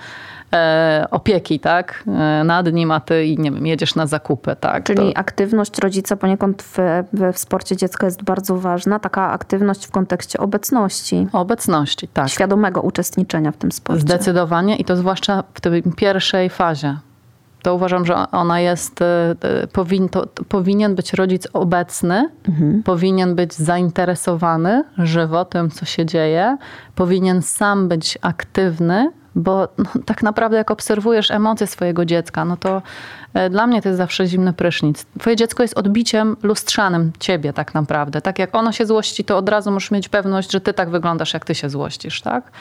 opieki, 1.12 1.60
tak? 1.60 2.04
E, 2.08 2.44
nad 2.44 2.74
nim, 2.74 2.92
a 2.92 3.00
ty 3.00 3.26
i 3.26 3.38
nie 3.38 3.52
wiem, 3.52 3.68
jedziesz 3.68 3.96
na 3.96 4.08
zakupy, 4.08 4.56
tak? 4.60 4.84
Czyli 4.84 5.14
to... 5.14 5.18
aktywność 5.18 5.80
rodzica 5.80 6.16
poniekąd 6.16 6.64
w, 6.64 6.78
w 7.34 7.38
sporcie 7.40 7.78
dziecka 7.78 8.06
jest 8.06 8.24
bardzo 8.24 8.58
ważna. 8.58 9.00
Taka 9.00 9.32
aktywność 9.32 9.88
w 9.88 9.92
kontekście 9.92 10.40
obecności. 10.40 11.28
Obecności, 11.34 12.08
tak. 12.08 12.30
Świadomego 12.30 12.82
uczestniczenia 12.82 13.52
w 13.52 13.58
tym 13.58 13.72
sporcie. 13.72 14.02
Zdecydowanie 14.02 14.76
i 14.76 14.86
to 14.86 14.96
zwłaszcza 14.96 15.44
w 15.54 15.62
tej 15.62 15.84
pierwszej 15.84 16.50
fazie 16.50 16.98
to 17.62 17.76
uważam, 17.76 18.06
że 18.06 18.16
ona 18.32 18.60
jest, 18.60 19.02
e, 19.02 19.36
e, 19.42 19.68
powin, 19.68 20.10
to, 20.10 20.26
to 20.26 20.44
powinien 20.44 20.96
być 20.96 21.14
rodzic 21.14 21.48
obecny, 21.54 22.30
mhm. 22.48 22.84
powinien 22.84 23.36
być 23.36 23.54
zainteresowany 23.54 24.84
żywo 24.98 25.46
tym, 25.46 25.70
co 25.70 25.86
się 25.86 26.06
dzieje, 26.06 26.58
powinien 26.96 27.42
sam 27.42 27.88
być 27.88 28.18
aktywny, 28.22 29.12
bo 29.36 29.68
no, 29.78 29.86
tak 30.06 30.24
naprawdę 30.24 30.58
jak 30.58 30.72
obserwujesz 30.72 31.32
emocje 31.32 31.68
swojego 31.68 32.06
dziecka, 32.06 32.46
no 32.46 32.58
to 32.58 32.82
dla 33.50 33.68
mnie 33.68 33.82
to 33.82 33.90
jest 33.90 33.98
zawsze 33.98 34.28
zimny 34.28 34.54
prysznic. 34.54 35.06
Twoje 35.20 35.36
dziecko 35.36 35.64
jest 35.64 35.78
odbiciem 35.78 36.38
lustrzanym 36.44 37.12
ciebie 37.20 37.54
tak 37.54 37.74
naprawdę. 37.74 38.22
Tak 38.22 38.40
jak 38.40 38.56
ono 38.56 38.72
się 38.72 38.86
złości, 38.86 39.24
to 39.24 39.38
od 39.38 39.50
razu 39.50 39.72
musisz 39.72 39.92
mieć 39.92 40.10
pewność, 40.10 40.52
że 40.52 40.62
ty 40.62 40.74
tak 40.74 40.90
wyglądasz, 40.90 41.34
jak 41.34 41.46
ty 41.46 41.56
się 41.56 41.70
złościsz, 41.70 42.22
tak? 42.22 42.52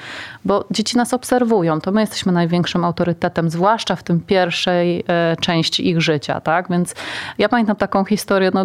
Bo 0.45 0.65
dzieci 0.71 0.97
nas 0.97 1.15
obserwują, 1.15 1.81
to 1.81 1.93
my 1.93 2.01
jesteśmy 2.01 2.33
największym 2.33 2.85
autorytetem, 2.85 3.51
zwłaszcza 3.51 3.97
w 3.97 4.03
tym 4.03 4.21
pierwszej 4.21 5.05
e, 5.09 5.37
części 5.41 5.89
ich 5.89 6.01
życia, 6.01 6.41
tak? 6.41 6.69
Więc 6.71 6.95
ja 7.39 7.49
pamiętam 7.49 7.77
taką 7.77 8.05
historię, 8.05 8.51
no, 8.55 8.65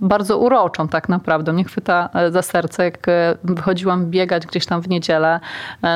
bardzo 0.00 0.38
uroczą 0.38 0.88
tak 0.88 1.08
naprawdę. 1.08 1.52
Mnie 1.52 1.64
chwyta 1.64 2.08
e, 2.14 2.30
za 2.30 2.42
serce, 2.42 2.84
jak 2.84 3.06
wychodziłam 3.44 4.10
biegać 4.10 4.46
gdzieś 4.46 4.66
tam 4.66 4.82
w 4.82 4.88
niedzielę, 4.88 5.40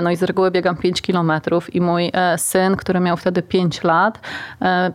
no 0.03 0.11
i 0.11 0.17
z 0.17 0.23
reguły 0.23 0.51
biegam 0.51 0.77
5 0.77 1.03
kilometrów 1.03 1.75
i 1.75 1.81
mój 1.81 2.13
syn, 2.37 2.77
który 2.77 3.01
miał 3.01 3.17
wtedy 3.17 3.43
5 3.43 3.83
lat, 3.85 4.21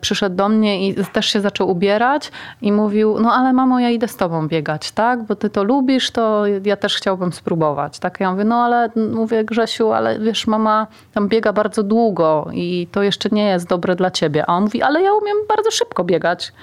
przyszedł 0.02 0.36
do 0.36 0.49
mnie 0.50 0.88
i 0.88 0.96
też 1.14 1.26
się 1.26 1.42
zaczął 1.42 1.70
ubierać 1.70 2.32
i 2.62 2.72
mówił, 2.72 3.20
no 3.20 3.34
ale 3.34 3.54
mamo, 3.54 3.80
ja 3.80 3.90
idę 3.90 4.08
z 4.08 4.18
tobą 4.18 4.48
biegać, 4.48 4.92
tak? 4.92 5.24
Bo 5.24 5.36
ty 5.36 5.50
to 5.50 5.64
lubisz, 5.64 6.12
to 6.12 6.44
ja 6.64 6.78
też 6.78 6.96
chciałbym 6.96 7.34
spróbować, 7.34 8.00
tak? 8.00 8.20
Ja 8.20 8.32
mówię, 8.32 8.44
no 8.44 8.56
ale 8.56 8.90
mówię 9.14 9.44
Grzesiu, 9.44 9.92
ale 9.92 10.20
wiesz, 10.20 10.48
mama 10.48 10.88
tam 11.14 11.28
biega 11.28 11.54
bardzo 11.54 11.84
długo 11.84 12.48
i 12.54 12.88
to 12.92 13.04
jeszcze 13.04 13.30
nie 13.32 13.46
jest 13.46 13.68
dobre 13.68 13.96
dla 13.96 14.12
ciebie. 14.12 14.50
A 14.50 14.54
on 14.54 14.64
mówi, 14.64 14.82
ale 14.82 15.02
ja 15.02 15.14
umiem 15.14 15.38
bardzo 15.50 15.72
szybko 15.72 16.04
biegać. 16.04 16.54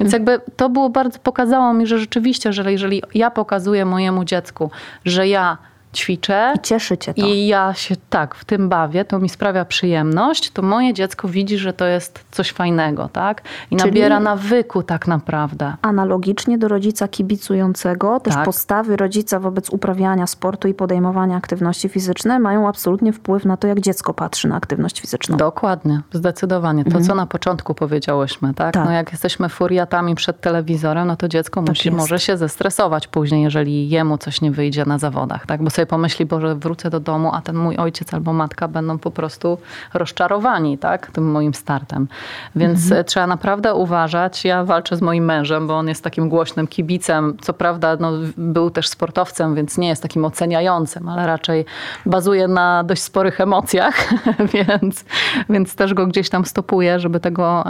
Więc 0.00 0.12
jakby 0.12 0.40
to 0.56 0.68
było 0.68 0.90
bardzo, 0.90 1.18
pokazało 1.18 1.72
mi, 1.74 1.86
że 1.86 1.98
rzeczywiście, 1.98 2.52
że 2.52 2.72
jeżeli 2.72 3.02
ja 3.14 3.30
pokazuję 3.30 3.84
mojemu 3.84 4.24
dziecku, 4.24 4.70
że 5.04 5.28
ja 5.28 5.58
ćwiczę. 5.96 6.54
I 6.56 6.60
cieszy 6.60 6.98
cię 6.98 7.14
to. 7.14 7.26
I 7.26 7.46
ja 7.46 7.74
się 7.74 7.96
tak 8.10 8.34
w 8.34 8.44
tym 8.44 8.68
bawię, 8.68 9.04
to 9.04 9.18
mi 9.18 9.28
sprawia 9.28 9.64
przyjemność, 9.64 10.50
to 10.50 10.62
moje 10.62 10.94
dziecko 10.94 11.28
widzi, 11.28 11.58
że 11.58 11.72
to 11.72 11.86
jest 11.86 12.24
coś 12.30 12.52
fajnego, 12.52 13.08
tak? 13.08 13.42
I 13.70 13.76
Czyli 13.76 13.90
nabiera 13.90 14.20
nawyku 14.20 14.82
tak 14.82 15.06
naprawdę. 15.06 15.76
Analogicznie 15.82 16.58
do 16.58 16.68
rodzica 16.68 17.08
kibicującego, 17.08 18.20
też 18.20 18.34
tak. 18.34 18.44
postawy 18.44 18.96
rodzica 18.96 19.40
wobec 19.40 19.70
uprawiania 19.70 20.26
sportu 20.26 20.68
i 20.68 20.74
podejmowania 20.74 21.36
aktywności 21.36 21.88
fizycznej 21.88 22.38
mają 22.38 22.68
absolutnie 22.68 23.12
wpływ 23.12 23.44
na 23.44 23.56
to, 23.56 23.66
jak 23.66 23.80
dziecko 23.80 24.14
patrzy 24.14 24.48
na 24.48 24.56
aktywność 24.56 25.00
fizyczną. 25.00 25.36
Dokładnie, 25.36 26.00
zdecydowanie. 26.12 26.84
To, 26.84 26.88
mhm. 26.88 27.04
co 27.04 27.14
na 27.14 27.26
początku 27.26 27.74
powiedziałyśmy, 27.74 28.54
tak? 28.54 28.74
tak? 28.74 28.84
No 28.84 28.92
jak 28.92 29.12
jesteśmy 29.12 29.48
furiatami 29.48 30.14
przed 30.14 30.40
telewizorem, 30.40 31.08
no 31.08 31.16
to 31.16 31.28
dziecko 31.28 31.60
tak 31.60 31.68
musi, 31.68 31.90
może 31.90 32.18
się 32.18 32.36
zestresować 32.36 33.08
później, 33.08 33.42
jeżeli 33.42 33.88
jemu 33.88 34.18
coś 34.18 34.40
nie 34.40 34.50
wyjdzie 34.50 34.84
na 34.84 34.98
zawodach, 34.98 35.46
tak? 35.46 35.62
Bo 35.62 35.70
sobie 35.70 35.85
sobie 35.86 35.90
pomyśli, 35.90 36.26
Boże, 36.26 36.54
wrócę 36.54 36.90
do 36.90 37.00
domu, 37.00 37.30
a 37.34 37.40
ten 37.40 37.56
mój 37.56 37.76
ojciec 37.76 38.14
albo 38.14 38.32
matka 38.32 38.68
będą 38.68 38.98
po 38.98 39.10
prostu 39.10 39.58
rozczarowani, 39.94 40.78
tak, 40.78 41.10
tym 41.10 41.30
moim 41.30 41.54
startem. 41.54 42.08
Więc 42.56 42.82
mhm. 42.84 43.04
trzeba 43.04 43.26
naprawdę 43.26 43.74
uważać. 43.74 44.44
Ja 44.44 44.64
walczę 44.64 44.96
z 44.96 45.02
moim 45.02 45.24
mężem, 45.24 45.66
bo 45.66 45.74
on 45.74 45.88
jest 45.88 46.04
takim 46.04 46.28
głośnym 46.28 46.66
kibicem. 46.66 47.36
Co 47.40 47.52
prawda 47.52 47.96
no, 48.00 48.12
był 48.36 48.70
też 48.70 48.88
sportowcem, 48.88 49.54
więc 49.54 49.78
nie 49.78 49.88
jest 49.88 50.02
takim 50.02 50.24
oceniającym, 50.24 51.08
ale 51.08 51.26
raczej 51.26 51.64
bazuje 52.06 52.48
na 52.48 52.84
dość 52.84 53.02
sporych 53.02 53.40
emocjach, 53.40 53.94
więc, 54.54 55.04
więc 55.48 55.74
też 55.74 55.94
go 55.94 56.06
gdzieś 56.06 56.30
tam 56.30 56.44
stopuję, 56.44 57.00
żeby 57.00 57.20
tego 57.20 57.64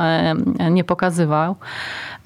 nie 0.71 0.85
pokazywał. 0.85 1.57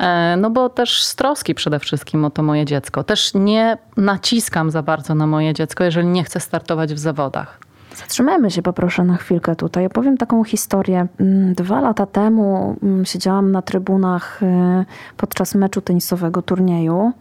E, 0.00 0.36
no 0.36 0.50
bo 0.50 0.68
też 0.68 1.04
z 1.04 1.16
troski 1.16 1.54
przede 1.54 1.78
wszystkim 1.78 2.24
o 2.24 2.30
to 2.30 2.42
moje 2.42 2.64
dziecko. 2.64 3.04
Też 3.04 3.34
nie 3.34 3.78
naciskam 3.96 4.70
za 4.70 4.82
bardzo 4.82 5.14
na 5.14 5.26
moje 5.26 5.54
dziecko, 5.54 5.84
jeżeli 5.84 6.08
nie 6.08 6.24
chce 6.24 6.40
startować 6.40 6.94
w 6.94 6.98
zawodach. 6.98 7.58
Zatrzymajmy 7.96 8.50
się 8.50 8.62
poproszę 8.62 9.04
na 9.04 9.16
chwilkę 9.16 9.56
tutaj. 9.56 9.86
Opowiem 9.86 10.16
taką 10.16 10.44
historię. 10.44 11.06
Mm, 11.20 11.54
dwa 11.54 11.80
lata 11.80 12.06
temu 12.06 12.76
mm, 12.82 13.04
siedziałam 13.04 13.52
na 13.52 13.62
trybunach 13.62 14.42
y, 14.42 14.46
podczas 15.16 15.54
meczu 15.54 15.80
tenisowego 15.80 16.42
turnieju 16.42 17.12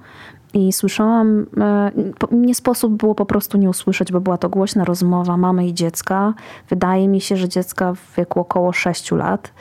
i 0.54 0.74
słyszałam, 0.74 1.46
e, 1.58 1.92
nie 2.32 2.56
sposób 2.56 2.94
było 2.94 3.16
po 3.16 3.26
prostu 3.26 3.58
nie 3.58 3.70
usłyszeć, 3.70 4.12
bo 4.12 4.22
była 4.22 4.38
to 4.38 4.50
głośna 4.50 4.84
rozmowa 4.84 5.38
mamy 5.38 5.68
i 5.68 5.74
dziecka. 5.74 6.34
Wydaje 6.70 7.08
mi 7.08 7.22
się, 7.22 7.38
że 7.38 7.50
dziecka 7.50 7.94
w 7.94 8.16
wieku 8.18 8.40
około 8.40 8.74
6 8.74 9.12
lat. 9.12 9.54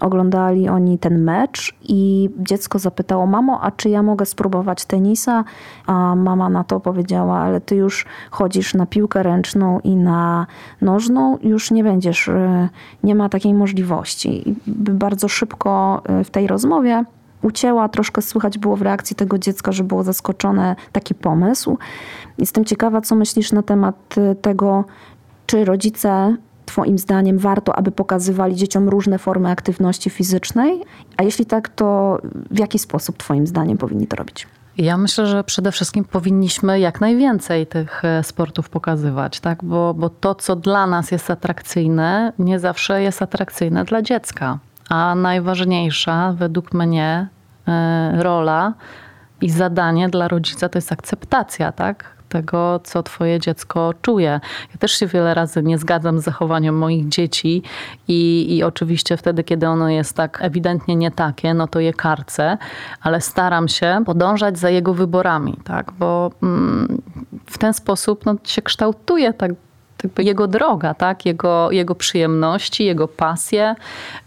Oglądali 0.00 0.68
oni 0.68 0.98
ten 0.98 1.22
mecz 1.22 1.74
i 1.82 2.30
dziecko 2.38 2.78
zapytało: 2.78 3.26
Mamo, 3.26 3.60
a 3.60 3.70
czy 3.70 3.88
ja 3.88 4.02
mogę 4.02 4.26
spróbować 4.26 4.84
tenisa? 4.84 5.44
A 5.86 6.14
mama 6.14 6.48
na 6.48 6.64
to 6.64 6.80
powiedziała: 6.80 7.38
Ale 7.38 7.60
ty 7.60 7.76
już 7.76 8.06
chodzisz 8.30 8.74
na 8.74 8.86
piłkę 8.86 9.22
ręczną 9.22 9.80
i 9.80 9.96
na 9.96 10.46
nożną, 10.80 11.38
już 11.42 11.70
nie 11.70 11.84
będziesz, 11.84 12.28
e, 12.28 12.68
nie 13.02 13.14
ma 13.14 13.28
takiej 13.28 13.54
możliwości. 13.54 14.50
I 14.50 14.56
bardzo 14.76 15.28
szybko 15.28 16.02
e, 16.04 16.24
w 16.24 16.30
tej 16.30 16.46
rozmowie 16.46 17.04
ucięła, 17.42 17.88
troszkę 17.88 18.22
słychać 18.22 18.58
było 18.58 18.76
w 18.76 18.82
reakcji 18.82 19.16
tego 19.16 19.38
dziecka, 19.38 19.72
że 19.72 19.84
było 19.84 20.02
zaskoczone 20.02 20.76
taki 20.92 21.14
pomysł. 21.14 21.78
Jestem 22.38 22.64
ciekawa, 22.64 23.00
co 23.00 23.14
myślisz 23.14 23.52
na 23.52 23.62
temat 23.62 24.18
y, 24.18 24.34
tego, 24.34 24.84
czy 25.46 25.64
rodzice 25.64 26.36
Twoim 26.66 26.98
zdaniem 26.98 27.38
warto, 27.38 27.76
aby 27.76 27.90
pokazywali 27.90 28.54
dzieciom 28.54 28.88
różne 28.88 29.18
formy 29.18 29.50
aktywności 29.50 30.10
fizycznej? 30.10 30.80
A 31.16 31.22
jeśli 31.22 31.46
tak, 31.46 31.68
to 31.68 32.18
w 32.50 32.58
jaki 32.58 32.78
sposób 32.78 33.16
Twoim 33.16 33.46
zdaniem 33.46 33.78
powinni 33.78 34.06
to 34.06 34.16
robić? 34.16 34.46
Ja 34.78 34.96
myślę, 34.96 35.26
że 35.26 35.44
przede 35.44 35.72
wszystkim 35.72 36.04
powinniśmy 36.04 36.80
jak 36.80 37.00
najwięcej 37.00 37.66
tych 37.66 38.04
e, 38.04 38.22
sportów 38.24 38.68
pokazywać, 38.68 39.40
tak? 39.40 39.64
bo, 39.64 39.94
bo 39.94 40.08
to, 40.10 40.34
co 40.34 40.56
dla 40.56 40.86
nas 40.86 41.10
jest 41.10 41.30
atrakcyjne, 41.30 42.32
nie 42.38 42.58
zawsze 42.58 43.02
jest 43.02 43.22
atrakcyjne 43.22 43.84
dla 43.84 44.02
dziecka. 44.02 44.58
A 44.92 45.14
najważniejsza 45.14 46.32
według 46.32 46.72
mnie 46.72 47.28
e, 47.68 48.22
rola 48.22 48.74
i 49.40 49.50
zadanie 49.50 50.08
dla 50.08 50.28
rodzica 50.28 50.68
to 50.68 50.78
jest 50.78 50.92
akceptacja, 50.92 51.72
tak? 51.72 52.16
Tego, 52.28 52.80
co 52.84 53.02
twoje 53.02 53.40
dziecko 53.40 53.94
czuje. 54.02 54.40
Ja 54.72 54.78
też 54.78 54.92
się 54.92 55.06
wiele 55.06 55.34
razy 55.34 55.62
nie 55.62 55.78
zgadzam 55.78 56.18
z 56.18 56.24
zachowaniem 56.24 56.78
moich 56.78 57.08
dzieci 57.08 57.62
i, 58.08 58.46
i 58.56 58.62
oczywiście 58.62 59.16
wtedy, 59.16 59.44
kiedy 59.44 59.68
ono 59.68 59.88
jest 59.88 60.16
tak 60.16 60.38
ewidentnie 60.42 60.96
nie 60.96 61.10
takie, 61.10 61.54
no 61.54 61.66
to 61.66 61.80
je 61.80 61.92
karcę, 61.92 62.58
ale 63.00 63.20
staram 63.20 63.68
się 63.68 64.02
podążać 64.06 64.58
za 64.58 64.70
jego 64.70 64.94
wyborami, 64.94 65.56
tak? 65.64 65.92
Bo 65.92 66.30
mm, 66.42 67.02
w 67.46 67.58
ten 67.58 67.74
sposób 67.74 68.26
no, 68.26 68.34
się 68.44 68.62
kształtuje 68.62 69.32
tak 69.32 69.50
jego 70.18 70.46
droga, 70.46 70.94
tak? 70.94 71.26
jego, 71.26 71.70
jego 71.70 71.94
przyjemności, 71.94 72.84
jego 72.84 73.08
pasje. 73.08 73.74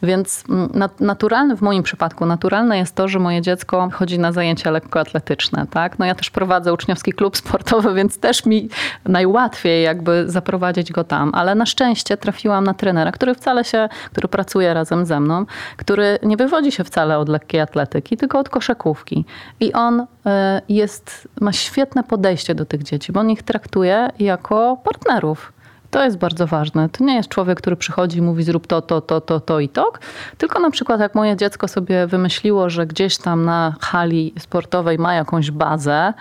Więc 0.04 0.44
mm, 0.50 0.70
naturalne 1.00 1.56
w 1.56 1.62
moim 1.62 1.84
przypadku, 1.84 2.26
naturalne 2.26 2.78
jest 2.78 2.96
to, 2.96 3.08
że 3.08 3.20
moje 3.20 3.42
dziecko 3.42 3.90
chodzi 3.94 4.20
na 4.20 4.32
zajęcia 4.32 4.72
lekkoatletyczne. 4.72 5.68
Tak? 5.70 6.00
No 6.00 6.06
ja 6.06 6.16
też 6.16 6.30
prowadzę 6.30 6.74
uczniowski 6.74 7.14
klub 7.14 7.38
sportowy, 7.38 7.94
więc 7.94 8.20
też 8.20 8.46
mi 8.46 8.70
najłatwiej 9.06 9.84
jakby 9.84 10.24
zaprowadzić 10.28 10.92
go 10.92 11.04
tam. 11.04 11.32
Ale 11.34 11.56
na 11.56 11.66
szczęście 11.66 12.18
trafiłam 12.18 12.64
na 12.64 12.74
trenera, 12.74 13.12
który 13.12 13.36
wcale 13.36 13.64
się, 13.64 13.90
który 14.12 14.28
pracuje 14.28 14.74
razem 14.74 15.06
ze 15.06 15.20
mną, 15.20 15.46
który 15.78 16.20
nie 16.24 16.38
wywodzi 16.38 16.72
się 16.72 16.84
wcale 16.84 17.20
od 17.20 17.30
lekkiej 17.30 17.62
atletyki, 17.62 18.18
tylko 18.18 18.40
od 18.40 18.50
koszekówki. 18.50 19.26
I 19.60 19.74
on 19.74 20.06
e, 20.26 20.62
jest, 20.70 21.28
ma 21.42 21.54
świetne 21.54 22.04
podejście 22.04 22.56
do 22.56 22.66
tych 22.66 22.84
dzieci, 22.84 23.12
bo 23.12 23.20
on 23.20 23.30
ich 23.30 23.44
traktuje 23.44 24.10
jako 24.20 24.78
partnerów. 24.84 25.54
To 25.96 26.04
jest 26.04 26.18
bardzo 26.18 26.48
ważne. 26.48 26.90
To 26.90 27.04
nie 27.04 27.16
jest 27.16 27.30
człowiek, 27.30 27.58
który 27.58 27.76
przychodzi 27.76 28.18
i 28.18 28.22
mówi 28.22 28.44
zrób 28.44 28.68
to, 28.68 28.82
to, 28.82 29.02
to, 29.02 29.22
to, 29.22 29.40
to 29.40 29.60
i 29.60 29.70
to, 29.70 29.92
tylko 30.38 30.60
na 30.60 30.72
przykład 30.72 31.00
jak 31.00 31.16
moje 31.16 31.38
dziecko 31.38 31.68
sobie 31.68 32.08
wymyśliło, 32.08 32.70
że 32.70 32.88
gdzieś 32.88 33.18
tam 33.18 33.46
na 33.46 33.76
hali 33.82 34.34
sportowej 34.40 35.00
ma 35.00 35.14
jakąś 35.14 35.52
bazę, 35.52 36.14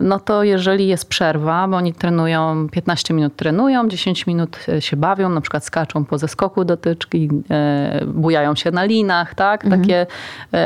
no 0.00 0.20
to 0.20 0.42
jeżeli 0.42 0.88
jest 0.88 1.08
przerwa, 1.08 1.68
bo 1.68 1.76
oni 1.76 1.94
trenują, 1.94 2.68
15 2.68 3.14
minut 3.14 3.36
trenują, 3.36 3.88
10 3.88 4.26
minut 4.26 4.56
e, 4.68 4.80
się 4.80 4.96
bawią, 4.96 5.28
na 5.28 5.40
przykład 5.40 5.64
skaczą 5.64 6.04
po 6.04 6.18
zeskoku 6.18 6.64
dotyczki, 6.64 7.28
e, 7.50 8.00
bujają 8.06 8.54
się 8.54 8.70
na 8.70 8.84
linach, 8.84 9.34
tak? 9.34 9.64
Mhm. 9.64 9.82
Takie 9.82 10.06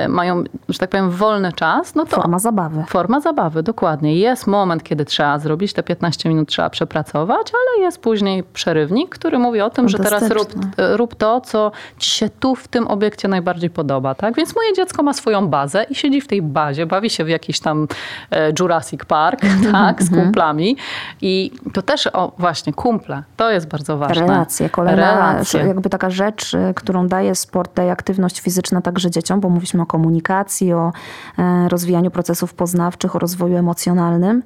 mają, 0.08 0.44
że 0.68 0.78
tak 0.78 0.90
powiem, 0.90 1.10
wolny 1.10 1.52
czas. 1.52 1.94
No 1.94 2.04
to 2.04 2.16
forma 2.16 2.38
zabawy. 2.38 2.84
Forma 2.88 3.20
zabawy, 3.20 3.62
dokładnie. 3.62 4.16
Jest 4.16 4.46
moment, 4.46 4.82
kiedy 4.82 5.04
trzeba 5.04 5.38
zrobić 5.38 5.72
te 5.72 5.82
15 5.82 6.28
minut, 6.28 6.48
trzeba 6.48 6.70
przepracować, 6.70 7.52
ale 7.54 7.84
jest 7.84 8.00
później 8.00 8.44
przerywnik, 8.44 9.08
który 9.08 9.38
mówi 9.38 9.60
o 9.60 9.70
tym, 9.70 9.88
że 9.88 9.98
teraz 9.98 10.30
rób, 10.30 10.48
rób 10.76 11.14
to, 11.14 11.40
co 11.40 11.72
ci 11.98 12.10
się 12.10 12.28
tu 12.28 12.54
w 12.54 12.68
tym 12.68 12.88
obiekcie 12.88 13.28
najbardziej 13.28 13.70
podoba. 13.70 14.14
Tak? 14.14 14.36
Więc 14.36 14.56
moje 14.56 14.72
dziecko 14.72 15.02
ma 15.02 15.12
swoją 15.12 15.48
bazę 15.48 15.86
i 15.90 15.94
siedzi 15.94 16.20
w 16.20 16.26
tej 16.26 16.42
bazie, 16.42 16.86
bawi 16.86 17.10
się 17.10 17.24
w 17.24 17.28
jakiś 17.28 17.60
tam 17.60 17.88
e, 18.30 18.52
Jurassic 18.86 19.04
Park 19.04 19.40
tak, 19.72 20.02
z 20.02 20.06
mhm. 20.06 20.22
kumplami. 20.22 20.76
I 21.20 21.50
to 21.72 21.82
też, 21.82 22.08
o 22.12 22.32
właśnie, 22.38 22.72
kumple, 22.72 23.22
to 23.36 23.50
jest 23.50 23.68
bardzo 23.68 23.98
ważne. 23.98 24.26
Relacje, 24.26 24.70
kolejna 24.70 25.14
Relacje. 25.14 25.66
jakby 25.66 25.90
taka 25.90 26.10
rzecz, 26.10 26.54
e, 26.54 26.74
którą 26.74 27.08
daje 27.08 27.34
sport, 27.34 27.74
daje 27.74 27.92
aktywność 27.92 28.40
fizyczna 28.40 28.80
także 28.80 29.10
dzieciom, 29.10 29.40
bo 29.40 29.48
mówiliśmy 29.48 29.82
o 29.82 29.86
komunikacji, 29.86 30.72
o 30.72 30.92
e, 31.38 31.68
rozwijaniu 31.68 32.10
procesów 32.10 32.54
poznawczych, 32.54 33.16
o 33.16 33.18
rozwoju 33.18 33.56
emocjonalnym, 33.56 34.42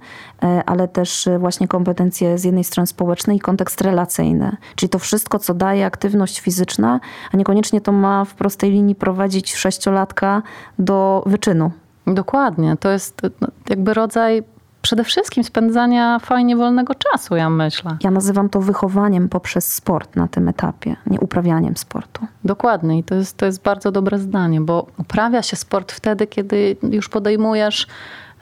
ale 0.66 0.88
też 0.88 1.28
właśnie 1.38 1.68
kompetencje 1.68 2.38
z 2.38 2.45
jednej 2.45 2.64
strony 2.64 2.86
społecznej 2.86 3.36
i 3.36 3.41
kontekst 3.41 3.80
relacyjny. 3.80 4.57
Czyli 4.74 4.91
to 4.91 4.99
wszystko, 4.99 5.38
co 5.38 5.55
daje 5.55 5.86
aktywność 5.86 6.41
fizyczna, 6.41 7.01
a 7.32 7.36
niekoniecznie 7.36 7.80
to 7.80 7.93
ma 7.93 8.24
w 8.24 8.34
prostej 8.34 8.70
linii 8.70 8.95
prowadzić 8.95 9.55
sześciolatka 9.55 10.43
do 10.78 11.22
wyczynu. 11.26 11.70
Dokładnie. 12.15 12.77
To 12.81 12.91
jest 12.91 13.23
no, 13.41 13.49
jakby 13.69 13.95
rodzaj 13.95 14.43
przede 14.83 15.05
wszystkim 15.05 15.45
spędzania 15.45 16.19
fajnie 16.19 16.57
wolnego 16.57 16.95
czasu, 16.95 17.37
ja 17.37 17.51
myślę. 17.51 17.97
Ja 18.03 18.11
nazywam 18.11 18.49
to 18.49 18.61
wychowaniem 18.61 19.29
poprzez 19.29 19.73
sport 19.73 20.17
na 20.17 20.29
tym 20.29 20.49
etapie, 20.49 20.97
nie 21.07 21.21
uprawianiem 21.21 21.77
sportu. 21.77 22.27
Dokładnie 22.45 22.99
i 22.99 23.05
to 23.05 23.15
jest, 23.15 23.37
to 23.37 23.47
jest 23.47 23.63
bardzo 23.63 23.93
dobre 23.93 24.19
zdanie, 24.19 24.61
bo 24.61 24.87
uprawia 24.99 25.43
się 25.43 25.57
sport 25.57 25.93
wtedy, 25.93 26.27
kiedy 26.27 26.77
już 26.83 27.09
podejmujesz 27.09 27.87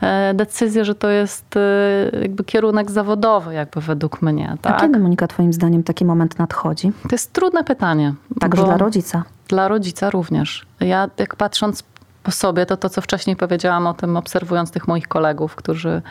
E, 0.02 0.34
decyzję, 0.34 0.84
że 0.84 0.94
to 0.94 1.08
jest 1.08 1.56
e, 1.56 2.20
jakby 2.22 2.44
kierunek 2.44 2.90
zawodowy, 2.90 3.54
jakby 3.54 3.80
według 3.80 4.22
mnie. 4.22 4.56
Tak? 4.62 4.74
A 4.76 4.80
kiedy, 4.80 4.98
Monika, 4.98 5.26
twoim 5.26 5.52
zdaniem 5.52 5.82
taki 5.82 6.04
moment 6.04 6.38
nadchodzi? 6.38 6.92
To 7.02 7.08
jest 7.12 7.32
trudne 7.32 7.64
pytanie. 7.64 8.14
Także 8.40 8.64
dla 8.64 8.76
rodzica? 8.76 9.22
Dla 9.48 9.68
rodzica 9.68 10.10
również. 10.10 10.66
Ja 10.80 11.10
jak 11.18 11.36
patrząc 11.36 11.84
po 12.22 12.30
sobie, 12.30 12.66
to 12.66 12.76
to, 12.76 12.88
co 12.88 13.00
wcześniej 13.00 13.36
powiedziałam 13.36 13.86
o 13.86 13.94
tym, 13.94 14.16
obserwując 14.16 14.70
tych 14.70 14.88
moich 14.88 15.08
kolegów, 15.08 15.56
którzy 15.56 16.02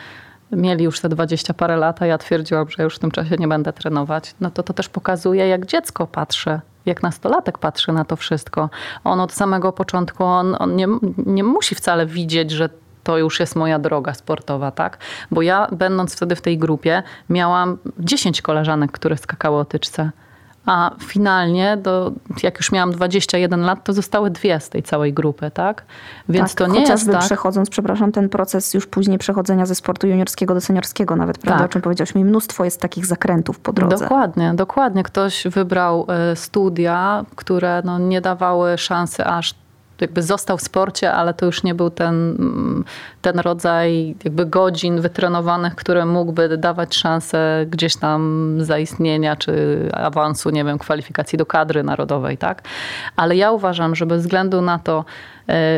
mieli 0.52 0.84
już 0.84 1.00
te 1.00 1.08
dwadzieścia 1.08 1.54
parę 1.54 1.76
lat, 1.76 2.02
a 2.02 2.06
ja 2.06 2.18
twierdziłam, 2.18 2.66
że 2.70 2.82
już 2.82 2.96
w 2.96 2.98
tym 2.98 3.10
czasie 3.10 3.36
nie 3.38 3.48
będę 3.48 3.72
trenować, 3.72 4.34
no 4.40 4.50
to 4.50 4.62
to 4.62 4.72
też 4.72 4.88
pokazuje, 4.88 5.48
jak 5.48 5.66
dziecko 5.66 6.06
patrzy 6.06 6.60
jak 6.88 7.02
nastolatek 7.02 7.58
patrzy 7.58 7.92
na 7.92 8.04
to 8.04 8.16
wszystko. 8.16 8.70
On 9.04 9.20
od 9.20 9.32
samego 9.32 9.72
początku, 9.72 10.24
on, 10.24 10.56
on 10.58 10.76
nie, 10.76 10.86
nie 11.26 11.44
musi 11.44 11.74
wcale 11.74 12.06
widzieć, 12.06 12.50
że 12.50 12.68
to 13.04 13.18
już 13.18 13.40
jest 13.40 13.56
moja 13.56 13.78
droga 13.78 14.14
sportowa, 14.14 14.70
tak? 14.70 14.98
Bo 15.30 15.42
ja, 15.42 15.68
będąc 15.72 16.16
wtedy 16.16 16.36
w 16.36 16.40
tej 16.40 16.58
grupie, 16.58 17.02
miałam 17.28 17.78
10 17.98 18.42
koleżanek, 18.42 18.92
które 18.92 19.16
skakały 19.16 19.58
o 19.58 19.64
tyczce. 19.64 20.10
A 20.66 20.90
finalnie, 21.06 21.76
do, 21.76 22.12
jak 22.42 22.56
już 22.56 22.72
miałam 22.72 22.92
21 22.92 23.60
lat, 23.60 23.84
to 23.84 23.92
zostały 23.92 24.30
dwie 24.30 24.60
z 24.60 24.68
tej 24.68 24.82
całej 24.82 25.12
grupy, 25.12 25.50
tak? 25.50 25.84
Więc 26.28 26.54
tak, 26.54 26.58
to 26.58 26.74
nie 26.74 26.80
jest 26.80 27.10
tak... 27.10 27.20
przechodząc, 27.20 27.70
przepraszam, 27.70 28.12
ten 28.12 28.28
proces 28.28 28.74
już 28.74 28.86
później 28.86 29.18
przechodzenia 29.18 29.66
ze 29.66 29.74
sportu 29.74 30.06
juniorskiego 30.06 30.54
do 30.54 30.60
seniorskiego 30.60 31.16
nawet, 31.16 31.38
prawda? 31.38 31.58
Tak. 31.58 31.70
O 31.70 31.72
czym 31.72 31.82
powiedziałeś 31.82 32.14
mi, 32.14 32.24
mnóstwo 32.24 32.64
jest 32.64 32.80
takich 32.80 33.06
zakrętów 33.06 33.60
po 33.60 33.72
drodze. 33.72 34.04
Dokładnie, 34.04 34.54
dokładnie. 34.54 35.02
Ktoś 35.02 35.46
wybrał 35.46 36.06
e, 36.08 36.36
studia, 36.36 37.24
które 37.36 37.82
no, 37.84 37.98
nie 37.98 38.20
dawały 38.20 38.78
szansy 38.78 39.24
aż 39.24 39.54
jakby 40.00 40.22
został 40.22 40.56
w 40.58 40.62
sporcie, 40.62 41.12
ale 41.12 41.34
to 41.34 41.46
już 41.46 41.62
nie 41.62 41.74
był 41.74 41.90
ten, 41.90 42.36
ten 43.22 43.38
rodzaj 43.38 44.16
jakby 44.24 44.46
godzin 44.46 45.00
wytrenowanych, 45.00 45.74
które 45.74 46.06
mógłby 46.06 46.58
dawać 46.58 46.96
szansę 46.96 47.66
gdzieś 47.70 47.96
tam 47.96 48.54
zaistnienia 48.60 49.36
czy 49.36 49.78
awansu, 49.92 50.50
nie 50.50 50.64
wiem, 50.64 50.78
kwalifikacji 50.78 51.38
do 51.38 51.46
kadry 51.46 51.82
narodowej, 51.82 52.38
tak? 52.38 52.62
Ale 53.16 53.36
ja 53.36 53.50
uważam, 53.50 53.94
że 53.94 54.06
bez 54.06 54.22
względu 54.22 54.60
na 54.60 54.78
to, 54.78 55.04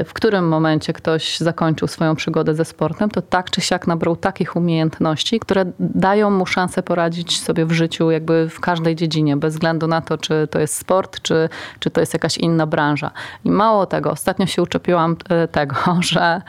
w 0.05 0.11
którym 0.13 0.49
momencie 0.49 0.93
ktoś 0.93 1.39
zakończył 1.39 1.89
swoją 1.89 2.15
przygodę 2.15 2.55
ze 2.55 2.65
sportem, 2.65 3.11
to 3.11 3.23
tak 3.23 3.51
czy 3.51 3.61
siak 3.61 3.87
nabrał 3.87 4.17
takich 4.17 4.57
umiejętności, 4.57 5.41
które 5.41 5.65
dają 5.81 6.31
mu 6.31 6.47
szansę 6.47 6.83
poradzić 6.83 7.41
sobie 7.41 7.67
w 7.67 7.73
życiu 7.73 8.11
jakby 8.11 8.49
w 8.49 8.61
każdej 8.61 8.97
dziedzinie, 8.97 9.37
bez 9.37 9.55
względu 9.55 9.87
na 9.87 10.01
to, 10.01 10.19
czy 10.19 10.49
to 10.51 10.59
jest 10.59 10.77
sport, 10.77 11.23
czy, 11.23 11.49
czy 11.79 11.91
to 11.91 12.01
jest 12.01 12.13
jakaś 12.13 12.39
inna 12.39 12.67
branża. 12.67 13.11
I 13.45 13.51
mało 13.51 13.87
tego, 13.87 14.11
ostatnio 14.11 14.47
się 14.47 14.63
uczepiłam 14.63 15.17
e, 15.29 15.49
tego, 15.49 15.77
że 16.13 16.43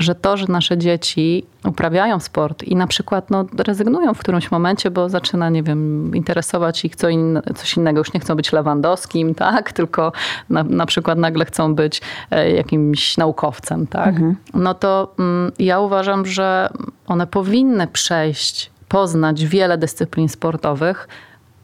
że 0.00 0.14
to, 0.14 0.36
że 0.36 0.46
nasze 0.48 0.78
dzieci 0.78 1.46
uprawiają 1.64 2.20
sport 2.20 2.62
i 2.62 2.76
na 2.76 2.86
przykład 2.86 3.30
no, 3.30 3.44
rezygnują 3.58 4.14
w 4.14 4.18
którymś 4.18 4.50
momencie, 4.50 4.90
bo 4.90 5.08
zaczyna, 5.08 5.50
nie 5.50 5.62
wiem, 5.62 6.10
interesować 6.14 6.84
ich 6.84 6.96
co 6.96 7.08
inne, 7.08 7.42
coś 7.54 7.76
innego. 7.76 7.98
Już 7.98 8.12
nie 8.12 8.20
chcą 8.20 8.34
być 8.34 8.52
Lewandowskim, 8.52 9.34
tak? 9.44 9.72
Tylko 9.72 10.12
na, 10.50 10.62
na 10.62 10.86
przykład 10.86 11.18
nagle 11.18 11.44
chcą 11.44 11.74
być 11.74 12.00
e, 12.30 12.50
jakimś 12.50 13.16
naukowcem, 13.16 13.86
tak? 13.86 14.08
Mhm. 14.08 14.36
No 14.54 14.74
to 14.74 15.14
mm, 15.18 15.52
ja 15.58 15.80
uważam, 15.80 16.26
że 16.26 16.68
one 17.06 17.26
powinny 17.26 17.86
przejść, 17.86 18.70
poznać 18.88 19.44
wiele 19.46 19.78
dyscyplin 19.78 20.28
sportowych, 20.28 21.08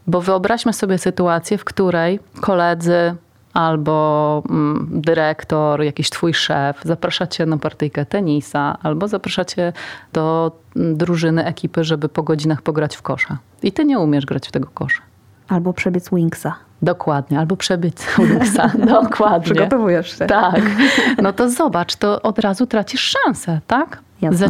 bo 0.07 0.21
wyobraźmy 0.21 0.73
sobie 0.73 0.99
sytuację, 0.99 1.59
w 1.59 1.65
której 1.65 2.21
koledzy, 2.41 3.15
albo 3.57 4.43
mm, 4.51 4.89
dyrektor, 4.91 5.83
jakiś 5.83 6.11
twój 6.11 6.35
szef 6.35 6.81
zaprasza 6.85 7.27
cię 7.27 7.47
na 7.47 7.59
partyjkę 7.59 8.07
tenisa, 8.07 8.79
albo 8.83 9.09
zaprasza 9.09 9.45
cię 9.45 9.73
do 10.13 10.53
mm, 10.77 10.97
drużyny, 10.97 11.45
ekipy, 11.45 11.85
żeby 11.85 12.09
po 12.09 12.23
godzinach 12.23 12.63
pograć 12.63 12.97
w 12.97 13.03
kosza. 13.03 13.39
I 13.63 13.73
ty 13.73 13.85
nie 13.85 13.99
umiesz 13.99 14.27
grać 14.27 14.49
w 14.49 14.53
tego 14.53 14.69
kosza. 14.75 15.03
Albo 15.49 15.73
przebiec 15.73 16.11
Wingsa. 16.11 16.55
Dokładnie, 16.83 17.39
albo 17.39 17.57
przebiec 17.57 18.07
Wingsa. 18.19 18.71
Dokładnie. 19.03 19.45
Przygotowujesz 19.45 20.19
się. 20.19 20.27
Tak. 20.27 20.61
No 21.23 21.33
to 21.33 21.51
zobacz, 21.51 21.97
to 21.97 22.23
od 22.23 22.39
razu 22.39 22.67
tracisz 22.67 23.01
szansę, 23.01 23.61
tak? 23.67 23.99
Jasne. 24.23 24.49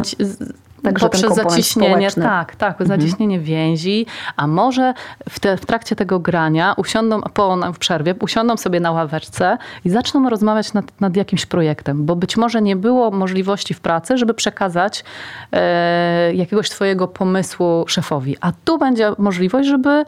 Także 0.87 1.05
poprzez 1.05 1.35
zaciśnienie, 1.35 1.89
społeczny. 1.89 2.23
tak, 2.23 2.55
tak, 2.55 2.81
mhm. 2.81 2.87
zaciśnienie 3.01 3.39
więzi, 3.39 4.05
a 4.35 4.47
może 4.47 4.93
w, 5.29 5.39
te, 5.39 5.57
w 5.57 5.65
trakcie 5.65 5.95
tego 5.95 6.19
grania 6.19 6.73
usiądą, 6.77 7.21
po, 7.21 7.57
w 7.73 7.77
przerwie, 7.77 8.15
usiądą 8.21 8.57
sobie 8.57 8.79
na 8.79 8.91
ławeczce 8.91 9.57
i 9.85 9.89
zaczną 9.89 10.29
rozmawiać 10.29 10.73
nad, 10.73 11.01
nad 11.01 11.15
jakimś 11.15 11.45
projektem, 11.45 12.05
bo 12.05 12.15
być 12.15 12.37
może 12.37 12.61
nie 12.61 12.75
było 12.75 13.11
możliwości 13.11 13.73
w 13.73 13.79
pracy, 13.79 14.17
żeby 14.17 14.33
przekazać 14.33 15.03
e, 15.51 16.33
jakiegoś 16.33 16.69
twojego 16.69 17.07
pomysłu 17.07 17.85
szefowi, 17.87 18.37
a 18.41 18.51
tu 18.65 18.77
będzie 18.77 19.11
możliwość, 19.17 19.69
żeby 19.69 20.05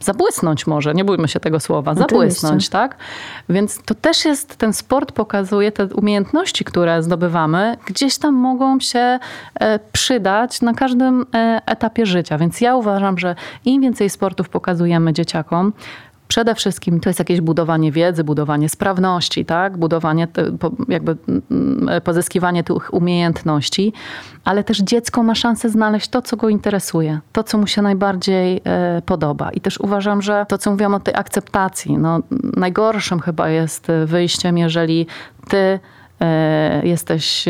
zabłysnąć 0.00 0.66
może, 0.66 0.94
nie 0.94 1.04
bójmy 1.04 1.28
się 1.28 1.40
tego 1.40 1.60
słowa, 1.60 1.94
zabłysnąć, 1.94 2.68
tak? 2.68 2.96
Więc 3.48 3.82
to 3.84 3.94
też 3.94 4.24
jest, 4.24 4.56
ten 4.56 4.72
sport 4.72 5.12
pokazuje 5.12 5.72
te 5.72 5.86
umiejętności, 5.86 6.64
które 6.64 7.02
zdobywamy, 7.02 7.76
gdzieś 7.86 8.18
tam 8.18 8.34
mogą 8.34 8.80
się 8.80 9.18
e, 9.60 9.78
przydać 9.92 10.60
na 10.60 10.74
każdym 10.74 11.26
e, 11.34 11.60
etapie 11.66 12.06
życia. 12.06 12.38
Więc 12.38 12.60
ja 12.60 12.76
uważam, 12.76 13.18
że 13.18 13.34
im 13.64 13.82
więcej 13.82 14.10
sportów 14.10 14.48
pokazujemy 14.48 15.12
dzieciakom, 15.12 15.72
Przede 16.28 16.54
wszystkim 16.54 17.00
to 17.00 17.08
jest 17.08 17.18
jakieś 17.18 17.40
budowanie 17.40 17.92
wiedzy, 17.92 18.24
budowanie 18.24 18.68
sprawności, 18.68 19.44
tak? 19.44 19.76
budowanie, 19.76 20.28
jakby 20.88 21.16
mm, 21.50 22.02
pozyskiwanie 22.02 22.64
tych 22.64 22.94
umiejętności, 22.94 23.92
ale 24.44 24.64
też 24.64 24.78
dziecko 24.78 25.22
ma 25.22 25.34
szansę 25.34 25.70
znaleźć 25.70 26.08
to, 26.08 26.22
co 26.22 26.36
go 26.36 26.48
interesuje, 26.48 27.20
to, 27.32 27.42
co 27.42 27.58
mu 27.58 27.66
się 27.66 27.82
najbardziej 27.82 28.60
e, 28.64 29.02
podoba. 29.06 29.50
I 29.50 29.60
też 29.60 29.80
uważam, 29.80 30.22
że 30.22 30.46
to, 30.48 30.58
co 30.58 30.70
mówiłam 30.70 30.94
o 30.94 31.00
tej 31.00 31.14
akceptacji, 31.14 31.98
no, 31.98 32.20
najgorszym 32.56 33.20
chyba 33.20 33.48
jest 33.48 33.86
wyjściem, 34.06 34.58
jeżeli 34.58 35.06
ty 35.48 35.78
e, 36.20 36.86
jesteś 36.86 37.44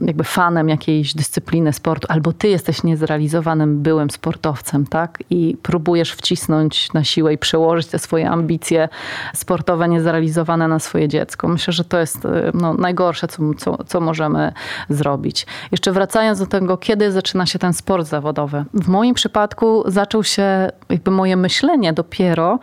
jakby 0.00 0.24
fanem 0.24 0.68
jakiejś 0.68 1.14
dyscypliny 1.14 1.72
sportu, 1.72 2.06
albo 2.10 2.32
ty 2.32 2.48
jesteś 2.48 2.82
niezrealizowanym 2.82 3.82
byłym 3.82 4.10
sportowcem, 4.10 4.86
tak? 4.86 5.18
I 5.30 5.56
próbujesz 5.62 6.12
wcisnąć 6.12 6.92
na 6.92 7.04
siłę 7.04 7.32
i 7.32 7.38
przełożyć 7.38 7.86
te 7.86 7.98
swoje 7.98 8.30
ambicje 8.30 8.88
sportowe 9.34 9.88
niezrealizowane 9.88 10.68
na 10.68 10.78
swoje 10.78 11.08
dziecko. 11.08 11.48
Myślę, 11.48 11.72
że 11.72 11.84
to 11.84 11.98
jest 11.98 12.24
y, 12.24 12.28
no, 12.54 12.74
najgorsze, 12.74 13.28
co, 13.28 13.42
co, 13.54 13.84
co 13.84 14.00
możemy 14.00 14.52
zrobić. 14.88 15.46
Jeszcze 15.72 15.92
wracając 15.92 16.38
do 16.38 16.46
tego, 16.46 16.76
kiedy 16.76 17.12
zaczyna 17.12 17.46
się 17.46 17.58
ten 17.58 17.72
sport 17.72 18.06
zawodowy. 18.06 18.64
W 18.74 18.88
moim 18.88 19.14
przypadku 19.14 19.84
zaczął 19.86 20.24
się 20.24 20.70
jakby 20.88 21.10
moje 21.10 21.36
myślenie 21.36 21.92
dopiero 21.92 22.58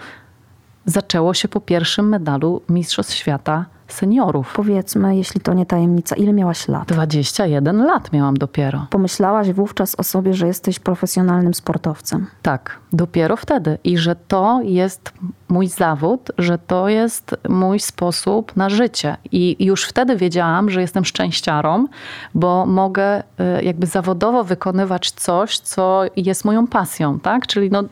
zaczęło 0.85 1.33
się 1.33 1.47
po 1.47 1.61
pierwszym 1.61 2.09
medalu 2.09 2.61
Mistrzostw 2.69 3.13
Świata 3.13 3.65
seniorów. 3.93 4.53
Powiedzmy, 4.55 5.15
jeśli 5.15 5.41
to 5.41 5.53
nie 5.53 5.65
tajemnica, 5.65 6.15
ile 6.15 6.33
miałaś 6.33 6.67
lat? 6.67 6.87
21 6.87 7.85
lat 7.85 8.13
miałam 8.13 8.37
dopiero. 8.37 8.87
Pomyślałaś 8.89 9.51
wówczas 9.51 9.95
o 9.95 10.03
sobie, 10.03 10.33
że 10.33 10.47
jesteś 10.47 10.79
profesjonalnym 10.79 11.53
sportowcem? 11.53 12.27
Tak, 12.41 12.79
dopiero 12.93 13.37
wtedy. 13.37 13.77
I 13.83 13.97
że 13.97 14.15
to 14.15 14.59
jest 14.63 15.13
mój 15.49 15.67
zawód, 15.67 16.31
że 16.37 16.57
to 16.57 16.89
jest 16.89 17.35
mój 17.49 17.79
sposób 17.79 18.55
na 18.55 18.69
życie. 18.69 19.17
I 19.31 19.65
już 19.65 19.85
wtedy 19.85 20.15
wiedziałam, 20.15 20.69
że 20.69 20.81
jestem 20.81 21.05
szczęściarą, 21.05 21.87
bo 22.33 22.65
mogę 22.65 23.19
y, 23.19 23.23
jakby 23.63 23.87
zawodowo 23.87 24.43
wykonywać 24.43 25.11
coś, 25.11 25.59
co 25.59 26.01
jest 26.15 26.45
moją 26.45 26.67
pasją, 26.67 27.19
tak? 27.19 27.47
Czyli 27.47 27.69
no, 27.71 27.83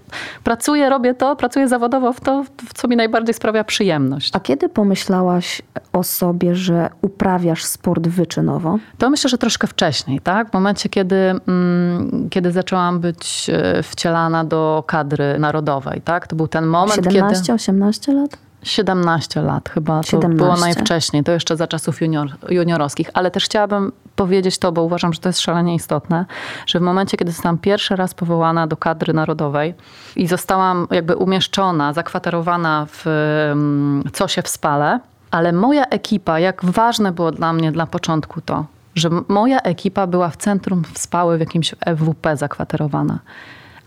pracuję, 0.44 0.90
robię 0.90 1.14
to, 1.14 1.36
pracuję 1.36 1.68
zawodowo 1.68 2.14
w 2.14 2.20
to, 2.20 2.44
co 2.74 2.88
mi 2.88 2.96
najbardziej 2.96 3.34
sprawia 3.34 3.64
przyjemność. 3.64 4.32
A 4.34 4.40
kiedy 4.40 4.70
pomyślałaś 4.70 5.62
o 5.94 6.04
sobie, 6.04 6.56
że 6.56 6.90
uprawiasz 7.02 7.64
sport 7.64 8.08
wyczynowo? 8.08 8.80
To 8.98 9.10
myślę, 9.10 9.30
że 9.30 9.38
troszkę 9.38 9.68
wcześniej, 9.68 10.20
tak? 10.20 10.50
W 10.50 10.54
momencie, 10.54 10.90
kiedy, 10.90 11.16
mm, 11.48 12.28
kiedy 12.30 12.52
zaczęłam 12.52 13.00
być 13.00 13.50
y, 13.80 13.84
wcielana 13.84 14.44
do 14.44 14.84
kadry 14.88 15.40
narodowej, 15.40 16.02
tak? 16.02 16.28
To 16.28 16.36
był 16.36 16.48
ten 16.48 16.66
moment, 16.66 16.96
17, 16.96 17.44
kiedy... 17.44 17.54
18 17.54 18.14
lat? 18.14 18.38
17 18.64 19.42
lat 19.42 19.70
chyba, 19.70 20.04
17. 20.04 20.20
to 20.20 20.46
było 20.46 20.58
najwcześniej, 20.58 21.24
to 21.24 21.32
jeszcze 21.32 21.58
za 21.58 21.68
czasów 21.68 22.02
junior, 22.02 22.28
juniorowskich, 22.50 23.10
ale 23.14 23.32
też 23.32 23.46
chciałabym 23.46 23.92
powiedzieć 24.16 24.58
to, 24.58 24.72
bo 24.72 24.84
uważam, 24.84 25.14
że 25.14 25.20
to 25.20 25.30
jest 25.30 25.40
szalenie 25.40 25.76
istotne, 25.76 26.26
że 26.66 26.80
w 26.80 26.82
momencie, 26.82 27.18
kiedy 27.18 27.32
zostałam 27.32 27.58
pierwszy 27.58 27.96
raz 27.96 28.14
powołana 28.14 28.68
do 28.68 28.78
kadry 28.78 29.14
narodowej 29.14 29.74
i 30.16 30.28
zostałam 30.28 30.88
jakby 30.92 31.16
umieszczona, 31.16 31.94
zakwaterowana 31.94 32.88
w 32.90 33.08
mm, 33.08 34.04
Cosie 34.18 34.42
w 34.42 34.48
Spale, 34.48 35.00
ale 35.32 35.52
moja 35.52 35.86
ekipa, 35.86 36.40
jak 36.40 36.66
ważne 36.66 37.12
było 37.12 37.32
dla 37.32 37.54
mnie 37.54 37.72
dla 37.72 37.88
początku 37.88 38.42
to, 38.42 38.66
że 38.96 39.10
moja 39.28 39.60
ekipa 39.60 40.08
była 40.08 40.30
w 40.30 40.38
centrum 40.38 40.84
Spały 40.94 41.38
w 41.38 41.40
jakimś 41.40 41.76
FWP 41.98 42.38
zakwaterowana. 42.38 43.20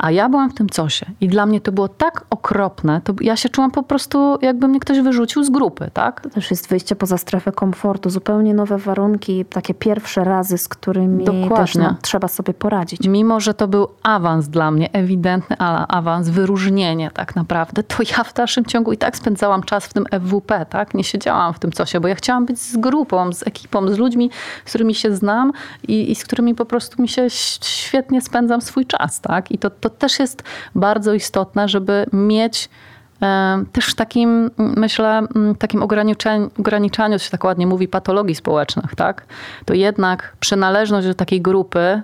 A 0.05 0.11
ja 0.11 0.29
byłam 0.29 0.51
w 0.51 0.55
tym 0.55 0.69
cosie 0.69 1.07
i 1.21 1.29
dla 1.29 1.47
mnie 1.47 1.61
to 1.61 1.73
było 1.73 1.89
tak 1.89 2.25
okropne, 2.31 3.01
to 3.05 3.15
ja 3.21 3.37
się 3.37 3.49
czułam 3.49 3.71
po 3.71 3.83
prostu, 3.83 4.39
jakby 4.43 4.69
mnie 4.69 4.81
ktoś 4.81 5.01
wyrzucił 5.01 5.45
z 5.45 5.51
grupy, 5.51 5.91
tak? 5.93 6.21
To 6.21 6.31
też 6.31 6.51
jest 6.51 6.69
wyjście 6.69 6.97
poza 6.97 7.19
strefę 7.19 7.53
komfortu, 7.53 8.11
zupełnie 8.11 8.55
nowe 8.55 8.79
warunki, 8.79 9.45
takie 9.45 9.75
pierwsze 9.75 10.25
razy, 10.25 10.59
z 10.59 10.69
którymi 10.69 11.25
Dokładnie. 11.25 11.57
też 11.57 11.75
no, 11.75 11.97
trzeba 12.03 12.29
sobie 12.29 12.55
poradzić. 12.55 13.09
Mimo, 13.09 13.41
że 13.41 13.55
to 13.55 13.69
był 13.69 13.89
awans 14.03 14.49
dla 14.49 14.71
mnie, 14.71 14.93
ewidentny 14.93 15.57
awans, 15.89 16.29
wyróżnienie 16.29 17.11
tak 17.11 17.37
naprawdę, 17.37 17.83
to 17.83 18.03
ja 18.03 18.25
w 18.25 18.35
dalszym 18.35 18.65
ciągu 18.65 18.93
i 18.93 18.97
tak 18.97 19.17
spędzałam 19.17 19.63
czas 19.63 19.87
w 19.87 19.93
tym 19.93 20.07
FWP, 20.21 20.67
tak? 20.71 20.95
Nie 20.95 21.05
siedziałam 21.05 21.55
w 21.55 21.59
tym 21.59 21.71
cosie, 21.71 22.01
bo 22.01 22.09
ja 22.09 22.15
chciałam 22.15 22.47
być 22.47 22.59
z 22.59 22.77
grupą, 22.77 23.33
z 23.33 23.47
ekipą, 23.47 23.89
z 23.89 23.99
ludźmi, 23.99 24.31
z 24.65 24.69
którymi 24.69 24.95
się 24.95 25.17
znam 25.17 25.53
i, 25.89 26.11
i 26.11 26.15
z 26.15 26.25
którymi 26.25 26.55
po 26.55 26.65
prostu 26.65 27.03
mi 27.03 27.09
się 27.09 27.27
świetnie 27.31 28.21
spędzam 28.21 28.61
swój 28.61 28.87
czas, 28.87 29.21
tak? 29.21 29.51
I 29.51 29.59
to, 29.59 29.71
to 29.71 29.94
też 29.99 30.19
jest 30.19 30.43
bardzo 30.75 31.15
istotne, 31.15 31.69
żeby 31.69 32.07
mieć 32.13 32.69
e, 33.23 33.65
też 33.73 33.87
w 33.87 33.95
takim, 33.95 34.51
myślę, 34.59 35.23
takim 35.59 35.83
ograniczeniu, 35.83 36.51
ograniczaniu, 36.59 37.19
się 37.19 37.31
tak 37.31 37.45
ładnie 37.45 37.67
mówi, 37.67 37.89
patologii 37.89 38.35
społecznych, 38.35 38.95
tak? 38.95 39.27
To 39.65 39.75
jednak 39.75 40.37
przynależność 40.41 41.07
do 41.07 41.15
takiej 41.15 41.41
grupy 41.43 42.03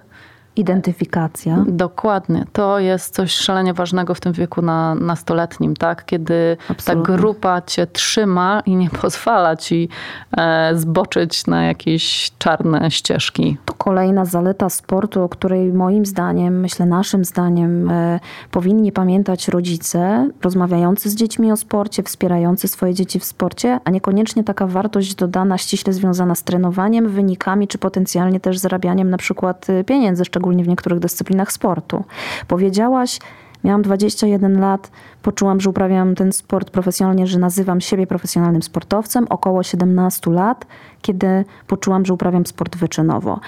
Identyfikacja. 0.60 1.64
Dokładnie. 1.68 2.44
To 2.52 2.78
jest 2.78 3.14
coś 3.14 3.32
szalenie 3.32 3.74
ważnego 3.74 4.14
w 4.14 4.20
tym 4.20 4.32
wieku 4.32 4.62
na, 4.62 4.94
nastoletnim, 4.94 5.76
tak? 5.76 6.04
Kiedy 6.04 6.56
Absolutnie. 6.68 7.06
ta 7.06 7.16
grupa 7.16 7.62
cię 7.62 7.86
trzyma 7.86 8.62
i 8.66 8.76
nie 8.76 8.90
pozwala 9.02 9.56
ci 9.56 9.88
e, 10.36 10.72
zboczyć 10.74 11.46
na 11.46 11.64
jakieś 11.64 12.30
czarne 12.38 12.90
ścieżki. 12.90 13.56
To 13.64 13.74
kolejna 13.74 14.24
zaleta 14.24 14.68
sportu, 14.68 15.22
o 15.22 15.28
której 15.28 15.72
moim 15.72 16.06
zdaniem, 16.06 16.60
myślę 16.60 16.86
naszym 16.86 17.24
zdaniem, 17.24 17.90
e, 17.90 18.20
powinni 18.50 18.92
pamiętać 18.92 19.48
rodzice, 19.48 20.30
rozmawiający 20.42 21.10
z 21.10 21.14
dziećmi 21.14 21.52
o 21.52 21.56
sporcie, 21.56 22.02
wspierający 22.02 22.68
swoje 22.68 22.94
dzieci 22.94 23.20
w 23.20 23.24
sporcie, 23.24 23.80
a 23.84 23.90
niekoniecznie 23.90 24.44
taka 24.44 24.66
wartość 24.66 25.14
dodana, 25.14 25.58
ściśle 25.58 25.92
związana 25.92 26.34
z 26.34 26.42
trenowaniem, 26.42 27.08
wynikami, 27.08 27.68
czy 27.68 27.78
potencjalnie 27.78 28.40
też 28.40 28.58
zarabianiem 28.58 29.10
na 29.10 29.16
przykład 29.16 29.70
e, 29.70 29.84
pieniędzy, 29.84 30.24
szczególnie 30.24 30.49
szczególnie 30.50 30.64
w 30.64 30.68
niektórych 30.68 30.98
dyscyplinach 30.98 31.52
sportu. 31.52 32.04
Powiedziałaś, 32.48 33.18
Miałam 33.64 33.82
21 33.82 34.60
lat, 34.60 34.90
poczułam, 35.22 35.60
że 35.60 35.70
uprawiam 35.70 36.14
ten 36.14 36.32
sport 36.32 36.70
profesjonalnie, 36.70 37.26
że 37.26 37.38
nazywam 37.38 37.80
siebie 37.80 38.06
profesjonalnym 38.06 38.62
sportowcem. 38.62 39.26
Około 39.28 39.62
17 39.62 40.30
lat, 40.30 40.66
kiedy 41.02 41.44
poczułam, 41.66 42.06
że 42.06 42.14
uprawiam 42.14 42.46
sport 42.46 42.76
wyczynowo. 42.76 43.40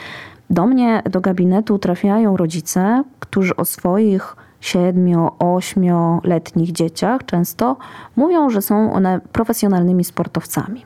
Do 0.51 0.67
mnie, 0.67 1.03
do 1.11 1.21
gabinetu 1.21 1.79
trafiają 1.79 2.37
rodzice, 2.37 3.05
którzy 3.21 3.57
o 3.57 3.65
swoich 3.65 4.37
siedmiu, 4.61 5.31
ośmioletnich 5.39 6.73
dzieciach 6.73 7.25
często 7.25 7.77
mówią, 8.17 8.51
że 8.51 8.63
są 8.63 8.93
one 8.93 9.21
profesjonalnymi 9.33 10.05
sportowcami. 10.05 10.85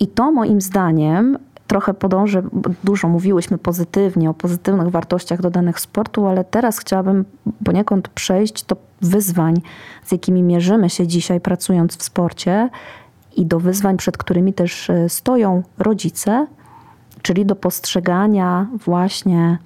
I 0.00 0.06
to 0.06 0.32
moim 0.32 0.60
zdaniem 0.60 1.38
trochę 1.68 1.94
podążę, 1.94 2.42
dużo 2.84 3.08
mówiłyśmy 3.08 3.58
pozytywnie 3.58 4.30
o 4.30 4.34
pozytywnych 4.34 4.88
wartościach 4.88 5.40
dodanych 5.40 5.80
sportu, 5.80 6.26
ale 6.26 6.44
teraz 6.44 6.78
chciałabym 6.78 7.24
poniekąd 7.64 8.08
przejść 8.08 8.64
do 8.64 8.76
wyzwań, 9.00 9.60
z 10.04 10.12
jakimi 10.12 10.42
mierzymy 10.42 10.90
się 10.90 11.06
dzisiaj 11.06 11.40
pracując 11.40 11.96
w 11.96 12.02
sporcie 12.02 12.68
i 13.36 13.46
do 13.46 13.60
wyzwań, 13.60 13.96
przed 13.96 14.16
którymi 14.16 14.52
też 14.52 14.90
e, 14.90 15.08
stoją 15.08 15.62
rodzice, 15.78 16.46
czyli 17.22 17.46
do 17.46 17.56
postrzegania 17.56 18.66
właśnie 18.84 19.58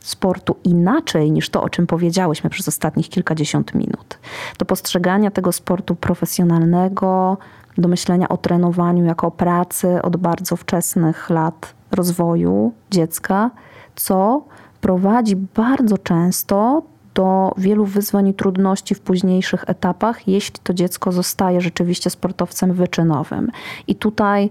sportu 0.00 0.56
inaczej 0.64 1.32
niż 1.32 1.48
to, 1.48 1.62
o 1.62 1.68
czym 1.68 1.86
powiedziałyśmy 1.86 2.50
przez 2.50 2.68
ostatnich 2.68 3.08
kilkadziesiąt 3.08 3.74
minut. 3.74 4.18
Do 4.58 4.64
postrzegania 4.64 5.30
tego 5.30 5.52
sportu 5.52 5.94
profesjonalnego, 5.94 7.38
do 7.78 7.88
myślenia 7.88 8.28
o 8.28 8.36
trenowaniu 8.36 9.04
jako 9.04 9.26
o 9.26 9.30
pracy 9.30 10.02
od 10.02 10.16
bardzo 10.16 10.56
wczesnych 10.56 11.30
lat 11.30 11.74
rozwoju 11.90 12.72
dziecka, 12.90 13.50
co 13.94 14.44
prowadzi 14.80 15.36
bardzo 15.36 15.98
często 15.98 16.82
do 17.14 17.52
wielu 17.56 17.84
wyzwań 17.84 18.28
i 18.28 18.34
trudności 18.34 18.94
w 18.94 19.00
późniejszych 19.00 19.64
etapach, 19.66 20.28
jeśli 20.28 20.60
to 20.62 20.74
dziecko 20.74 21.12
zostaje 21.12 21.60
rzeczywiście 21.60 22.10
sportowcem 22.10 22.72
wyczynowym. 22.72 23.50
I 23.86 23.94
tutaj 23.94 24.50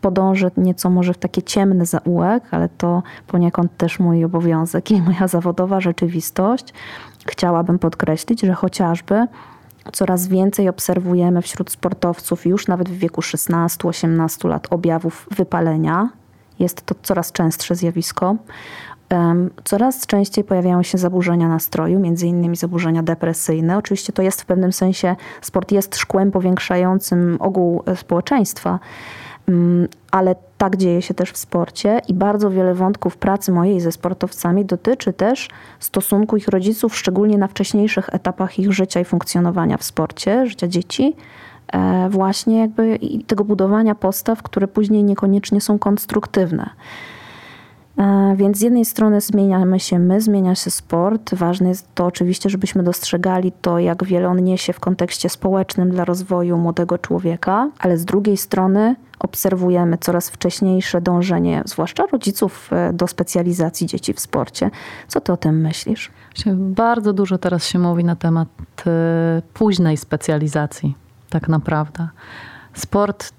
podążę 0.00 0.50
nieco 0.56 0.90
może 0.90 1.14
w 1.14 1.18
takie 1.18 1.42
ciemny 1.42 1.86
zaułek, 1.86 2.44
ale 2.50 2.68
to 2.68 3.02
poniekąd 3.26 3.76
też 3.76 3.98
mój 3.98 4.24
obowiązek 4.24 4.90
i 4.90 5.02
moja 5.02 5.28
zawodowa 5.28 5.80
rzeczywistość. 5.80 6.74
Chciałabym 7.26 7.78
podkreślić, 7.78 8.40
że 8.40 8.54
chociażby 8.54 9.26
coraz 9.92 10.28
więcej 10.28 10.68
obserwujemy 10.68 11.42
wśród 11.42 11.70
sportowców 11.70 12.46
już 12.46 12.66
nawet 12.66 12.88
w 12.88 12.98
wieku 12.98 13.20
16-18 13.20 14.48
lat 14.48 14.66
objawów 14.70 15.28
wypalenia. 15.36 16.08
Jest 16.58 16.82
to 16.86 16.94
coraz 17.02 17.32
częstsze 17.32 17.74
zjawisko. 17.74 18.36
Coraz 19.64 20.06
częściej 20.06 20.44
pojawiają 20.44 20.82
się 20.82 20.98
zaburzenia 20.98 21.48
nastroju, 21.48 22.00
między 22.00 22.26
innymi 22.26 22.56
zaburzenia 22.56 23.02
depresyjne. 23.02 23.76
Oczywiście 23.78 24.12
to 24.12 24.22
jest 24.22 24.42
w 24.42 24.46
pewnym 24.46 24.72
sensie, 24.72 25.16
sport 25.40 25.72
jest 25.72 25.96
szkłem 25.96 26.30
powiększającym 26.30 27.36
ogół 27.40 27.82
e, 27.86 27.96
społeczeństwa, 27.96 28.78
ale 30.10 30.34
tak 30.58 30.76
dzieje 30.76 31.02
się 31.02 31.14
też 31.14 31.30
w 31.32 31.36
sporcie 31.36 32.00
i 32.08 32.14
bardzo 32.14 32.50
wiele 32.50 32.74
wątków 32.74 33.16
pracy 33.16 33.52
mojej 33.52 33.80
ze 33.80 33.92
sportowcami 33.92 34.64
dotyczy 34.64 35.12
też 35.12 35.48
stosunku 35.80 36.36
ich 36.36 36.48
rodziców, 36.48 36.96
szczególnie 36.96 37.38
na 37.38 37.48
wcześniejszych 37.48 38.08
etapach 38.14 38.58
ich 38.58 38.72
życia 38.72 39.00
i 39.00 39.04
funkcjonowania 39.04 39.76
w 39.76 39.84
sporcie, 39.84 40.46
życia 40.46 40.68
dzieci, 40.68 41.16
e, 41.72 42.08
właśnie 42.10 42.58
jakby 42.58 42.98
tego 43.26 43.44
budowania 43.44 43.94
postaw, 43.94 44.42
które 44.42 44.68
później 44.68 45.04
niekoniecznie 45.04 45.60
są 45.60 45.78
konstruktywne. 45.78 46.70
E, 48.00 48.34
więc 48.36 48.58
z 48.58 48.60
jednej 48.60 48.84
strony 48.84 49.20
zmieniamy 49.20 49.80
się 49.80 49.98
my, 49.98 50.20
zmienia 50.20 50.54
się 50.54 50.70
sport. 50.70 51.34
Ważne 51.34 51.68
jest 51.68 51.94
to 51.94 52.06
oczywiście, 52.06 52.50
żebyśmy 52.50 52.82
dostrzegali 52.82 53.52
to, 53.62 53.78
jak 53.78 54.04
wiele 54.04 54.28
on 54.28 54.44
niesie 54.44 54.72
w 54.72 54.80
kontekście 54.80 55.28
społecznym 55.28 55.90
dla 55.90 56.04
rozwoju 56.04 56.58
młodego 56.58 56.98
człowieka, 56.98 57.70
ale 57.78 57.98
z 57.98 58.04
drugiej 58.04 58.36
strony 58.36 58.96
obserwujemy 59.18 59.98
coraz 59.98 60.30
wcześniejsze 60.30 61.00
dążenie, 61.00 61.62
zwłaszcza 61.66 62.06
rodziców, 62.12 62.70
e, 62.72 62.92
do 62.92 63.06
specjalizacji 63.06 63.86
dzieci 63.86 64.12
w 64.12 64.20
sporcie. 64.20 64.70
Co 65.08 65.20
ty 65.20 65.32
o 65.32 65.36
tym 65.36 65.60
myślisz? 65.60 66.10
Bardzo 66.56 67.12
dużo 67.12 67.38
teraz 67.38 67.66
się 67.66 67.78
mówi 67.78 68.04
na 68.04 68.16
temat 68.16 68.48
e, 68.86 69.42
późnej 69.54 69.96
specjalizacji, 69.96 70.94
tak 71.30 71.48
naprawdę. 71.48 72.08
Sport, 72.74 73.32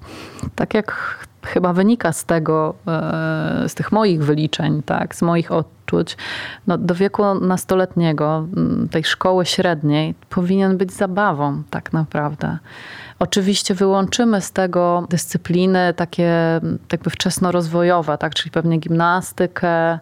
tak 0.55 0.73
jak 0.73 1.17
chyba 1.45 1.73
wynika 1.73 2.13
z 2.13 2.25
tego, 2.25 2.73
e, 2.87 3.69
z 3.69 3.75
tych 3.75 3.91
moich 3.91 4.23
wyliczeń, 4.23 4.83
tak, 4.83 5.15
z 5.15 5.21
moich 5.21 5.51
odczuć, 5.51 6.17
no, 6.67 6.77
do 6.77 6.95
wieku 6.95 7.23
nastoletniego, 7.35 8.47
tej 8.91 9.03
szkoły 9.03 9.45
średniej, 9.45 10.15
powinien 10.29 10.77
być 10.77 10.91
zabawą, 10.91 11.63
tak 11.69 11.93
naprawdę. 11.93 12.57
Oczywiście 13.19 13.73
wyłączymy 13.73 14.41
z 14.41 14.51
tego 14.51 15.07
dyscypliny 15.09 15.93
takie 15.95 16.61
jakby 16.91 17.09
wczesnorozwojowe, 17.09 18.17
tak, 18.17 18.33
czyli 18.33 18.51
pewnie 18.51 18.77
gimnastykę, 18.77 19.99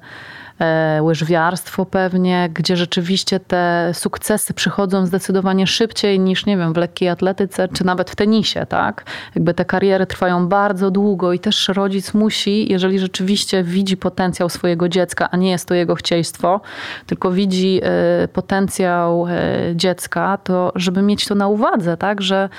łyżwiarstwo 1.01 1.85
pewnie, 1.85 2.49
gdzie 2.53 2.77
rzeczywiście 2.77 3.39
te 3.39 3.91
sukcesy 3.93 4.53
przychodzą 4.53 5.05
zdecydowanie 5.05 5.67
szybciej 5.67 6.19
niż, 6.19 6.45
nie 6.45 6.57
wiem, 6.57 6.73
w 6.73 6.77
lekkiej 6.77 7.09
atletyce 7.09 7.67
czy 7.67 7.85
nawet 7.85 8.09
w 8.09 8.15
tenisie, 8.15 8.65
tak? 8.69 9.05
Jakby 9.35 9.53
te 9.53 9.65
kariery 9.65 10.05
trwają 10.05 10.47
bardzo 10.47 10.91
długo 10.91 11.33
i 11.33 11.39
też 11.39 11.67
rodzic 11.67 12.13
musi, 12.13 12.71
jeżeli 12.71 12.99
rzeczywiście 12.99 13.63
widzi 13.63 13.97
potencjał 13.97 14.49
swojego 14.49 14.89
dziecka, 14.89 15.29
a 15.31 15.37
nie 15.37 15.49
jest 15.49 15.67
to 15.67 15.73
jego 15.73 15.95
chcieństwo, 15.95 16.61
tylko 17.05 17.31
widzi 17.31 17.81
e, 17.83 18.27
potencjał 18.27 19.27
e, 19.27 19.31
dziecka, 19.75 20.37
to 20.37 20.71
żeby 20.75 21.01
mieć 21.01 21.25
to 21.27 21.35
na 21.35 21.47
uwadze, 21.47 21.97
tak? 21.97 22.21
Że 22.21 22.49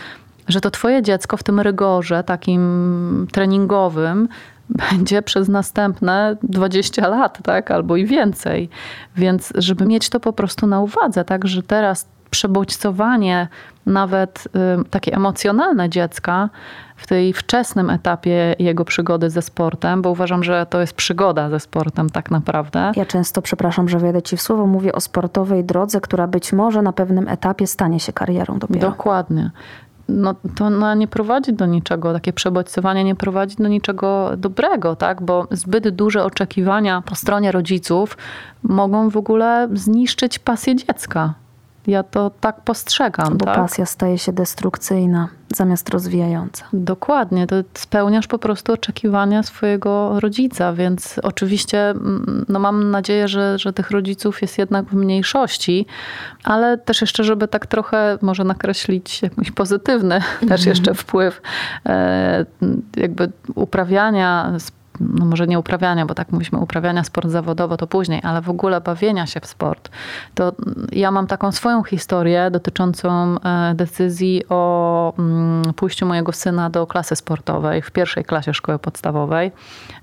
że 0.49 0.61
to 0.61 0.71
twoje 0.71 1.03
dziecko 1.03 1.37
w 1.37 1.43
tym 1.43 1.61
rygorze 1.61 2.25
takim 2.25 3.27
treningowym 3.33 4.29
będzie 4.91 5.23
przez 5.23 5.49
następne 5.49 6.37
20 6.43 7.09
lat, 7.09 7.39
tak, 7.43 7.71
albo 7.71 7.97
i 7.97 8.07
więcej. 8.07 8.69
Więc 9.17 9.53
żeby 9.55 9.87
mieć 9.87 10.11
to 10.11 10.21
po 10.21 10.33
prostu 10.33 10.67
na 10.67 10.81
uwadze, 10.81 11.25
tak, 11.25 11.49
że 11.49 11.63
teraz 11.63 12.09
przebodźcowanie 12.31 13.49
nawet 13.87 14.49
y, 14.81 14.85
takie 14.91 15.15
emocjonalne 15.15 15.89
dziecka 15.89 16.49
w 16.97 17.07
tej 17.07 17.33
wczesnym 17.33 17.91
etapie 17.91 18.55
jego 18.59 18.85
przygody 18.85 19.31
ze 19.31 19.43
sportem, 19.43 20.03
bo 20.03 20.11
uważam, 20.11 20.45
że 20.45 20.67
to 20.71 20.81
jest 20.81 20.93
przygoda 20.93 21.51
ze 21.51 21.61
sportem 21.61 22.11
tak 22.11 22.31
naprawdę. 22.31 22.93
Ja 22.97 23.07
często, 23.07 23.43
przepraszam, 23.43 23.89
że 23.89 23.99
wejdę 23.99 24.23
ci 24.23 24.37
w 24.37 24.43
słowo, 24.43 24.67
mówię 24.67 24.93
o 24.93 25.01
sportowej 25.01 25.65
drodze, 25.65 26.01
która 26.01 26.27
być 26.27 26.53
może 26.53 26.83
na 26.83 26.93
pewnym 26.93 27.29
etapie 27.29 27.67
stanie 27.67 28.01
się 28.01 28.13
karierą 28.13 28.59
dopiero. 28.59 28.91
Dokładnie 28.91 29.51
no, 30.11 30.35
to 30.55 30.71
no, 30.71 30.95
nie 30.95 31.09
prowadzi 31.09 31.53
do 31.53 31.67
niczego, 31.67 32.13
takie 32.13 32.33
przebodźcowanie 32.33 33.05
nie 33.05 33.15
prowadzi 33.15 33.57
do 33.57 33.69
niczego 33.69 34.31
dobrego, 34.37 34.97
tak? 34.97 35.23
bo 35.23 35.47
zbyt 35.51 35.89
duże 35.89 36.25
oczekiwania 36.25 37.03
po 37.03 37.15
stronie 37.15 37.53
rodziców 37.53 38.17
mogą 38.63 39.11
w 39.11 39.17
ogóle 39.17 39.69
zniszczyć 39.75 40.39
pasję 40.39 40.77
dziecka. 40.77 41.35
Ja 41.87 42.03
to 42.03 42.31
tak 42.41 42.61
postrzegam. 42.61 43.37
Bo 43.37 43.45
tak? 43.45 43.57
pasja 43.57 43.87
staje 43.87 44.19
się 44.19 44.33
destrukcyjna 44.33 45.29
zamiast 45.57 45.89
rozwijająca. 45.89 46.65
Dokładnie, 46.73 47.47
to 47.47 47.57
spełniasz 47.75 48.27
po 48.27 48.39
prostu 48.39 48.73
oczekiwania 48.73 49.43
swojego 49.43 50.21
rodzica, 50.21 50.73
więc 50.73 51.21
oczywiście 51.23 51.91
mm, 51.91 52.45
no 52.49 52.59
mam 52.59 52.91
nadzieję, 52.91 53.29
że, 53.29 53.59
że 53.59 53.73
tych 53.73 53.91
rodziców 53.91 54.43
jest 54.43 54.59
jednak 54.59 54.87
w 54.87 54.95
mniejszości, 54.95 55.87
ale 56.45 56.79
też 56.79 57.01
jeszcze, 57.01 57.25
żeby 57.25 57.49
tak 57.49 57.67
trochę 57.67 58.19
może 58.23 58.45
nakreślić 58.45 59.23
jakiś 59.23 59.51
pozytywny 59.51 60.21
też 60.49 60.67
jeszcze 60.67 60.95
wpływ 60.95 61.43
e, 61.87 62.47
jakby 62.97 63.33
uprawiania 63.55 64.53
no 65.01 65.25
może 65.25 65.47
nie 65.47 65.59
uprawiania, 65.59 66.07
bo 66.07 66.15
tak 66.15 66.33
mówimy, 66.33 66.59
uprawiania 66.63 67.05
sport 67.05 67.29
zawodowo 67.29 67.77
to 67.77 67.87
później, 67.87 68.21
ale 68.25 68.43
w 68.43 68.51
ogóle 68.51 68.81
bawienia 68.81 69.27
się 69.27 69.41
w 69.41 69.47
sport, 69.47 69.91
to 70.35 70.53
ja 70.93 71.11
mam 71.11 71.27
taką 71.27 71.53
swoją 71.53 71.83
historię 71.83 72.51
dotyczącą 72.51 73.37
e, 73.41 73.75
decyzji 73.75 74.43
o 74.49 75.13
mm, 75.19 75.75
pójściu 75.75 76.07
mojego 76.07 76.33
syna 76.33 76.71
do 76.71 76.87
klasy 76.87 77.17
sportowej 77.17 77.83
w 77.83 77.91
pierwszej 77.91 78.25
klasie 78.25 78.55
szkoły 78.55 78.79
podstawowej. 78.79 79.53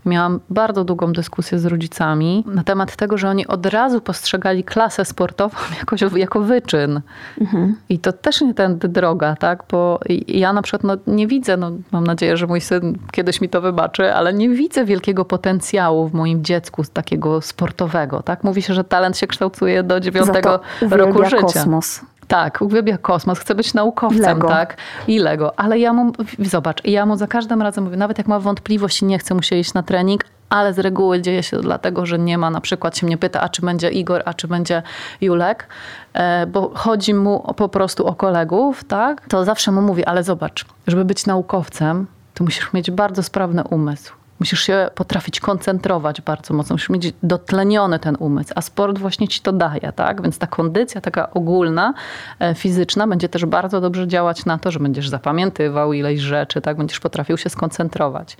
Miałam 0.08 0.40
bardzo 0.50 0.84
długą 0.84 1.14
dyskusję 1.14 1.60
z 1.60 1.66
rodzicami 1.66 2.44
na 2.48 2.64
temat 2.64 2.96
tego, 2.96 3.18
że 3.18 3.30
oni 3.30 3.48
od 3.48 3.66
razu 3.66 4.02
postrzegali 4.02 4.64
klasę 4.64 5.06
sportową 5.06 5.58
jakoś, 5.80 6.02
jako 6.16 6.42
wyczyn. 6.42 7.02
Mhm. 7.42 7.76
I 7.90 8.00
to 8.00 8.14
też 8.14 8.42
nie 8.42 8.54
tędy 8.54 8.88
droga, 8.88 9.36
tak? 9.36 9.64
Bo 9.72 10.00
ja 10.28 10.54
na 10.54 10.62
przykład 10.62 10.84
no, 10.84 10.98
nie 11.08 11.28
widzę, 11.28 11.58
no, 11.58 11.72
mam 11.92 12.08
nadzieję, 12.08 12.38
że 12.38 12.48
mój 12.48 12.62
syn 12.62 12.98
kiedyś 13.12 13.42
mi 13.42 13.50
to 13.50 13.62
wybaczy, 13.62 14.14
ale 14.14 14.34
nie 14.34 14.50
widzę 14.50 14.86
wielkiego 14.86 15.26
potencjału 15.26 16.08
w 16.08 16.14
moim 16.14 16.44
dziecku 16.44 16.84
takiego 16.94 17.42
sportowego. 17.42 18.24
Tak? 18.24 18.44
Mówi 18.44 18.62
się, 18.62 18.74
że 18.74 18.84
talent 18.84 19.18
się 19.18 19.28
kształtuje 19.28 19.84
do 19.84 20.00
dziewiątego 20.00 20.60
roku 20.82 21.24
życia. 21.24 21.38
kosmos. 21.42 22.02
Tak, 22.28 22.62
uwielbia 22.62 22.98
kosmos, 22.98 23.40
chce 23.40 23.56
być 23.56 23.74
naukowcem, 23.74 24.22
Lego. 24.22 24.48
tak? 24.48 24.78
I 25.08 25.20
Lego. 25.20 25.60
Ale 25.60 25.80
ja 25.80 25.94
mu, 25.94 26.12
zobacz, 26.40 26.86
ja 26.86 27.06
mu 27.06 27.16
za 27.16 27.28
każdym 27.28 27.62
razem 27.62 27.84
mówię, 27.84 27.98
nawet 27.98 28.18
jak 28.18 28.28
ma 28.28 28.40
wątpliwości, 28.40 29.06
nie 29.06 29.20
chce 29.20 29.36
mu 29.36 29.42
się 29.42 29.56
iść 29.56 29.74
na 29.74 29.84
trening, 29.84 30.24
ale 30.50 30.74
z 30.74 30.80
reguły 30.80 31.22
dzieje 31.22 31.44
się 31.44 31.58
to 31.58 31.64
dlatego, 31.64 32.06
że 32.06 32.20
nie 32.20 32.38
ma, 32.38 32.50
na 32.50 32.62
przykład 32.62 32.98
się 32.98 33.06
mnie 33.06 33.18
pyta, 33.18 33.42
a 33.42 33.50
czy 33.50 33.62
będzie 33.62 33.90
Igor, 33.90 34.22
a 34.26 34.34
czy 34.34 34.48
będzie 34.48 34.84
Julek, 35.22 35.68
e, 36.14 36.48
bo 36.48 36.72
chodzi 36.76 37.14
mu 37.14 37.54
po 37.58 37.70
prostu 37.70 38.06
o 38.08 38.14
kolegów, 38.14 38.84
tak? 38.84 39.28
To 39.28 39.46
zawsze 39.46 39.72
mu 39.72 39.82
mówi, 39.82 40.06
ale 40.06 40.24
zobacz, 40.24 40.66
żeby 40.88 41.06
być 41.06 41.26
naukowcem, 41.26 42.08
to 42.34 42.44
musisz 42.44 42.74
mieć 42.74 42.92
bardzo 42.92 43.24
sprawny 43.24 43.64
umysł. 43.64 44.14
Musisz 44.40 44.62
się 44.62 44.90
potrafić 44.96 45.40
koncentrować 45.40 46.22
bardzo 46.22 46.54
mocno, 46.54 46.74
musisz 46.74 46.90
mieć 46.90 47.14
dotleniony 47.24 48.00
ten 48.00 48.18
umysł, 48.20 48.54
a 48.56 48.62
sport 48.62 48.98
właśnie 48.98 49.28
ci 49.28 49.42
to 49.42 49.52
daje, 49.52 49.92
tak? 49.96 50.22
Więc 50.22 50.38
ta 50.38 50.48
kondycja 50.48 51.02
taka 51.02 51.32
ogólna, 51.32 51.94
e, 52.40 52.56
fizyczna 52.56 53.08
będzie 53.08 53.30
też 53.30 53.46
bardzo 53.46 53.82
dobrze 53.82 54.08
działać 54.08 54.46
na 54.46 54.58
to, 54.58 54.72
że 54.72 54.80
będziesz 54.80 55.10
zapamiętywał 55.10 55.94
ileś 55.94 56.20
rzeczy, 56.20 56.62
tak? 56.62 56.78
Będziesz 56.78 57.00
potrafił 57.00 57.38
się 57.38 57.50
skoncentrować 57.50 58.38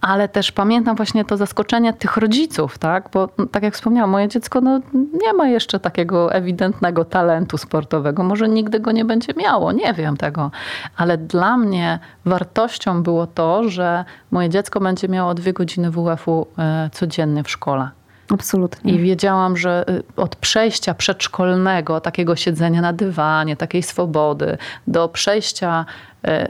ale 0.00 0.28
też 0.28 0.52
pamiętam 0.52 0.96
właśnie 0.96 1.24
to 1.24 1.36
zaskoczenie 1.36 1.92
tych 1.92 2.16
rodziców, 2.16 2.78
tak? 2.78 3.08
Bo 3.12 3.28
tak 3.52 3.62
jak 3.62 3.74
wspomniałam, 3.74 4.10
moje 4.10 4.28
dziecko 4.28 4.60
no, 4.60 4.80
nie 4.94 5.32
ma 5.32 5.48
jeszcze 5.48 5.80
takiego 5.80 6.32
ewidentnego 6.32 7.04
talentu 7.04 7.58
sportowego. 7.58 8.22
Może 8.22 8.48
nigdy 8.48 8.80
go 8.80 8.92
nie 8.92 9.04
będzie 9.04 9.34
miało, 9.34 9.72
nie 9.72 9.94
wiem 9.94 10.16
tego. 10.16 10.50
Ale 10.96 11.18
dla 11.18 11.56
mnie 11.56 11.98
wartością 12.24 13.02
było 13.02 13.26
to, 13.26 13.68
że 13.68 14.04
moje 14.30 14.48
dziecko 14.48 14.80
będzie 14.80 15.08
miało 15.08 15.34
dwie 15.34 15.52
godziny 15.52 15.90
WF-u 15.90 16.46
e, 16.58 16.90
codziennie 16.92 17.44
w 17.44 17.50
szkole. 17.50 17.97
Absolutnie. 18.34 18.92
I 18.92 18.98
wiedziałam, 18.98 19.56
że 19.56 19.84
y, 19.90 20.02
od 20.16 20.36
przejścia 20.36 20.94
przedszkolnego, 20.94 22.00
takiego 22.00 22.36
siedzenia 22.36 22.80
na 22.80 22.92
dywanie, 22.92 23.56
takiej 23.56 23.82
swobody, 23.82 24.58
do 24.86 25.08
przejścia 25.08 25.86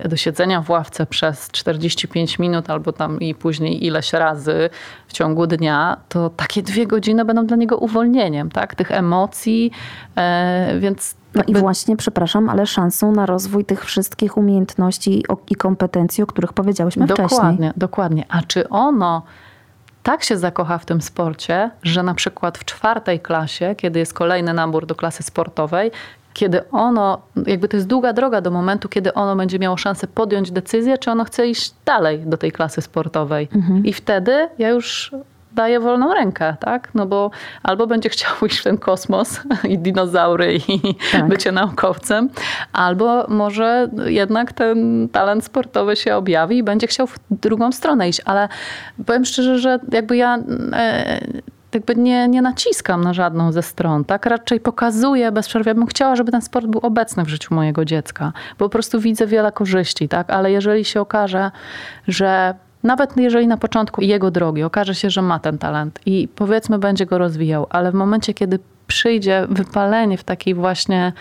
y, 0.05 0.09
do 0.09 0.17
siedzenia 0.17 0.63
w 0.63 0.71
ławce 0.71 1.07
przez 1.07 1.51
45 1.51 2.39
minut 2.39 2.71
albo 2.71 2.93
tam 2.93 3.21
i 3.21 3.35
później 3.35 3.87
ileś 3.87 4.13
razy 4.13 4.71
w 5.07 5.13
ciągu 5.13 5.47
dnia, 5.47 5.97
to 6.09 6.31
takie 6.31 6.63
dwie 6.63 6.87
godziny 6.87 7.25
będą 7.25 7.47
dla 7.47 7.57
niego 7.57 7.77
uwolnieniem, 7.77 8.51
tak? 8.51 8.75
Tych 8.75 8.91
emocji, 8.91 9.71
e, 10.17 10.79
więc 10.79 11.19
no 11.35 11.43
i 11.47 11.55
właśnie, 11.55 11.97
przepraszam, 11.97 12.49
ale 12.49 12.67
szansą 12.67 13.13
na 13.13 13.27
rozwój 13.27 13.65
tych 13.65 13.85
wszystkich 13.85 14.37
umiejętności 14.37 15.25
i 15.51 15.55
kompetencji, 15.55 16.25
o 16.25 16.27
których 16.27 16.53
powiedziałyśmy 16.53 17.07
dokładnie, 17.07 17.27
wcześniej. 17.27 17.51
Dokładnie, 17.51 17.73
dokładnie. 17.77 18.25
A 18.29 18.43
czy 18.43 18.69
ono 18.69 19.23
tak 20.09 20.25
się 20.25 20.37
zakocha 20.37 20.79
w 20.79 20.85
tym 20.85 21.01
sporcie, 21.03 21.71
że 21.83 22.03
na 22.03 22.15
przykład 22.15 22.59
w 22.59 22.65
czwartej 22.65 23.21
klasie, 23.21 23.75
kiedy 23.75 23.99
jest 23.99 24.15
kolejny 24.15 24.55
nabór 24.55 24.87
do 24.87 24.95
klasy 24.95 25.23
sportowej, 25.23 25.91
kiedy 26.35 26.71
ono, 26.71 27.23
jakby 27.47 27.69
to 27.69 27.77
jest 27.77 27.87
długa 27.87 28.13
droga 28.13 28.41
do 28.41 28.51
momentu, 28.51 28.89
kiedy 28.89 29.15
ono 29.15 29.37
będzie 29.37 29.59
miało 29.59 29.77
szansę 29.77 30.07
podjąć 30.07 30.51
decyzję, 30.51 30.99
czy 30.99 31.11
ono 31.11 31.25
chce 31.25 31.49
iść 31.49 31.75
dalej 31.85 32.19
do 32.27 32.37
tej 32.37 32.53
klasy 32.53 32.83
sportowej. 32.83 33.49
Mhm. 33.55 33.87
I 33.87 33.93
wtedy 33.93 34.49
ja 34.59 34.69
już 34.69 35.13
daje 35.59 35.81
wolną 35.81 36.15
rękę, 36.15 36.57
tak? 36.61 36.89
No 36.95 37.07
bo 37.07 37.31
albo 37.63 37.87
będzie 37.87 38.09
chciał 38.09 38.33
iść 38.47 38.59
w 38.59 38.65
ten 38.65 38.79
kosmos 38.79 39.41
i 39.65 39.79
dinozaury 39.79 40.55
i 40.69 40.95
tak. 41.13 41.29
bycie 41.29 41.53
naukowcem, 41.53 42.29
albo 42.73 43.27
może 43.29 43.89
jednak 44.07 44.53
ten 44.53 45.09
talent 45.09 45.45
sportowy 45.45 45.97
się 45.97 46.17
objawi 46.17 46.59
i 46.59 46.63
będzie 46.63 46.87
chciał 46.87 47.07
w 47.07 47.19
drugą 47.31 47.73
stronę 47.73 48.09
iść. 48.09 48.21
Ale 48.25 48.49
powiem 49.07 49.25
szczerze, 49.25 49.59
że 49.59 49.79
jakby 49.93 50.17
ja 50.17 50.39
e, 50.73 51.21
jakby 51.75 51.97
nie, 51.97 52.29
nie 52.29 52.43
naciskam 52.43 53.05
na 53.05 53.13
żadną 53.13 53.53
ze 53.53 53.63
stron, 53.63 54.05
tak? 54.05 54.27
Raczej 54.27 54.61
pokazuję 54.61 55.33
bez 55.33 55.49
przerwy. 55.49 55.71
Ja 55.71 55.75
bym 55.75 55.87
chciała, 55.87 56.17
żeby 56.17 56.33
ten 56.33 56.43
sport 56.43 56.67
był 56.67 56.81
obecny 56.81 57.25
w 57.25 57.29
życiu 57.29 57.55
mojego 57.55 57.85
dziecka, 57.85 58.33
bo 58.59 58.65
po 58.65 58.69
prostu 58.69 59.01
widzę 59.01 59.27
wiele 59.27 59.53
korzyści, 59.53 60.09
tak? 60.09 60.31
Ale 60.31 60.53
jeżeli 60.53 60.85
się 60.85 61.01
okaże, 61.01 61.51
że 62.09 62.55
nawet 62.83 63.17
jeżeli 63.17 63.47
na 63.47 63.57
początku 63.57 64.03
jego 64.03 64.31
drogi 64.31 64.63
okaże 64.63 64.95
się, 64.95 65.11
że 65.11 65.23
ma 65.23 65.39
ten 65.39 65.59
talent 65.59 66.01
i 66.07 66.29
powiedzmy 66.35 66.79
będzie 66.79 67.07
go 67.07 67.19
rozwijał, 67.19 67.67
ale 67.71 67.93
w 67.93 67.95
momencie, 67.95 68.35
kiedy 68.35 68.59
przyjdzie 68.87 69.47
wypalenie 69.51 70.19
w 70.19 70.25
takiej 70.25 70.55
właśnie 70.55 71.13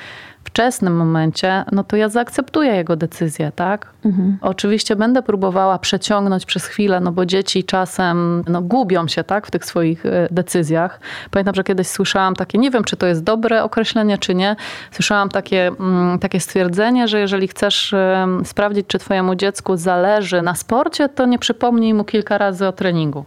wczesnym 0.58 0.96
momencie, 0.96 1.64
no 1.72 1.84
to 1.84 1.96
ja 1.96 2.10
zaakceptuję 2.10 2.76
jego 2.76 2.96
decyzję, 2.96 3.52
tak? 3.56 3.94
Mhm. 4.06 4.38
Oczywiście 4.42 4.96
będę 4.96 5.22
próbowała 5.22 5.80
przeciągnąć 5.80 6.46
przez 6.46 6.66
chwilę, 6.66 7.00
no 7.00 7.12
bo 7.12 7.26
dzieci 7.26 7.64
czasem 7.64 8.44
no, 8.48 8.62
gubią 8.62 9.08
się, 9.08 9.24
tak, 9.24 9.48
w 9.48 9.52
tych 9.52 9.66
swoich 9.66 10.06
e, 10.06 10.28
decyzjach. 10.32 11.00
Pamiętam, 11.32 11.56
że 11.56 11.64
kiedyś 11.64 11.88
słyszałam 11.88 12.36
takie, 12.36 12.58
nie 12.58 12.72
wiem, 12.72 12.84
czy 12.84 12.98
to 12.98 13.08
jest 13.08 13.24
dobre 13.24 13.64
określenie, 13.64 14.18
czy 14.18 14.36
nie, 14.36 14.56
słyszałam 14.92 15.30
takie, 15.30 15.68
mm, 15.68 16.20
takie 16.20 16.40
stwierdzenie, 16.40 17.08
że 17.08 17.20
jeżeli 17.20 17.48
chcesz 17.48 17.96
sprawdzić, 18.44 18.88
czy 18.88 19.00
twojemu 19.00 19.36
dziecku 19.36 19.78
zależy 19.78 20.42
na 20.42 20.56
sporcie, 20.56 21.10
to 21.10 21.26
nie 21.26 21.40
przypomnij 21.40 21.94
mu 21.94 22.04
kilka 22.04 22.38
razy 22.38 22.68
o 22.68 22.72
treningu. 22.72 23.26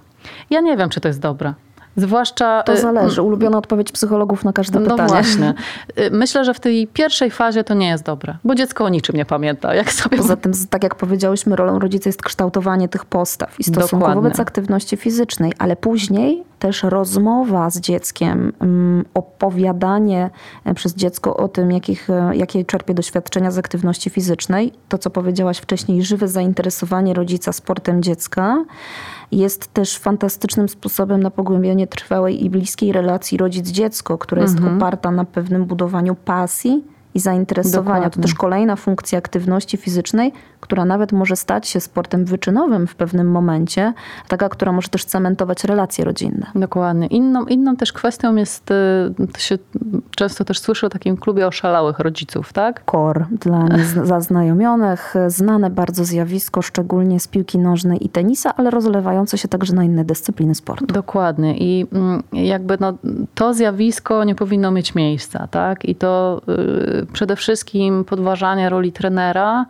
Ja 0.51 0.61
nie 0.61 0.77
wiem, 0.77 0.89
czy 0.89 1.01
to 1.01 1.09
jest 1.09 1.21
dobre. 1.21 1.55
Zwłaszcza. 1.97 2.63
To 2.63 2.73
y, 2.73 2.81
zależy. 2.81 3.23
Ulubiona 3.23 3.59
odpowiedź 3.59 3.93
psychologów 3.93 4.45
na 4.45 4.53
każde 4.53 4.81
no 4.81 4.91
pytanie. 4.91 5.03
No 5.03 5.09
właśnie. 5.09 5.55
Y, 5.99 6.11
myślę, 6.11 6.45
że 6.45 6.55
w 6.55 6.61
tej 6.61 6.87
pierwszej 6.87 7.31
fazie 7.31 7.65
to 7.65 7.75
nie 7.75 7.89
jest 7.89 8.05
dobre, 8.05 8.37
bo 8.45 8.55
dziecko 8.55 8.85
o 8.85 8.89
niczym 8.89 9.17
nie 9.17 9.25
pamięta. 9.25 9.75
Jak 9.75 9.93
sobie... 9.93 10.17
Poza 10.17 10.37
tym, 10.37 10.53
tak 10.71 10.83
jak 10.83 10.95
powiedziałyśmy, 10.95 11.57
rolą 11.57 11.79
rodzica 11.79 12.09
jest 12.09 12.23
kształtowanie 12.23 12.89
tych 12.89 13.05
postaw 13.05 13.61
i 13.61 13.65
stosunku 13.65 13.97
Dokładnie. 13.97 14.23
wobec 14.23 14.41
aktywności 14.41 14.97
fizycznej, 14.97 15.53
ale 15.59 15.77
później 15.77 16.45
też 16.61 16.83
rozmowa 16.83 17.71
z 17.71 17.81
dzieckiem, 17.81 18.53
mm, 18.61 19.05
opowiadanie 19.15 20.31
e, 20.65 20.75
przez 20.75 20.95
dziecko 20.95 21.37
o 21.37 21.49
tym, 21.49 21.71
jakich, 21.71 22.11
e, 22.11 22.37
jakie 22.37 22.65
czerpie 22.65 22.95
doświadczenia 22.95 23.51
z 23.51 23.59
aktywności 23.59 24.11
fizycznej, 24.11 24.73
to 24.89 24.99
co 24.99 25.11
powiedziałaś 25.11 25.59
wcześniej, 25.59 26.03
żywe 26.03 26.29
zainteresowanie 26.29 27.15
rodzica 27.15 27.53
sportem 27.53 28.03
dziecka 28.03 28.65
jest 29.33 29.75
też 29.75 29.99
fantastycznym 29.99 30.69
sposobem 30.69 31.23
na 31.23 31.31
pogłębianie 31.31 31.87
trwałej 31.87 32.45
i 32.45 32.51
bliskiej 32.51 32.93
relacji 32.93 33.39
rodzic-dziecko, 33.39 34.19
która 34.19 34.43
jest 34.43 34.57
mhm. 34.57 34.77
oparta 34.77 35.11
na 35.11 35.25
pewnym 35.25 35.65
budowaniu 35.65 36.15
pasji 36.15 36.85
i 37.15 37.21
zainteresowania. 37.21 37.95
Dokładnie. 37.95 38.11
To 38.11 38.21
też 38.21 38.35
kolejna 38.35 38.77
funkcja 38.77 39.19
aktywności 39.19 39.77
fizycznej, 39.77 40.33
która 40.61 40.85
nawet 40.85 41.13
może 41.13 41.37
stać 41.37 41.69
się 41.69 41.81
sportem 41.81 42.25
wyczynowym 42.25 42.87
w 42.87 42.95
pewnym 42.95 43.31
momencie, 43.31 43.93
taka, 44.29 44.49
która 44.49 44.73
może 44.73 44.89
też 44.89 45.05
cementować 45.05 45.65
relacje 45.65 46.05
rodzinne. 46.05 46.47
Dokładnie. 46.55 47.07
Inną, 47.07 47.45
inną 47.45 47.77
też 47.77 47.93
kwestią 47.93 48.37
jest, 48.37 48.71
y, 48.71 48.75
to 49.33 49.39
się 49.41 49.59
często 50.17 50.45
też 50.45 50.59
słyszy 50.59 50.87
o 50.87 50.89
takim 50.89 51.17
klubie 51.17 51.47
oszalałych 51.47 51.99
rodziców, 51.99 52.53
tak? 52.53 52.85
KOR 52.85 53.27
dla 53.31 53.67
zaznajomionych, 54.05 55.15
znane 55.27 55.71
bardzo 55.71 56.05
zjawisko, 56.05 56.63
szczególnie 56.63 57.21
z 57.21 57.29
piłki 57.29 57.59
nożnej 57.59 58.07
i 58.07 58.09
tenisa, 58.09 58.57
ale 58.57 58.71
rozlewające 58.71 59.39
się 59.39 59.49
także 59.49 59.75
na 59.75 59.85
inne 59.85 60.05
dyscypliny 60.05 60.55
sportu. 60.55 60.87
Dokładnie. 60.87 61.59
I 61.59 61.87
mm, 61.93 62.23
jakby 62.33 62.77
no, 62.81 62.95
to 63.35 63.55
zjawisko 63.55 64.25
nie 64.25 64.35
powinno 64.35 64.71
mieć 64.71 64.95
miejsca, 64.95 65.47
tak? 65.47 65.85
I 65.85 65.95
to 65.95 66.43
y, 66.49 67.00
przede 67.13 67.37
wszystkim 67.37 68.05
podważanie 68.05 68.69
roli 68.69 68.93
trenera 68.93 69.67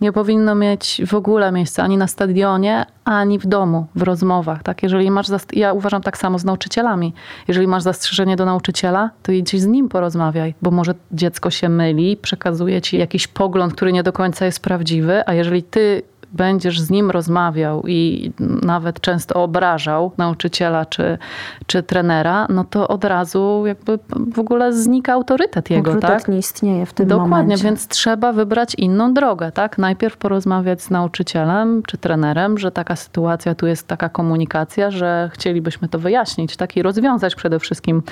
nie 0.00 0.12
powinno 0.12 0.54
mieć 0.54 1.02
w 1.06 1.14
ogóle 1.14 1.52
miejsca 1.52 1.82
ani 1.82 1.96
na 1.96 2.06
stadionie, 2.06 2.86
ani 3.04 3.38
w 3.38 3.46
domu, 3.46 3.86
w 3.94 4.02
rozmowach. 4.02 4.62
Tak? 4.62 4.82
Jeżeli 4.82 5.10
masz 5.10 5.26
ja 5.52 5.72
uważam 5.72 6.02
tak 6.02 6.18
samo 6.18 6.38
z 6.38 6.44
nauczycielami. 6.44 7.14
Jeżeli 7.48 7.66
masz 7.66 7.82
zastrzeżenie 7.82 8.36
do 8.36 8.44
nauczyciela, 8.44 9.10
to 9.22 9.32
idź 9.32 9.60
z 9.60 9.66
nim 9.66 9.88
porozmawiaj, 9.88 10.54
bo 10.62 10.70
może 10.70 10.94
dziecko 11.12 11.50
się 11.50 11.68
myli, 11.68 12.16
przekazuje 12.16 12.82
ci 12.82 12.98
jakiś 12.98 13.26
pogląd, 13.26 13.74
który 13.74 13.92
nie 13.92 14.02
do 14.02 14.12
końca 14.12 14.46
jest 14.46 14.62
prawdziwy, 14.62 15.22
a 15.26 15.34
jeżeli 15.34 15.62
ty 15.62 16.02
będziesz 16.32 16.80
z 16.80 16.90
nim 16.90 17.10
rozmawiał 17.10 17.82
i 17.86 18.32
nawet 18.62 19.00
często 19.00 19.42
obrażał 19.42 20.12
nauczyciela 20.18 20.86
czy, 20.86 21.18
czy 21.66 21.82
trenera, 21.82 22.46
no 22.48 22.64
to 22.64 22.88
od 22.88 23.04
razu 23.04 23.62
jakby 23.66 23.98
w 24.32 24.38
ogóle 24.38 24.72
znika 24.72 25.12
autorytet 25.12 25.70
jego. 25.70 25.90
Autorytet 25.90 26.22
tak? 26.22 26.28
nie 26.28 26.38
istnieje 26.38 26.86
w 26.86 26.92
tym 26.92 27.08
Dokładnie, 27.08 27.36
momencie. 27.36 27.64
więc 27.64 27.88
trzeba 27.88 28.32
wybrać 28.32 28.74
inną 28.74 29.14
drogę. 29.14 29.52
Tak? 29.52 29.78
Najpierw 29.78 30.16
porozmawiać 30.16 30.82
z 30.82 30.90
nauczycielem 30.90 31.82
czy 31.82 31.98
trenerem, 31.98 32.58
że 32.58 32.70
taka 32.70 32.96
sytuacja, 32.96 33.54
tu 33.54 33.66
jest 33.66 33.86
taka 33.86 34.08
komunikacja, 34.08 34.90
że 34.90 35.30
chcielibyśmy 35.32 35.88
to 35.88 35.98
wyjaśnić 35.98 36.56
tak? 36.56 36.76
i 36.76 36.82
rozwiązać 36.82 37.34
przede 37.34 37.58
wszystkim 37.58 38.02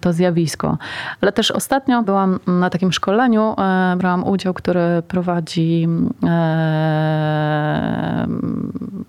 to 0.00 0.12
zjawisko. 0.12 0.78
Ale 1.20 1.32
też 1.32 1.50
ostatnio 1.50 2.02
byłam 2.02 2.40
na 2.46 2.70
takim 2.70 2.92
szkoleniu, 2.92 3.54
e, 3.58 3.96
brałam 3.96 4.24
udział, 4.24 4.54
który 4.54 5.02
prowadzi 5.08 5.88
e, 6.24 7.63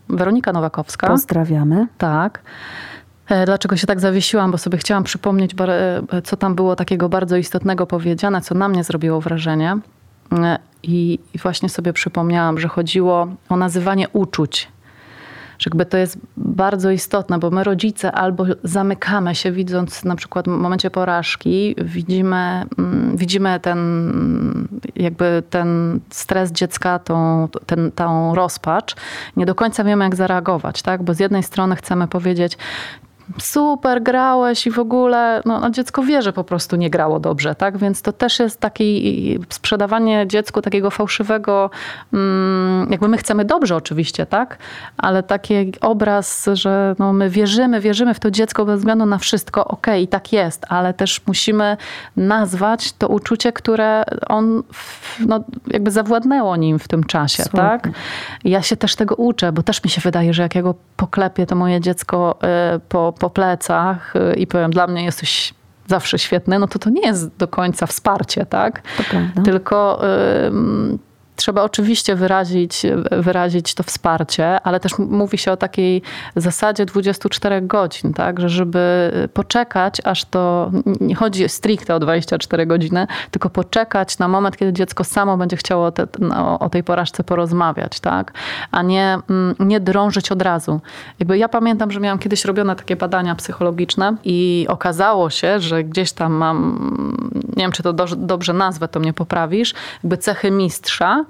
Weronika 0.09 0.51
Nowakowska. 0.51 1.07
Pozdrawiamy. 1.07 1.87
Tak. 1.97 2.41
E, 3.29 3.45
dlaczego 3.45 3.77
się 3.77 3.87
tak 3.87 3.99
zawiesiłam? 3.99 4.51
Bo 4.51 4.57
sobie 4.57 4.77
chciałam 4.77 5.03
przypomnieć, 5.03 5.55
e, 5.59 6.21
co 6.21 6.37
tam 6.37 6.55
było 6.55 6.75
takiego 6.75 7.09
bardzo 7.09 7.37
istotnego 7.37 7.87
powiedziane, 7.87 8.41
co 8.41 8.55
na 8.55 8.69
mnie 8.69 8.83
zrobiło 8.83 9.21
wrażenie. 9.21 9.77
E, 10.31 10.59
I, 10.83 11.19
I 11.33 11.37
właśnie 11.37 11.69
sobie 11.69 11.93
przypomniałam, 11.93 12.59
że 12.59 12.67
chodziło 12.67 13.27
o 13.49 13.57
nazywanie 13.57 14.09
uczuć. 14.09 14.67
Że 15.59 15.69
jakby 15.69 15.85
to 15.85 15.97
jest 15.97 16.17
bardzo 16.37 16.91
istotne, 16.91 17.39
bo 17.39 17.51
my 17.51 17.63
rodzice 17.63 18.11
albo 18.11 18.45
zamykamy 18.63 19.35
się 19.35 19.51
widząc 19.51 20.03
na 20.03 20.15
przykład 20.15 20.45
w 20.45 20.49
momencie 20.49 20.91
porażki, 20.91 21.75
widzimy, 21.81 22.65
mm, 22.77 23.17
widzimy 23.17 23.59
ten 23.59 23.79
jakby 24.95 25.43
ten 25.49 25.99
stres 26.09 26.51
dziecka, 26.51 26.99
tą, 26.99 27.47
ten, 27.65 27.91
tą 27.91 28.35
rozpacz, 28.35 28.95
nie 29.37 29.45
do 29.45 29.55
końca 29.55 29.83
wiemy 29.83 30.03
jak 30.03 30.15
zareagować, 30.15 30.81
tak? 30.81 31.03
Bo 31.03 31.13
z 31.13 31.19
jednej 31.19 31.43
strony 31.43 31.75
chcemy 31.75 32.07
powiedzieć, 32.07 32.57
super, 33.39 34.03
grałeś 34.03 34.67
i 34.67 34.71
w 34.71 34.79
ogóle, 34.79 35.41
no, 35.45 35.59
no, 35.59 35.69
dziecko 35.69 36.03
wie, 36.03 36.21
że 36.21 36.33
po 36.33 36.43
prostu 36.43 36.75
nie 36.75 36.89
grało 36.89 37.19
dobrze, 37.19 37.55
tak? 37.55 37.77
Więc 37.77 38.01
to 38.01 38.13
też 38.13 38.39
jest 38.39 38.59
takie 38.59 38.83
sprzedawanie 39.49 40.25
dziecku 40.27 40.61
takiego 40.61 40.91
fałszywego, 40.91 41.69
mm, 42.13 42.87
jakby 42.91 43.07
my 43.07 43.17
chcemy 43.17 43.45
dobrze 43.45 43.75
oczywiście, 43.75 44.25
tak? 44.25 44.57
Ale 44.97 45.23
taki 45.23 45.53
obraz, 45.81 46.49
że 46.53 46.95
no, 46.99 47.13
my 47.13 47.29
wierzymy, 47.29 47.81
wierzymy 47.81 48.13
w 48.13 48.19
to 48.19 48.31
dziecko 48.31 48.65
bez 48.65 48.79
względu 48.79 49.05
na 49.05 49.17
wszystko, 49.17 49.65
okej, 49.65 49.93
okay, 49.93 50.01
i 50.01 50.07
tak 50.07 50.33
jest, 50.33 50.65
ale 50.69 50.93
też 50.93 51.21
musimy 51.27 51.77
nazwać 52.17 52.93
to 52.93 53.07
uczucie, 53.07 53.51
które 53.51 54.03
on 54.27 54.63
no, 55.19 55.39
jakby 55.67 55.91
zawładnęło 55.91 56.55
nim 56.55 56.79
w 56.79 56.87
tym 56.87 57.03
czasie, 57.03 57.43
Słuchaj. 57.43 57.79
tak? 57.81 57.89
Ja 58.43 58.61
się 58.61 58.77
też 58.77 58.95
tego 58.95 59.15
uczę, 59.15 59.51
bo 59.51 59.63
też 59.63 59.83
mi 59.83 59.89
się 59.89 60.01
wydaje, 60.01 60.33
że 60.33 60.43
jak 60.43 60.55
ja 60.55 60.61
go 60.61 60.75
poklepię, 60.97 61.45
to 61.45 61.55
moje 61.55 61.81
dziecko 61.81 62.39
y, 62.75 62.79
po 62.79 63.13
po 63.19 63.29
plecach 63.29 64.13
y, 64.15 64.35
i 64.35 64.47
powiem, 64.47 64.71
dla 64.71 64.87
mnie 64.87 65.03
jesteś 65.03 65.53
zawsze 65.87 66.19
świetny, 66.19 66.59
no 66.59 66.67
to 66.67 66.79
to 66.79 66.89
nie 66.89 67.07
jest 67.07 67.35
do 67.37 67.47
końca 67.47 67.85
wsparcie, 67.87 68.45
tak? 68.45 68.81
To 68.97 69.03
prawda. 69.03 69.41
Trzeba 71.35 71.63
oczywiście 71.63 72.15
wyrazić, 72.15 72.81
wyrazić 73.11 73.73
to 73.73 73.83
wsparcie, 73.83 74.61
ale 74.61 74.79
też 74.79 74.97
mówi 74.97 75.37
się 75.37 75.51
o 75.51 75.57
takiej 75.57 76.01
zasadzie 76.35 76.85
24 76.85 77.61
godzin, 77.61 78.13
tak? 78.13 78.39
że 78.39 78.49
żeby 78.49 79.11
poczekać, 79.33 80.01
aż 80.03 80.25
to 80.25 80.71
nie 81.01 81.15
chodzi 81.15 81.49
stricte 81.49 81.95
o 81.95 81.99
24 81.99 82.65
godziny, 82.65 83.07
tylko 83.31 83.49
poczekać 83.49 84.19
na 84.19 84.27
moment, 84.27 84.57
kiedy 84.57 84.73
dziecko 84.73 85.03
samo 85.03 85.37
będzie 85.37 85.57
chciało 85.57 85.91
te, 85.91 86.07
no, 86.19 86.59
o 86.59 86.69
tej 86.69 86.83
porażce 86.83 87.23
porozmawiać, 87.23 87.99
tak? 87.99 88.33
a 88.71 88.81
nie, 88.81 89.17
mm, 89.29 89.55
nie 89.59 89.79
drążyć 89.79 90.31
od 90.31 90.41
razu. 90.41 90.81
Jakby 91.19 91.37
ja 91.37 91.49
pamiętam, 91.49 91.91
że 91.91 91.99
miałam 91.99 92.19
kiedyś 92.19 92.45
robione 92.45 92.75
takie 92.75 92.95
badania 92.95 93.35
psychologiczne 93.35 94.15
i 94.23 94.65
okazało 94.69 95.29
się, 95.29 95.59
że 95.59 95.83
gdzieś 95.83 96.11
tam 96.11 96.33
mam, 96.33 96.79
nie 97.55 97.63
wiem 97.63 97.71
czy 97.71 97.83
to 97.83 97.93
do, 97.93 98.05
dobrze 98.05 98.53
nazwę, 98.53 98.87
to 98.87 98.99
mnie 98.99 99.13
poprawisz, 99.13 99.73
jakby 100.03 100.17
cechy 100.17 100.51
mistrza, 100.51 101.24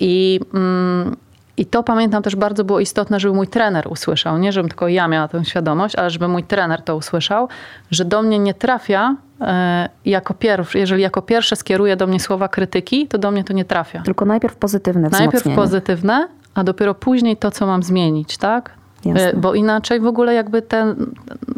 i, 0.00 0.40
mm, 0.54 1.16
I 1.56 1.66
to 1.66 1.82
pamiętam 1.82 2.22
też 2.22 2.36
bardzo 2.36 2.64
było 2.64 2.80
istotne, 2.80 3.20
żeby 3.20 3.34
mój 3.34 3.48
trener 3.48 3.88
usłyszał. 3.88 4.38
Nie, 4.38 4.52
żebym 4.52 4.68
tylko 4.68 4.88
ja 4.88 5.08
miała 5.08 5.28
tę 5.28 5.44
świadomość, 5.44 5.96
ale 5.96 6.10
żeby 6.10 6.28
mój 6.28 6.44
trener 6.44 6.82
to 6.82 6.96
usłyszał, 6.96 7.48
że 7.90 8.04
do 8.04 8.22
mnie 8.22 8.38
nie 8.38 8.54
trafia 8.54 9.16
e, 9.40 9.88
jako 10.04 10.34
pierwszy, 10.34 10.78
jeżeli 10.78 11.02
jako 11.02 11.22
pierwsze 11.22 11.56
skieruje 11.56 11.96
do 11.96 12.06
mnie 12.06 12.20
słowa 12.20 12.48
krytyki, 12.48 13.08
to 13.08 13.18
do 13.18 13.30
mnie 13.30 13.44
to 13.44 13.52
nie 13.52 13.64
trafia. 13.64 14.02
Tylko 14.02 14.24
najpierw 14.24 14.56
pozytywne 14.56 15.08
Najpierw 15.10 15.56
pozytywne, 15.56 16.28
a 16.54 16.64
dopiero 16.64 16.94
później 16.94 17.36
to, 17.36 17.50
co 17.50 17.66
mam 17.66 17.82
zmienić, 17.82 18.38
tak? 18.38 18.78
Jasne. 19.04 19.32
Bo 19.36 19.54
inaczej 19.54 20.00
w 20.00 20.06
ogóle 20.06 20.34
jakby 20.34 20.62
ten, 20.62 21.06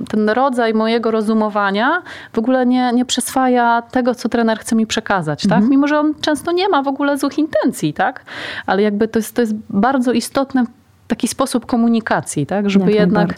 ten 0.09 0.29
rodzaj 0.31 0.75
mojego 0.75 1.11
rozumowania 1.11 2.03
w 2.33 2.39
ogóle 2.39 2.67
nie, 2.67 2.93
nie 2.93 3.05
przyswaja 3.05 3.83
tego, 3.83 4.15
co 4.15 4.29
trener 4.29 4.59
chce 4.59 4.77
mi 4.77 4.87
przekazać, 4.87 5.43
tak? 5.43 5.53
Mhm. 5.53 5.71
Mimo, 5.71 5.89
że 5.89 5.99
on 5.99 6.15
często 6.21 6.53
nie 6.53 6.69
ma 6.69 6.83
w 6.83 6.89
ogóle 6.89 7.19
złych 7.19 7.39
intencji, 7.39 7.95
tak? 7.95 8.25
Ale 8.67 8.83
jakby 8.83 9.09
to 9.09 9.19
jest, 9.19 9.35
to 9.35 9.41
jest 9.41 9.55
bardzo 9.71 10.13
istotny 10.13 10.65
taki 11.09 11.29
sposób 11.29 11.67
komunikacji, 11.67 12.47
tak? 12.47 12.71
Żeby 12.71 12.93
Jak 12.93 13.01
jednak 13.01 13.35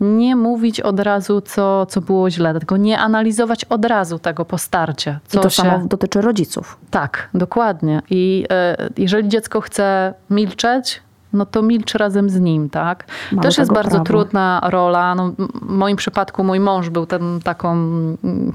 nie 0.00 0.36
mówić 0.36 0.80
od 0.80 1.00
razu, 1.00 1.40
co, 1.40 1.86
co 1.86 2.00
było 2.00 2.30
źle, 2.30 2.52
tylko 2.52 2.76
nie 2.76 2.98
analizować 2.98 3.64
od 3.64 3.84
razu 3.84 4.18
tego 4.18 4.44
po 4.44 4.58
starcie. 4.58 5.18
I 5.34 5.38
to 5.38 5.50
się... 5.50 5.62
samo 5.62 5.86
dotyczy 5.86 6.20
rodziców. 6.20 6.78
Tak, 6.90 7.28
dokładnie. 7.34 8.02
I 8.10 8.46
y, 8.98 9.02
jeżeli 9.02 9.28
dziecko 9.28 9.60
chce 9.60 10.14
milczeć, 10.30 11.02
no 11.36 11.46
to 11.46 11.62
milcz 11.62 11.94
razem 11.94 12.30
z 12.30 12.40
nim, 12.40 12.70
tak? 12.70 13.06
Mamy 13.32 13.42
Też 13.42 13.58
jest 13.58 13.72
bardzo 13.72 13.90
prawa. 13.90 14.04
trudna 14.04 14.60
rola. 14.70 15.14
No, 15.14 15.32
w 15.62 15.68
moim 15.68 15.96
przypadku 15.96 16.44
mój 16.44 16.60
mąż 16.60 16.88
był 16.90 17.06
ten, 17.06 17.40
taką 17.44 17.76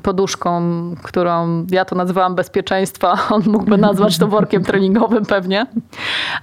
poduszką, 0.03 0.61
którą 1.03 1.65
ja 1.71 1.85
to 1.85 1.95
nazywałam 1.95 2.35
bezpieczeństwa. 2.35 3.17
On 3.35 3.41
mógłby 3.45 3.77
nazwać 3.77 4.17
to 4.17 4.27
workiem 4.27 4.63
treningowym 4.63 5.25
pewnie. 5.25 5.65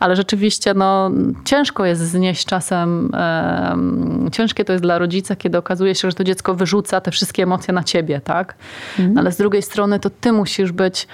Ale 0.01 0.17
rzeczywiście 0.17 0.75
no, 0.75 1.11
ciężko 1.45 1.85
jest 1.85 2.01
znieść 2.01 2.47
czasem, 2.47 3.11
e, 3.15 3.77
ciężkie 4.33 4.65
to 4.65 4.73
jest 4.73 4.85
dla 4.85 4.99
rodzica, 4.99 5.37
kiedy 5.37 5.59
okazuje 5.59 5.95
się, 5.95 6.11
że 6.11 6.15
to 6.15 6.25
dziecko 6.25 6.55
wyrzuca 6.55 7.01
te 7.01 7.11
wszystkie 7.11 7.43
emocje 7.43 7.75
na 7.75 7.85
ciebie, 7.85 8.21
tak? 8.21 8.55
Mhm. 8.99 9.19
Ale 9.19 9.33
z 9.33 9.37
drugiej 9.37 9.63
strony 9.63 10.01
to 10.01 10.11
ty 10.11 10.33
musisz 10.33 10.73
być 10.73 11.09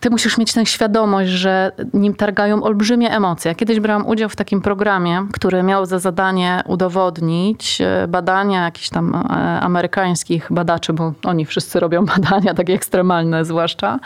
ty 0.00 0.10
musisz 0.10 0.38
mieć 0.38 0.52
tę 0.52 0.66
świadomość, 0.66 1.30
że 1.30 1.72
nim 1.94 2.14
targają 2.14 2.62
olbrzymie 2.62 3.10
emocje. 3.10 3.48
Ja 3.48 3.54
kiedyś 3.54 3.80
brałam 3.80 4.06
udział 4.06 4.28
w 4.28 4.36
takim 4.36 4.60
programie, 4.60 5.26
który 5.32 5.62
miał 5.62 5.86
za 5.86 5.98
zadanie 5.98 6.62
udowodnić 6.66 7.80
e, 7.80 8.08
badania 8.08 8.64
jakichś 8.64 8.88
tam 8.88 9.14
e, 9.14 9.20
amerykańskich 9.60 10.46
badaczy, 10.50 10.92
bo 10.92 11.12
oni 11.24 11.46
wszyscy 11.46 11.80
robią 11.80 12.04
badania 12.16 12.54
takie 12.54 12.74
ekstremalne 12.74 13.44
zwłaszcza, 13.44 13.98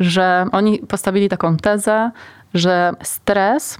że 0.00 0.46
oni 0.52 0.78
postawili 0.78 1.28
taką 1.28 1.56
tezę, 1.56 2.10
że 2.54 2.92
stres 3.02 3.78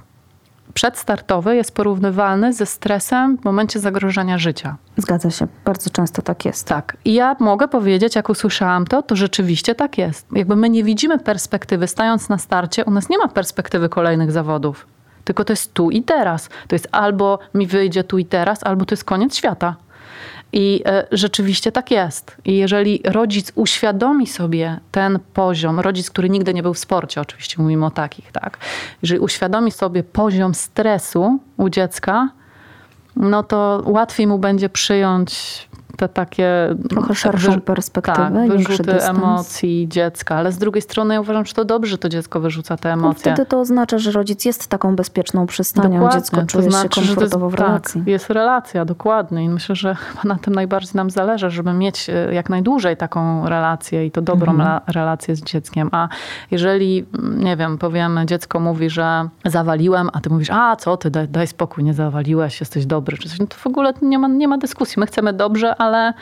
przedstartowy 0.73 1.55
jest 1.55 1.75
porównywalny 1.75 2.53
ze 2.53 2.65
stresem 2.65 3.37
w 3.37 3.43
momencie 3.43 3.79
zagrożenia 3.79 4.37
życia. 4.37 4.77
Zgadza 4.97 5.31
się, 5.31 5.47
bardzo 5.65 5.89
często 5.89 6.21
tak 6.21 6.45
jest. 6.45 6.67
Tak. 6.67 6.97
I 7.05 7.13
ja 7.13 7.35
mogę 7.39 7.67
powiedzieć, 7.67 8.15
jak 8.15 8.29
usłyszałam 8.29 8.85
to, 8.85 9.03
to 9.03 9.15
rzeczywiście 9.15 9.75
tak 9.75 9.97
jest. 9.97 10.27
Jakby 10.31 10.55
my 10.55 10.69
nie 10.69 10.83
widzimy 10.83 11.19
perspektywy, 11.19 11.87
stając 11.87 12.29
na 12.29 12.37
starcie, 12.37 12.85
u 12.85 12.91
nas 12.91 13.09
nie 13.09 13.17
ma 13.17 13.27
perspektywy 13.27 13.89
kolejnych 13.89 14.31
zawodów. 14.31 14.87
Tylko 15.23 15.45
to 15.45 15.53
jest 15.53 15.73
tu 15.73 15.91
i 15.91 16.03
teraz. 16.03 16.49
To 16.67 16.75
jest 16.75 16.87
albo 16.91 17.39
mi 17.53 17.67
wyjdzie 17.67 18.03
tu 18.03 18.17
i 18.17 18.25
teraz, 18.25 18.63
albo 18.63 18.85
to 18.85 18.93
jest 18.93 19.03
koniec 19.03 19.35
świata. 19.35 19.75
I 20.57 20.81
e, 20.85 21.07
rzeczywiście 21.11 21.71
tak 21.71 21.91
jest. 21.91 22.37
I 22.45 22.57
jeżeli 22.57 23.01
rodzic 23.05 23.51
uświadomi 23.55 24.27
sobie 24.27 24.79
ten 24.91 25.19
poziom, 25.33 25.79
rodzic, 25.79 26.09
który 26.09 26.29
nigdy 26.29 26.53
nie 26.53 26.63
był 26.63 26.73
w 26.73 26.79
sporcie, 26.79 27.21
oczywiście 27.21 27.61
mówimy 27.61 27.85
o 27.85 27.91
takich, 27.91 28.31
tak? 28.31 28.57
Jeżeli 29.01 29.19
uświadomi 29.19 29.71
sobie 29.71 30.03
poziom 30.03 30.53
stresu 30.53 31.39
u 31.57 31.69
dziecka, 31.69 32.29
no 33.15 33.43
to 33.43 33.83
łatwiej 33.85 34.27
mu 34.27 34.39
będzie 34.39 34.69
przyjąć 34.69 35.67
te 35.97 36.09
takie... 36.09 36.75
Trochę 36.89 37.15
szerszą 37.15 37.51
wy, 37.51 37.61
perspektywę. 37.61 38.31
Tak, 38.47 38.47
wyrzuty 38.47 39.03
emocji 39.03 39.87
dziecka, 39.89 40.35
ale 40.35 40.51
z 40.51 40.57
drugiej 40.57 40.81
strony 40.81 41.13
ja 41.13 41.21
uważam, 41.21 41.45
że 41.45 41.53
to 41.53 41.65
dobrze, 41.65 41.91
że 41.91 41.97
to 41.97 42.09
dziecko 42.09 42.39
wyrzuca 42.39 42.77
te 42.77 42.93
emocje. 42.93 43.31
No 43.31 43.35
wtedy 43.35 43.49
to 43.49 43.59
oznacza, 43.59 43.97
że 43.97 44.11
rodzic 44.11 44.45
jest 44.45 44.67
taką 44.67 44.95
bezpieczną 44.95 45.45
przystanią, 45.45 45.99
dokładnie. 45.99 46.21
dziecko 46.21 46.45
czuje 46.45 46.63
to 46.63 46.71
znaczy, 46.71 47.01
się 47.01 47.07
komfortowo 47.07 47.45
jest, 47.45 47.57
w 47.57 47.59
relacji. 47.59 48.01
Tak, 48.01 48.07
jest 48.07 48.29
relacja, 48.29 48.85
dokładnie 48.85 49.43
i 49.43 49.49
myślę, 49.49 49.75
że 49.75 49.95
na 50.23 50.35
tym 50.35 50.55
najbardziej 50.55 50.91
nam 50.95 51.09
zależy, 51.09 51.49
żeby 51.49 51.73
mieć 51.73 52.09
e, 52.09 52.33
jak 52.33 52.49
najdłużej 52.49 52.97
taką 52.97 53.49
relację 53.49 54.05
i 54.05 54.11
to 54.11 54.21
dobrą 54.21 54.51
mhm. 54.51 54.79
relację 54.87 55.35
z 55.35 55.43
dzieckiem, 55.43 55.89
a 55.91 56.09
jeżeli, 56.51 57.05
nie 57.37 57.57
wiem, 57.57 57.77
powiemy, 57.77 58.25
dziecko 58.25 58.59
mówi, 58.59 58.89
że 58.89 59.29
zawaliłem, 59.45 60.09
a 60.13 60.21
ty 60.21 60.29
mówisz, 60.29 60.49
a 60.51 60.75
co 60.75 60.97
ty, 60.97 61.09
daj, 61.09 61.27
daj 61.27 61.47
spokój, 61.47 61.83
nie 61.83 61.93
zawaliłeś, 61.93 62.59
jesteś 62.59 62.85
dobry, 62.85 63.17
czy 63.17 63.29
coś, 63.29 63.39
no 63.39 63.47
to 63.47 63.55
w 63.57 63.67
ogóle 63.67 63.93
nie 64.01 64.19
ma, 64.19 64.27
nie 64.27 64.47
ma 64.47 64.57
dyskusji. 64.57 64.99
My 64.99 65.05
chcemy 65.05 65.33
dobrze, 65.33 65.75
ale, 65.85 66.13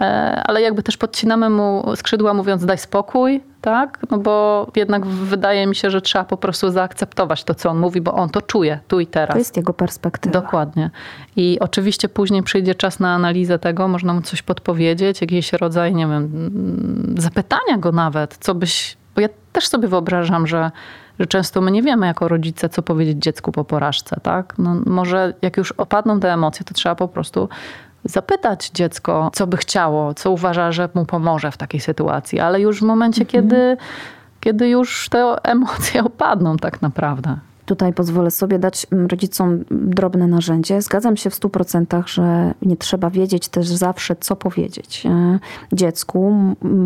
e, 0.00 0.42
ale 0.46 0.62
jakby 0.62 0.82
też 0.82 0.96
podcinamy 0.96 1.50
mu 1.50 1.92
skrzydła 1.96 2.34
mówiąc 2.34 2.66
daj 2.66 2.78
spokój, 2.78 3.40
tak? 3.60 3.98
No 4.10 4.18
bo 4.18 4.66
jednak 4.76 5.06
wydaje 5.06 5.66
mi 5.66 5.76
się, 5.76 5.90
że 5.90 6.00
trzeba 6.00 6.24
po 6.24 6.36
prostu 6.36 6.70
zaakceptować 6.70 7.44
to, 7.44 7.54
co 7.54 7.70
on 7.70 7.78
mówi, 7.78 8.00
bo 8.00 8.14
on 8.14 8.28
to 8.28 8.42
czuje 8.42 8.78
tu 8.88 9.00
i 9.00 9.06
teraz. 9.06 9.32
To 9.32 9.38
jest 9.38 9.56
jego 9.56 9.72
perspektywa. 9.72 10.40
Dokładnie. 10.40 10.90
I 11.36 11.58
oczywiście 11.60 12.08
później 12.08 12.42
przyjdzie 12.42 12.74
czas 12.74 13.00
na 13.00 13.14
analizę 13.14 13.58
tego, 13.58 13.88
można 13.88 14.14
mu 14.14 14.22
coś 14.22 14.42
podpowiedzieć, 14.42 15.20
jakiś 15.20 15.52
rodzaj, 15.52 15.94
nie 15.94 16.06
wiem, 16.06 16.50
zapytania 17.18 17.78
go 17.78 17.92
nawet, 17.92 18.36
co 18.40 18.54
byś, 18.54 18.96
bo 19.14 19.20
ja 19.20 19.28
też 19.52 19.68
sobie 19.68 19.88
wyobrażam, 19.88 20.46
że 20.46 20.70
że 21.18 21.26
często 21.26 21.60
my 21.60 21.70
nie 21.70 21.82
wiemy 21.82 22.06
jako 22.06 22.28
rodzice, 22.28 22.68
co 22.68 22.82
powiedzieć 22.82 23.18
dziecku 23.18 23.52
po 23.52 23.64
porażce, 23.64 24.16
tak? 24.22 24.54
No, 24.58 24.76
może 24.86 25.34
jak 25.42 25.56
już 25.56 25.72
opadną 25.72 26.20
te 26.20 26.32
emocje, 26.32 26.64
to 26.64 26.74
trzeba 26.74 26.94
po 26.94 27.08
prostu 27.08 27.48
zapytać 28.04 28.70
dziecko, 28.70 29.30
co 29.34 29.46
by 29.46 29.56
chciało, 29.56 30.14
co 30.14 30.30
uważa, 30.30 30.72
że 30.72 30.88
mu 30.94 31.06
pomoże 31.06 31.50
w 31.50 31.56
takiej 31.56 31.80
sytuacji, 31.80 32.40
ale 32.40 32.60
już 32.60 32.80
w 32.80 32.82
momencie, 32.82 33.22
mhm. 33.22 33.42
kiedy, 33.42 33.76
kiedy 34.40 34.68
już 34.68 35.08
te 35.08 35.36
emocje 35.42 36.04
opadną 36.04 36.56
tak 36.56 36.82
naprawdę. 36.82 37.36
Tutaj 37.66 37.92
pozwolę 37.92 38.30
sobie 38.30 38.58
dać 38.58 38.86
mm, 38.92 39.06
rodzicom 39.06 39.64
drobne 39.70 40.26
narzędzie. 40.26 40.82
Zgadzam 40.82 41.16
się 41.16 41.30
w 41.30 41.34
100%, 41.34 42.02
że 42.06 42.54
nie 42.62 42.76
trzeba 42.76 43.10
wiedzieć 43.10 43.48
też 43.48 43.68
zawsze, 43.68 44.16
co 44.16 44.36
powiedzieć 44.36 45.06
e, 45.06 45.38
dziecku. 45.72 46.34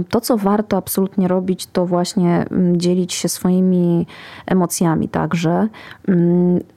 To, 0.09 0.21
co 0.21 0.37
warto 0.37 0.77
absolutnie 0.77 1.29
robić, 1.29 1.67
to 1.67 1.87
właśnie 1.87 2.47
dzielić 2.73 3.13
się 3.13 3.29
swoimi 3.29 4.07
emocjami 4.47 5.09
także. 5.09 5.69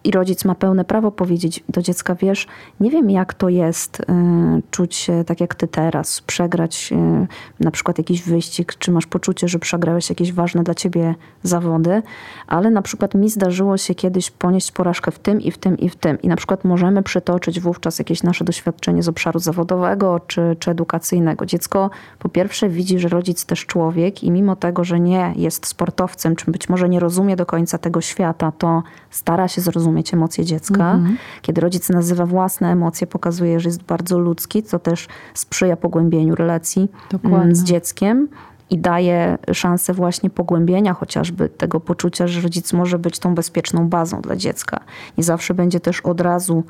I 0.04 0.12
rodzic 0.12 0.46
ma 0.46 0.56
pełne 0.56 0.86
prawo 0.86 1.12
powiedzieć 1.12 1.64
do 1.70 1.82
dziecka, 1.82 2.16
wiesz, 2.16 2.48
nie 2.80 2.92
wiem 2.92 3.10
jak 3.10 3.34
to 3.34 3.50
jest 3.50 4.00
e, 4.00 4.62
czuć 4.72 4.96
się 4.96 5.24
tak 5.24 5.42
jak 5.42 5.56
ty 5.56 5.68
teraz, 5.68 6.22
przegrać 6.22 6.94
e, 6.94 7.28
na 7.60 7.72
przykład 7.72 7.98
jakiś 7.98 8.24
wyścig, 8.24 8.76
czy 8.80 8.92
masz 8.92 9.06
poczucie, 9.06 9.48
że 9.48 9.60
przegrałeś 9.60 10.10
jakieś 10.10 10.34
ważne 10.34 10.64
dla 10.64 10.74
ciebie 10.74 11.16
zawody, 11.44 12.02
ale 12.48 12.72
na 12.72 12.82
przykład 12.82 13.16
mi 13.16 13.30
zdarzyło 13.30 13.78
się 13.78 13.91
kiedyś 13.96 14.32
ponieść 14.32 14.72
porażkę 14.72 15.12
w 15.12 15.20
tym 15.20 15.42
i 15.42 15.52
w 15.52 15.58
tym 15.58 15.78
i 15.78 15.90
w 15.90 15.96
tym. 15.96 16.22
I 16.22 16.28
na 16.28 16.36
przykład 16.36 16.64
możemy 16.64 17.04
przytoczyć 17.04 17.60
wówczas 17.60 18.00
jakieś 18.00 18.24
nasze 18.24 18.46
doświadczenie 18.46 19.04
z 19.04 19.10
obszaru 19.10 19.40
zawodowego 19.40 20.22
czy, 20.28 20.56
czy 20.60 20.72
edukacyjnego. 20.72 21.46
Dziecko 21.46 21.90
po 22.20 22.30
pierwsze 22.30 22.70
widzi, 22.70 23.00
że 23.00 23.08
rodzic 23.08 23.46
też 23.46 23.66
człowiek 23.66 24.24
i 24.24 24.32
mimo 24.32 24.56
tego, 24.56 24.84
że 24.84 25.00
nie 25.00 25.34
jest 25.36 25.68
sportowcem, 25.68 26.36
czy 26.36 26.52
być 26.52 26.70
może 26.70 26.90
nie 26.90 27.00
rozumie 27.00 27.36
do 27.36 27.46
końca 27.46 27.78
tego 27.78 28.02
świata, 28.02 28.52
to 28.52 28.84
stara 29.10 29.48
się 29.48 29.62
zrozumieć 29.62 30.14
emocje 30.14 30.46
dziecka. 30.46 30.92
Mhm. 30.92 31.18
Kiedy 31.42 31.62
rodzic 31.62 31.90
nazywa 31.90 32.26
własne 32.26 32.72
emocje, 32.72 33.08
pokazuje, 33.08 33.60
że 33.60 33.70
jest 33.70 33.84
bardzo 33.84 34.20
ludzki, 34.20 34.64
co 34.64 34.80
też 34.80 35.08
sprzyja 35.34 35.78
pogłębieniu 35.78 36.36
relacji 36.36 36.82
mm, 36.82 36.94
Dokładnie. 37.12 37.56
z 37.56 37.64
dzieckiem 37.64 38.28
i 38.72 38.78
daje 38.78 39.38
szansę 39.54 39.94
właśnie 39.94 40.30
pogłębienia 40.30 40.94
chociażby 40.94 41.50
tego 41.50 41.80
poczucia, 41.80 42.28
że 42.28 42.42
rodzic 42.42 42.74
może 42.74 43.00
być 43.00 43.20
tą 43.20 43.36
bezpieczną 43.36 43.90
bazą 43.90 44.22
dla 44.22 44.36
dziecka. 44.36 44.80
Nie 45.18 45.24
zawsze 45.24 45.54
będzie 45.54 45.80
też 45.80 46.02
od 46.02 46.22
razu 46.22 46.64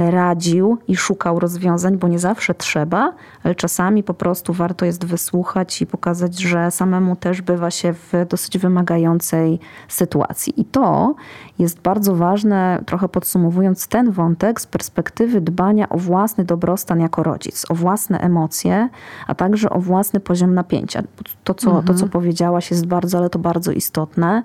radził 0.00 0.78
i 0.88 0.96
szukał 0.96 1.38
rozwiązań, 1.38 1.96
bo 1.96 2.08
nie 2.08 2.18
zawsze 2.18 2.54
trzeba, 2.54 3.12
ale 3.44 3.54
czasami 3.54 4.02
po 4.02 4.14
prostu 4.14 4.52
warto 4.52 4.84
jest 4.84 5.04
wysłuchać 5.04 5.82
i 5.82 5.86
pokazać, 5.86 6.38
że 6.38 6.70
samemu 6.70 7.16
też 7.16 7.42
bywa 7.42 7.70
się 7.70 7.92
w 7.92 8.12
dosyć 8.28 8.58
wymagającej 8.58 9.60
sytuacji. 9.88 10.60
I 10.60 10.64
to 10.64 11.14
jest 11.58 11.80
bardzo 11.80 12.16
ważne, 12.16 12.82
trochę 12.86 13.08
podsumowując 13.08 13.88
ten 13.88 14.10
wątek, 14.10 14.60
z 14.60 14.66
perspektywy 14.66 15.40
dbania 15.40 15.88
o 15.88 15.98
własny 15.98 16.44
dobrostan 16.44 17.00
jako 17.00 17.22
rodzic, 17.22 17.66
o 17.68 17.74
własne 17.74 18.20
emocje, 18.20 18.88
a 19.26 19.34
także 19.34 19.70
o 19.70 19.80
własny 19.80 20.20
poziom 20.20 20.54
napięcia. 20.54 21.02
To, 21.44 21.54
co, 21.54 21.66
mhm. 21.70 21.86
to, 21.86 21.94
co 21.94 22.08
powiedziałaś, 22.08 22.70
jest 22.70 22.86
bardzo, 22.86 23.18
ale 23.18 23.30
to 23.30 23.38
bardzo 23.38 23.72
istotne. 23.72 24.42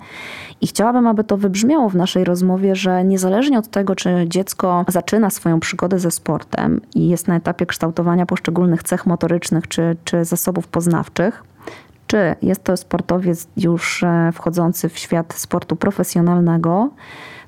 I 0.61 0.67
chciałabym, 0.67 1.07
aby 1.07 1.23
to 1.23 1.37
wybrzmiało 1.37 1.89
w 1.89 1.95
naszej 1.95 2.23
rozmowie, 2.23 2.75
że 2.75 3.03
niezależnie 3.03 3.59
od 3.59 3.67
tego, 3.67 3.95
czy 3.95 4.25
dziecko 4.27 4.85
zaczyna 4.87 5.29
swoją 5.45 5.59
przygodę 5.59 5.99
ze 5.99 6.11
sportem 6.11 6.81
i 6.95 7.09
jest 7.09 7.27
na 7.27 7.35
etapie 7.35 7.65
kształtowania 7.65 8.25
poszczególnych 8.25 8.83
cech 8.83 9.05
motorycznych 9.05 9.67
czy, 9.67 9.97
czy 10.03 10.25
zasobów 10.25 10.67
poznawczych, 10.67 11.43
czy 12.07 12.35
jest 12.41 12.63
to 12.63 12.77
sportowiec 12.77 13.47
już 13.57 14.03
e, 14.03 14.31
wchodzący 14.33 14.89
w 14.89 14.97
świat 14.97 15.33
sportu 15.33 15.75
profesjonalnego, 15.75 16.89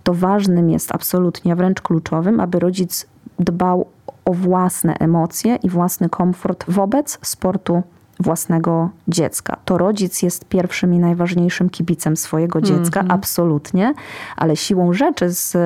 to 0.04 0.14
ważnym 0.14 0.70
jest 0.70 0.96
absolutnie, 0.96 1.56
wręcz 1.56 1.82
kluczowym, 1.82 2.40
aby 2.40 2.60
rodzic 2.60 3.06
dbał 3.40 3.88
o 4.26 4.34
własne 4.34 4.94
emocje 4.94 5.56
i 5.56 5.70
własny 5.70 6.10
komfort 6.10 6.66
wobec 6.68 7.20
sportu 7.22 7.84
własnego 8.20 8.90
dziecka. 9.08 9.58
To 9.66 9.78
rodzic 9.78 10.22
jest 10.22 10.46
pierwszym 10.46 10.94
i 10.94 11.00
najważniejszym 11.00 11.70
kibicem 11.70 12.18
swojego 12.18 12.62
dziecka, 12.62 13.00
mm 13.00 13.12
-hmm. 13.12 13.16
absolutnie, 13.16 13.94
ale 14.36 14.56
siłą 14.56 14.94
rzeczy 14.94 15.30
z 15.30 15.58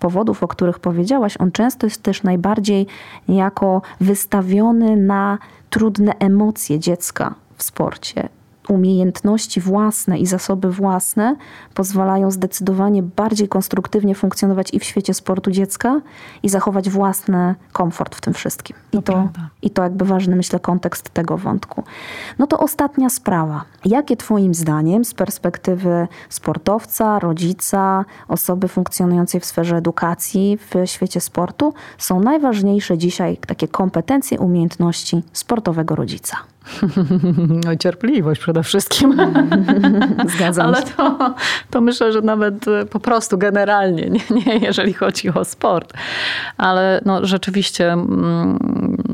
powodów, 0.00 0.42
o 0.42 0.48
których 0.48 0.78
powiedziałaś, 0.78 1.36
on 1.38 1.52
często 1.52 1.86
jest 1.86 2.02
też 2.02 2.22
najbardziej 2.22 2.86
niejako 3.28 3.82
wystawiony 4.00 4.96
na 4.96 5.38
trudne 5.70 6.12
emocje 6.18 6.78
dziecka 6.78 7.34
w 7.56 7.62
sporcie 7.62 8.28
umiejętności 8.68 9.60
własne 9.60 10.18
i 10.18 10.26
zasoby 10.26 10.70
własne 10.70 11.36
pozwalają 11.74 12.30
zdecydowanie 12.30 13.02
bardziej 13.02 13.48
konstruktywnie 13.48 14.14
funkcjonować 14.14 14.74
i 14.74 14.78
w 14.78 14.84
świecie 14.84 15.14
sportu 15.14 15.50
dziecka 15.50 16.00
i 16.42 16.48
zachować 16.48 16.90
własny 16.90 17.54
komfort 17.72 18.14
w 18.14 18.20
tym 18.20 18.34
wszystkim. 18.34 18.76
I 18.92 19.02
to, 19.02 19.12
to 19.12 19.28
I 19.62 19.70
to 19.70 19.82
jakby 19.82 20.04
ważny, 20.04 20.36
myślę, 20.36 20.60
kontekst 20.60 21.10
tego 21.10 21.38
wątku. 21.38 21.84
No 22.38 22.46
to 22.46 22.58
ostatnia 22.58 23.10
sprawa. 23.10 23.64
Jakie 23.84 24.16
Twoim 24.16 24.54
zdaniem 24.54 25.04
z 25.04 25.14
perspektywy 25.14 26.08
sportowca, 26.28 27.18
rodzica, 27.18 28.04
osoby 28.28 28.68
funkcjonującej 28.68 29.40
w 29.40 29.44
sferze 29.44 29.76
edukacji 29.76 30.58
w 30.58 30.90
świecie 30.90 31.20
sportu 31.20 31.74
są 31.98 32.20
najważniejsze 32.20 32.98
dzisiaj 32.98 33.36
takie 33.36 33.68
kompetencje, 33.68 34.38
umiejętności 34.38 35.22
sportowego 35.32 35.96
rodzica? 35.96 36.36
No 37.64 37.76
cierpliwość 37.76 38.40
przede 38.40 38.62
wszystkim. 38.62 39.16
Zgadzam 40.36 40.66
Ale 40.66 40.82
to, 40.82 41.34
to 41.70 41.80
myślę, 41.80 42.12
że 42.12 42.20
nawet 42.20 42.68
e, 42.68 42.86
po 42.86 43.00
prostu 43.00 43.38
generalnie, 43.38 44.10
nie, 44.10 44.20
nie 44.30 44.58
jeżeli 44.58 44.92
chodzi 44.92 45.28
o 45.28 45.44
sport. 45.44 45.92
Ale 46.56 47.00
no, 47.04 47.26
rzeczywiście 47.26 47.92
mm, 47.92 48.58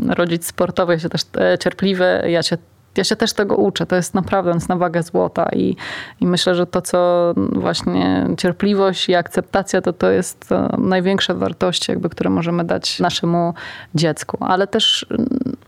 rodzic 0.08 0.46
sportowy 0.46 0.92
jest 0.92 1.08
też 1.08 1.22
e, 1.38 1.58
cierpliwy. 1.58 2.22
Ja 2.26 2.42
się 2.42 2.58
ja 2.96 3.04
się 3.04 3.16
też 3.16 3.32
tego 3.32 3.56
uczę. 3.56 3.86
To 3.86 3.96
jest 3.96 4.14
naprawdę 4.14 4.50
jest 4.50 4.68
na 4.68 4.76
wagę 4.76 5.02
złota 5.02 5.48
i, 5.52 5.76
i 6.20 6.26
myślę, 6.26 6.54
że 6.54 6.66
to, 6.66 6.82
co 6.82 7.32
właśnie 7.36 8.26
cierpliwość 8.38 9.08
i 9.08 9.14
akceptacja, 9.14 9.80
to 9.82 9.92
to 9.92 10.10
jest 10.10 10.48
największe 10.78 11.34
wartości, 11.34 11.92
jakby, 11.92 12.08
które 12.08 12.30
możemy 12.30 12.64
dać 12.64 13.00
naszemu 13.00 13.54
dziecku. 13.94 14.38
Ale 14.40 14.66
też 14.66 15.06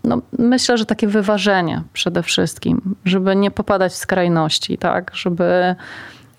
no, 0.05 0.21
myślę, 0.39 0.79
że 0.79 0.87
takie 0.87 1.07
wyważenie 1.07 1.83
przede 1.93 2.23
wszystkim, 2.23 2.95
żeby 3.05 3.37
nie 3.37 3.51
popadać 3.51 3.93
w 3.93 3.97
skrajności, 3.97 4.79
tak? 4.79 5.11
Żeby 5.15 5.75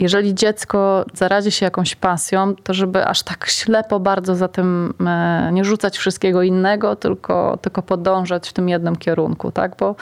jeżeli 0.04 0.36
dziecko 0.36 1.06
zarazi 1.14 1.51
się 1.51 1.66
jakąś 1.66 1.95
pasją, 1.95 2.56
to 2.56 2.74
żeby 2.74 3.06
aż 3.08 3.24
tak 3.24 3.45
ślepo 3.47 3.99
bardzo 3.99 4.36
za 4.36 4.47
tym 4.47 4.93
e, 5.08 5.49
nie 5.54 5.66
rzucać 5.66 5.97
wszystkiego 5.97 6.43
innego, 6.43 6.95
tylko, 6.95 7.58
tylko 7.62 7.82
podążać 7.82 8.49
w 8.49 8.54
tym 8.54 8.70
jednym 8.70 8.95
kierunku, 8.95 9.51
tak? 9.51 9.76
Bo 9.80 9.95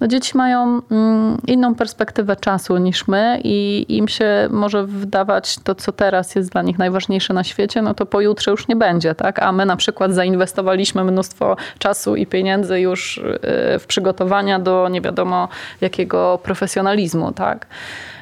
no, 0.00 0.06
dzieci 0.06 0.36
mają 0.36 0.80
mm, 0.90 1.38
inną 1.46 1.74
perspektywę 1.74 2.36
czasu 2.36 2.76
niż 2.76 3.08
my 3.08 3.40
i 3.44 3.86
im 3.88 4.08
się 4.08 4.48
może 4.50 4.86
wydawać 4.86 5.58
to, 5.58 5.74
co 5.74 5.92
teraz 5.92 6.34
jest 6.34 6.52
dla 6.52 6.62
nich 6.62 6.78
najważniejsze 6.78 7.34
na 7.34 7.44
świecie, 7.44 7.82
no 7.82 7.94
to 7.94 8.06
pojutrze 8.06 8.50
już 8.50 8.68
nie 8.68 8.76
będzie, 8.76 9.14
tak? 9.14 9.42
A 9.42 9.52
my 9.52 9.66
na 9.66 9.76
przykład 9.76 10.12
zainwestowaliśmy 10.12 11.04
mnóstwo 11.04 11.56
czasu 11.78 12.16
i 12.16 12.26
pieniędzy 12.26 12.80
już 12.80 13.18
e, 13.18 13.78
w 13.78 13.86
przygotowania 13.86 14.58
do 14.58 14.88
nie 14.88 15.00
wiadomo 15.00 15.48
jakiego 15.80 16.38
profesjonalizmu, 16.42 17.32
tak? 17.32 17.66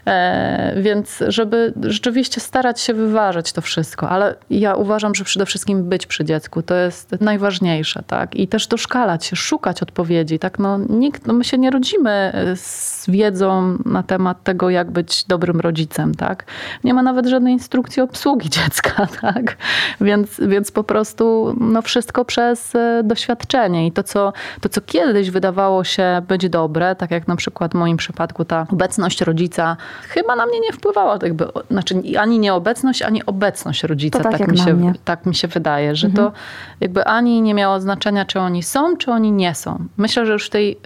E, 0.07 0.83
więc 0.83 1.23
żeby 1.29 1.73
rzeczywiście 1.83 2.41
starać 2.41 2.81
się 2.81 2.95
wyważać 2.95 3.53
to 3.53 3.61
wszystko, 3.61 4.09
ale 4.09 4.35
ja 4.51 4.75
uważam, 4.75 5.15
że 5.15 5.25
przede 5.25 5.47
wszystkim 5.47 5.89
być 5.89 6.07
przy 6.07 6.25
dziecku 6.25 6.63
to 6.63 6.75
jest 6.75 7.21
najważniejsze, 7.21 8.03
tak? 8.07 8.35
I 8.35 8.49
też 8.49 8.67
doszkalać 8.67 9.25
się, 9.25 9.37
szukać 9.37 9.83
odpowiedzi, 9.83 10.39
tak? 10.39 10.59
No, 10.59 10.79
nikt, 10.79 11.27
no 11.27 11.35
my 11.35 11.45
się 11.45 11.59
nie 11.59 11.71
rodzimy 11.71 12.33
z 12.57 13.11
wiedzą 13.11 13.79
na 13.85 14.03
temat 14.03 14.45
tego, 14.45 14.71
jak 14.71 14.91
być 14.91 15.25
dobrym 15.25 15.61
rodzicem, 15.61 16.15
tak? 16.15 16.45
Nie 16.85 16.95
ma 16.95 17.03
nawet 17.03 17.27
żadnej 17.27 17.53
instrukcji 17.53 18.03
obsługi 18.03 18.51
dziecka, 18.61 19.07
tak? 19.21 19.57
Więc, 20.01 20.41
więc 20.41 20.71
po 20.71 20.85
prostu 20.85 21.57
no 21.61 21.83
wszystko 21.83 22.25
przez 22.25 22.75
e, 22.75 23.03
doświadczenie 23.05 23.87
i 23.87 23.93
to 23.93 24.03
co, 24.03 24.33
to, 24.61 24.69
co 24.69 24.81
kiedyś 24.81 25.31
wydawało 25.31 25.85
się 25.85 26.23
być 26.29 26.49
dobre, 26.49 26.97
tak 26.97 27.11
jak 27.11 27.29
na 27.29 27.37
przykład 27.37 27.73
w 27.73 27.75
moim 27.75 27.97
przypadku 27.97 28.45
ta 28.45 28.67
obecność 28.73 29.21
rodzica 29.21 29.77
chyba 30.03 30.37
na 30.37 30.47
mnie 30.47 30.61
nie 30.61 30.73
wpływała, 30.73 31.19
jakby, 31.23 31.49
znaczy 31.71 32.03
ani 32.19 32.39
nieobecność, 32.39 33.03
ani 33.03 33.27
obecność 33.27 33.83
rodzica. 33.83 34.21
tak, 34.21 34.39
tak 34.39 34.49
mi, 34.49 34.59
się, 34.59 34.93
tak 35.05 35.27
mi 35.27 35.35
się 35.35 35.49
wydaje, 35.49 35.97
że 35.97 36.07
mhm. 36.07 36.27
to 36.27 36.37
jakby 36.81 37.05
ani 37.05 37.43
nie 37.43 37.55
miało 37.55 37.81
znaczenia, 37.81 38.25
czy 38.25 38.41
oni 38.41 38.63
są, 38.63 38.97
czy 38.97 39.11
oni 39.11 39.33
nie 39.33 39.55
są. 39.55 39.79
Myślę, 39.97 40.27
że 40.27 40.33
już 40.33 40.51
tej, 40.51 40.79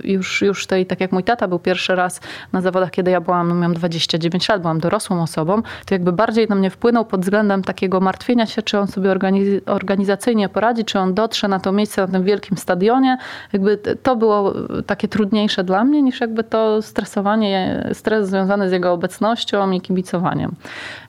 y, 0.00 0.08
już, 0.08 0.42
już 0.42 0.66
tej, 0.66 0.86
tak 0.86 1.00
jak 1.00 1.12
mój 1.12 1.24
tata 1.24 1.48
był 1.48 1.58
pierwszy 1.58 1.94
raz 1.94 2.20
na 2.52 2.60
zawodach, 2.60 2.90
kiedy 2.90 3.10
ja 3.10 3.20
byłam, 3.20 3.48
no 3.48 3.54
miałam 3.54 3.74
29 3.74 4.48
lat, 4.48 4.60
byłam 4.60 4.80
dorosłą 4.80 5.22
osobą, 5.22 5.62
to 5.86 5.94
jakby 5.94 6.12
bardziej 6.12 6.48
na 6.48 6.54
mnie 6.54 6.70
wpłynął 6.70 7.04
pod 7.04 7.20
względem 7.20 7.62
takiego 7.62 8.00
martwienia 8.00 8.46
się, 8.46 8.62
czy 8.62 8.78
on 8.78 8.86
sobie 8.86 9.10
organiz 9.10 9.48
organizacyjnie 9.66 10.48
poradzi, 10.48 10.84
czy 10.84 10.98
on 10.98 11.14
dotrze 11.14 11.48
na 11.48 11.60
to 11.60 11.72
miejsce 11.72 12.02
na 12.02 12.08
tym 12.08 12.24
wielkim 12.24 12.56
stadionie. 12.56 13.18
Jakby 13.52 13.76
to 13.76 14.16
było 14.16 14.54
takie 14.86 15.08
trudniejsze 15.08 15.64
dla 15.64 15.84
mnie, 15.84 16.02
niż 16.02 16.20
jakby 16.20 16.44
to 16.44 16.82
stresowanie, 16.82 17.88
stres 17.92 18.28
związany 18.28 18.43
związane 18.44 18.68
z 18.68 18.72
jego 18.72 18.92
obecnością 18.92 19.70
i 19.70 19.80
kibicowaniem. 19.80 20.54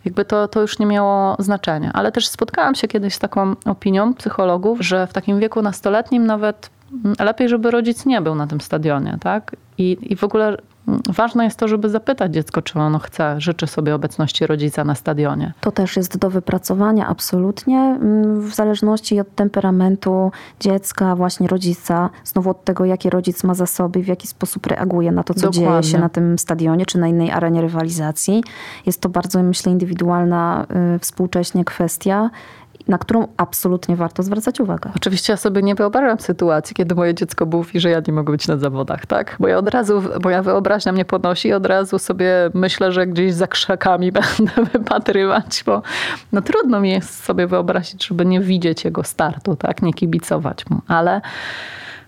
Jakby 0.05 0.25
to, 0.25 0.47
to 0.47 0.61
już 0.61 0.79
nie 0.79 0.85
miało 0.85 1.35
znaczenia. 1.39 1.91
Ale 1.93 2.11
też 2.11 2.27
spotkałam 2.27 2.75
się 2.75 2.87
kiedyś 2.87 3.13
z 3.13 3.19
taką 3.19 3.55
opinią 3.65 4.13
psychologów, 4.13 4.81
że 4.81 5.07
w 5.07 5.13
takim 5.13 5.39
wieku 5.39 5.61
nastoletnim 5.61 6.25
nawet 6.25 6.69
lepiej, 7.19 7.49
żeby 7.49 7.71
rodzic 7.71 8.05
nie 8.05 8.21
był 8.21 8.35
na 8.35 8.47
tym 8.47 8.61
stadionie, 8.61 9.17
tak? 9.21 9.55
I, 9.77 9.97
i 10.01 10.15
w 10.15 10.23
ogóle 10.23 10.57
ważne 11.09 11.43
jest 11.43 11.59
to, 11.59 11.67
żeby 11.67 11.89
zapytać 11.89 12.33
dziecko, 12.33 12.61
czy 12.61 12.79
ono 12.79 12.99
chce, 12.99 13.41
życzy 13.41 13.67
sobie 13.67 13.95
obecności 13.95 14.47
rodzica 14.47 14.83
na 14.83 14.95
stadionie. 14.95 15.53
To 15.61 15.71
też 15.71 15.97
jest 15.97 16.17
do 16.17 16.29
wypracowania 16.29 17.07
absolutnie, 17.07 17.77
mm, 17.77 18.41
w 18.41 18.55
zależności 18.55 19.19
od 19.19 19.35
temperamentu 19.35 20.31
dziecka, 20.59 21.15
właśnie 21.15 21.47
rodzica, 21.47 22.09
znowu 22.23 22.49
od 22.49 22.63
tego, 22.63 22.85
jakie 22.85 23.09
rodzic 23.09 23.43
ma 23.43 23.53
zasoby, 23.53 24.03
w 24.03 24.07
jaki 24.07 24.27
sposób 24.27 24.65
reaguje 24.67 25.11
na 25.11 25.23
to, 25.23 25.33
co 25.33 25.39
Dokładnie. 25.39 25.61
dzieje 25.61 25.83
się 25.83 25.97
na 25.97 26.09
tym 26.09 26.39
stadionie, 26.39 26.85
czy 26.85 26.97
na 26.97 27.07
innej 27.07 27.31
arenie 27.31 27.61
rywalizacji. 27.61 28.43
Jest 28.85 29.01
to 29.01 29.09
bardzo, 29.09 29.43
myślę, 29.43 29.71
indywidualna 29.71 30.65
y, 30.95 30.99
współcześnie 30.99 31.65
kwestia 31.65 32.29
na 32.87 32.97
którą 32.97 33.27
absolutnie 33.37 33.95
warto 33.95 34.23
zwracać 34.23 34.59
uwagę. 34.59 34.91
Oczywiście 34.95 35.33
ja 35.33 35.37
sobie 35.37 35.61
nie 35.61 35.75
wyobrażam 35.75 36.19
sytuacji, 36.19 36.75
kiedy 36.75 36.95
moje 36.95 37.13
dziecko 37.13 37.45
mówi, 37.45 37.79
że 37.79 37.89
ja 37.89 38.01
nie 38.07 38.13
mogę 38.13 38.31
być 38.31 38.47
na 38.47 38.57
zawodach, 38.57 39.05
tak? 39.05 39.35
Bo 39.39 39.47
ja 39.47 39.57
od 39.57 39.69
razu, 39.69 40.03
moja 40.23 40.43
wyobraźnia 40.43 40.91
mnie 40.91 41.05
podnosi 41.05 41.47
i 41.47 41.53
od 41.53 41.65
razu 41.65 41.99
sobie 41.99 42.49
myślę, 42.53 42.91
że 42.91 43.07
gdzieś 43.07 43.33
za 43.33 43.47
krzakami 43.47 44.11
będę 44.37 44.71
wypatrywać, 44.73 45.63
bo 45.65 45.81
no 46.31 46.41
trudno 46.41 46.79
mi 46.79 46.91
jest 46.91 47.23
sobie 47.23 47.47
wyobrazić, 47.47 48.07
żeby 48.07 48.25
nie 48.25 48.39
widzieć 48.39 48.85
jego 48.85 49.03
startu, 49.03 49.55
tak? 49.55 49.81
Nie 49.81 49.93
kibicować 49.93 50.69
mu, 50.69 50.81
ale 50.87 51.21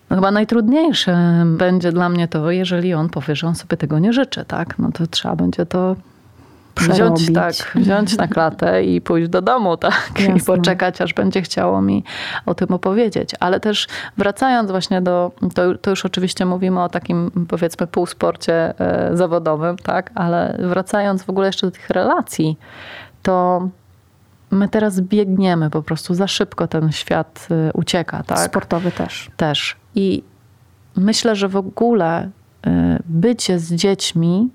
no 0.09 0.15
chyba 0.15 0.31
najtrudniejsze 0.31 1.43
będzie 1.45 1.91
dla 1.91 2.09
mnie 2.09 2.27
to, 2.27 2.51
jeżeli 2.51 2.93
on 2.93 3.09
powie, 3.09 3.35
że 3.35 3.47
on 3.47 3.55
sobie 3.55 3.77
tego 3.77 3.99
nie 3.99 4.13
życzy, 4.13 4.45
tak? 4.45 4.79
No 4.79 4.91
to 4.91 5.07
trzeba 5.07 5.35
będzie 5.35 5.65
to 5.65 5.95
wziąć, 6.79 7.33
tak, 7.33 7.53
wziąć 7.75 8.17
na 8.17 8.27
klatę 8.27 8.83
i 8.83 9.01
pójść 9.01 9.29
do 9.29 9.41
domu, 9.41 9.77
tak? 9.77 10.11
Jasne. 10.19 10.35
I 10.37 10.41
poczekać, 10.41 11.01
aż 11.01 11.13
będzie 11.13 11.41
chciało 11.41 11.81
mi 11.81 12.03
o 12.45 12.55
tym 12.55 12.71
opowiedzieć. 12.71 13.29
Ale 13.39 13.59
też 13.59 13.87
wracając 14.17 14.71
właśnie 14.71 15.01
do, 15.01 15.31
to, 15.53 15.77
to 15.77 15.89
już 15.89 16.05
oczywiście 16.05 16.45
mówimy 16.45 16.83
o 16.83 16.89
takim 16.89 17.31
powiedzmy 17.49 17.87
półsporcie 17.87 18.79
e, 18.79 19.17
zawodowym, 19.17 19.77
tak? 19.77 20.11
Ale 20.15 20.57
wracając 20.59 21.23
w 21.23 21.29
ogóle 21.29 21.47
jeszcze 21.47 21.67
do 21.67 21.71
tych 21.71 21.89
relacji, 21.89 22.57
to 23.23 23.67
my 24.51 24.69
teraz 24.69 25.01
biegniemy 25.01 25.69
po 25.69 25.83
prostu 25.83 26.13
za 26.13 26.27
szybko 26.27 26.67
ten 26.67 26.91
świat 26.91 27.47
e, 27.51 27.73
ucieka, 27.73 28.23
tak? 28.23 28.39
Sportowy 28.39 28.91
też. 28.91 29.31
Też. 29.37 29.75
I 29.95 30.23
myślę, 30.95 31.35
że 31.35 31.47
w 31.47 31.55
ogóle 31.55 32.29
e, 32.67 32.99
bycie 33.05 33.59
z 33.59 33.73
dziećmi 33.73 34.49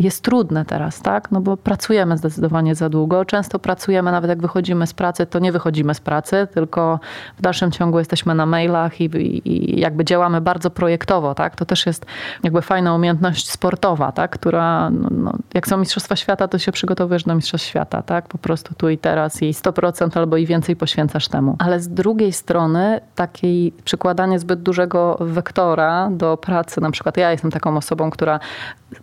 jest 0.00 0.24
trudne 0.24 0.64
teraz, 0.64 1.02
tak? 1.02 1.30
No 1.30 1.40
bo 1.40 1.56
pracujemy 1.56 2.18
zdecydowanie 2.18 2.74
za 2.74 2.88
długo. 2.88 3.24
Często 3.24 3.58
pracujemy, 3.58 4.12
nawet 4.12 4.28
jak 4.28 4.40
wychodzimy 4.40 4.86
z 4.86 4.94
pracy, 4.94 5.26
to 5.26 5.38
nie 5.38 5.52
wychodzimy 5.52 5.94
z 5.94 6.00
pracy, 6.00 6.48
tylko 6.54 7.00
w 7.38 7.42
dalszym 7.42 7.70
ciągu 7.70 7.98
jesteśmy 7.98 8.34
na 8.34 8.46
mailach 8.46 9.00
i, 9.00 9.10
i, 9.44 9.80
jakby 9.80 10.04
działamy 10.04 10.40
bardzo 10.40 10.70
projektowo, 10.70 11.34
tak? 11.34 11.56
To 11.56 11.64
też 11.64 11.86
jest 11.86 12.06
jakby 12.42 12.62
fajna 12.62 12.94
umiejętność 12.94 13.50
sportowa, 13.50 14.12
tak? 14.12 14.30
Która, 14.30 14.90
no, 14.90 15.08
no, 15.10 15.32
jak 15.54 15.68
są 15.68 15.76
Mistrzostwa 15.76 16.16
Świata, 16.16 16.48
to 16.48 16.58
się 16.58 16.72
przygotowujesz 16.72 17.24
do 17.24 17.34
Mistrzostw 17.34 17.68
Świata, 17.68 18.02
tak? 18.02 18.28
Po 18.28 18.38
prostu 18.38 18.74
tu 18.74 18.88
i 18.88 18.98
teraz 18.98 19.42
i 19.42 19.52
100% 19.52 20.18
albo 20.18 20.36
i 20.36 20.46
więcej 20.46 20.76
poświęcasz 20.76 21.28
temu. 21.28 21.56
Ale 21.58 21.80
z 21.80 21.88
drugiej 21.88 22.32
strony 22.32 23.00
takiej 23.14 23.72
przykładanie 23.84 24.38
zbyt 24.38 24.62
dużego 24.62 25.16
wektora 25.20 26.08
do 26.10 26.36
pracy, 26.36 26.80
na 26.80 26.90
przykład 26.90 27.16
ja 27.16 27.32
jestem 27.32 27.50
taką 27.50 27.76
osobą, 27.76 28.10
która 28.10 28.40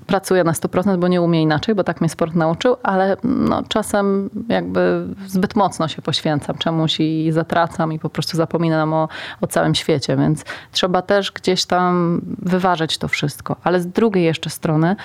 pracuje 0.07 0.43
na 0.43 0.51
100%, 0.51 0.82
bo 0.97 1.07
nie 1.07 1.21
umie 1.21 1.41
inaczej, 1.41 1.75
bo 1.75 1.83
tak 1.83 2.01
mnie 2.01 2.09
sport 2.09 2.35
nauczył, 2.35 2.75
ale 2.83 3.17
no, 3.23 3.63
czasem 3.67 4.29
jakby 4.49 5.07
zbyt 5.27 5.55
mocno 5.55 5.87
się 5.87 6.01
poświęcam 6.01 6.57
czemuś 6.57 6.99
i 6.99 7.31
zatracam 7.31 7.93
i 7.93 7.99
po 7.99 8.09
prostu 8.09 8.37
zapominam 8.37 8.93
o, 8.93 9.07
o 9.41 9.47
całym 9.47 9.75
świecie, 9.75 10.17
więc 10.17 10.45
trzeba 10.71 11.01
też 11.01 11.31
gdzieś 11.31 11.65
tam 11.65 12.21
wyważyć 12.39 12.97
to 12.97 13.07
wszystko. 13.07 13.55
Ale 13.63 13.81
z 13.81 13.87
drugiej 13.87 14.23
jeszcze 14.23 14.49
strony, 14.49 14.95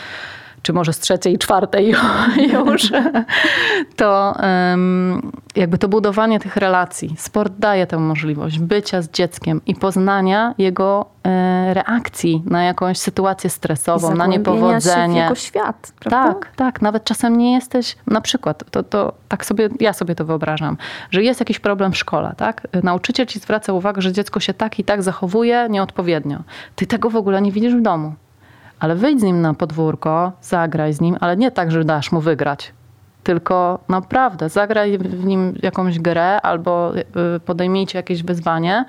czy 0.69 0.73
może 0.73 0.93
z 0.93 0.99
trzeciej 0.99 1.35
i 1.35 1.39
czwartej 1.39 1.95
już, 2.53 2.93
to 3.97 4.35
jakby 5.57 5.79
to 5.79 5.89
budowanie 5.89 6.41
tych 6.41 6.57
relacji. 6.57 7.15
Sport 7.19 7.53
daje 7.59 7.87
tę 7.87 7.99
możliwość 7.99 8.59
bycia 8.59 9.03
z 9.03 9.11
dzieckiem 9.11 9.61
i 9.67 9.75
poznania 9.75 10.55
jego 10.59 11.07
e, 11.25 11.75
reakcji 11.75 12.43
na 12.47 12.65
jakąś 12.65 12.99
sytuację 12.99 13.51
stresową, 13.51 14.15
na 14.15 14.27
niepowodzenie. 14.27 15.15
Się 15.15 15.21
w 15.21 15.23
jego 15.23 15.35
świat, 15.35 15.93
prawda? 16.01 16.35
Tak, 16.35 16.53
tak. 16.57 16.83
Nawet 16.83 17.05
czasem 17.05 17.39
nie 17.39 17.55
jesteś, 17.55 17.97
na 18.07 18.21
przykład, 18.21 18.71
to, 18.71 18.83
to 18.83 19.13
tak 19.29 19.47
sobie, 19.47 19.69
ja 19.81 19.93
sobie 19.93 20.15
to 20.15 20.25
wyobrażam, 20.25 20.77
że 21.11 21.23
jest 21.23 21.41
jakiś 21.41 21.59
problem 21.59 21.93
w 21.93 21.97
szkole, 21.97 22.35
tak? 22.37 22.67
Nauczyciel 22.83 23.27
ci 23.27 23.39
zwraca 23.39 23.73
uwagę, 23.73 24.03
że 24.03 24.13
dziecko 24.13 24.41
się 24.41 24.55
tak 24.55 24.79
i 24.79 24.85
tak 24.85 25.03
zachowuje 25.03 25.67
nieodpowiednio. 25.71 26.39
Ty 26.77 26.87
tego 26.87 27.11
w 27.11 27.17
ogóle 27.17 27.43
nie 27.43 27.53
widzisz 27.53 27.75
w 27.75 27.81
domu 27.81 28.15
ale 28.81 28.95
wyjdź 28.95 29.21
z 29.21 29.23
nim 29.23 29.41
na 29.41 29.55
podwórko, 29.55 30.33
zagraj 30.41 30.93
z 30.93 31.01
nim, 31.01 31.17
ale 31.21 31.37
nie 31.37 31.51
tak, 31.51 31.71
że 31.71 31.85
dasz 31.85 32.13
mu 32.13 32.21
wygrać. 32.21 32.73
Tylko 33.25 33.79
naprawdę 33.89 34.49
zagraj 34.49 34.99
w 34.99 35.25
nim 35.25 35.55
jakąś 35.63 35.99
grę 35.99 36.41
albo 36.41 36.93
y, 36.97 37.05
podejmijcie 37.41 37.99
jakieś 37.99 38.23
wyzwanie 38.23 38.85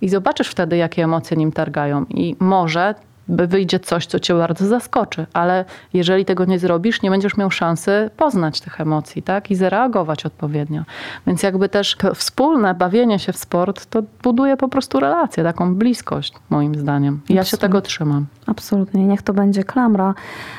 i 0.00 0.08
zobaczysz 0.08 0.48
wtedy, 0.48 0.76
jakie 0.76 1.04
emocje 1.04 1.36
nim 1.36 1.52
targają. 1.52 2.04
I 2.04 2.36
może 2.40 2.94
wyjdzie 3.30 3.80
coś, 3.80 4.06
co 4.06 4.20
cię 4.20 4.34
bardzo 4.34 4.66
zaskoczy, 4.66 5.26
ale 5.32 5.64
jeżeli 5.92 6.24
tego 6.24 6.44
nie 6.44 6.58
zrobisz, 6.58 7.02
nie 7.02 7.10
będziesz 7.10 7.36
miał 7.36 7.50
szansy 7.50 8.10
poznać 8.16 8.60
tych 8.60 8.80
emocji, 8.80 9.22
tak? 9.22 9.50
I 9.50 9.54
zareagować 9.54 10.26
odpowiednio. 10.26 10.82
Więc 11.26 11.42
jakby 11.42 11.68
też 11.68 11.96
wspólne 12.14 12.74
bawienie 12.74 13.18
się 13.18 13.32
w 13.32 13.36
sport, 13.36 13.86
to 13.86 14.02
buduje 14.22 14.56
po 14.56 14.68
prostu 14.68 15.00
relację, 15.00 15.44
taką 15.44 15.74
bliskość, 15.74 16.32
moim 16.50 16.74
zdaniem. 16.74 17.20
I 17.28 17.34
ja 17.34 17.44
się 17.44 17.56
tego 17.56 17.80
trzymam. 17.80 18.26
Absolutnie. 18.46 19.06
Niech 19.06 19.22
to 19.22 19.32
będzie 19.32 19.64
klamra. 19.64 20.14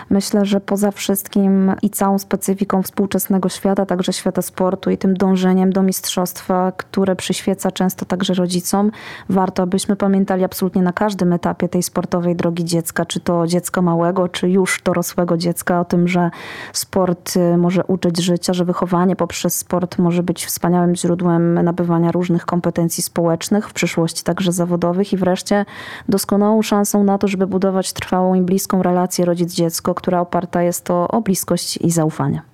Myślę, 0.09 0.45
że 0.45 0.61
poza 0.61 0.91
wszystkim 0.91 1.71
i 1.81 1.89
całą 1.89 2.19
specyfiką 2.19 2.83
współczesnego 2.83 3.49
świata, 3.49 3.85
także 3.85 4.13
świata 4.13 4.41
sportu 4.41 4.89
i 4.89 4.97
tym 4.97 5.13
dążeniem 5.13 5.73
do 5.73 5.83
mistrzostwa, 5.83 6.71
które 6.71 7.15
przyświeca 7.15 7.71
często 7.71 8.05
także 8.05 8.33
rodzicom, 8.33 8.91
warto, 9.29 9.63
abyśmy 9.63 9.95
pamiętali 9.95 10.43
absolutnie 10.43 10.81
na 10.81 10.93
każdym 10.93 11.33
etapie 11.33 11.69
tej 11.69 11.83
sportowej 11.83 12.35
drogi 12.35 12.60
dziecka, 12.63 13.05
czy 13.05 13.19
to 13.19 13.47
dziecka 13.47 13.81
małego, 13.81 14.27
czy 14.27 14.49
już 14.49 14.81
dorosłego 14.85 15.37
dziecka, 15.37 15.79
o 15.79 15.85
tym, 15.85 16.07
że 16.07 16.29
sport 16.73 17.35
y, 17.35 17.57
może 17.57 17.83
uczyć 17.83 18.21
życia, 18.21 18.53
że 18.53 18.65
wychowanie 18.65 19.15
poprzez 19.15 19.57
sport 19.57 19.97
może 19.97 20.23
być 20.23 20.45
wspaniałym 20.45 20.95
źródłem 20.95 21.53
nabywania 21.53 22.11
różnych 22.11 22.45
kompetencji 22.45 23.03
społecznych, 23.03 23.69
w 23.69 23.73
przyszłości 23.73 24.23
także 24.23 24.51
zawodowych 24.51 25.13
i 25.13 25.17
wreszcie 25.17 25.65
doskonałą 26.09 26.61
szansą 26.61 27.03
na 27.03 27.17
to, 27.17 27.27
żeby 27.27 27.47
budować 27.47 27.93
trwałą 27.93 28.33
i 28.33 28.41
bliską 28.41 28.83
relację 28.83 29.25
rodzic-dziecko, 29.25 29.93
która 29.95 30.21
oparta 30.21 30.63
jest 30.63 30.85
to 30.85 31.07
o 31.07 31.21
bliskość 31.21 31.77
i 31.77 31.91
zaufanie. 31.91 32.50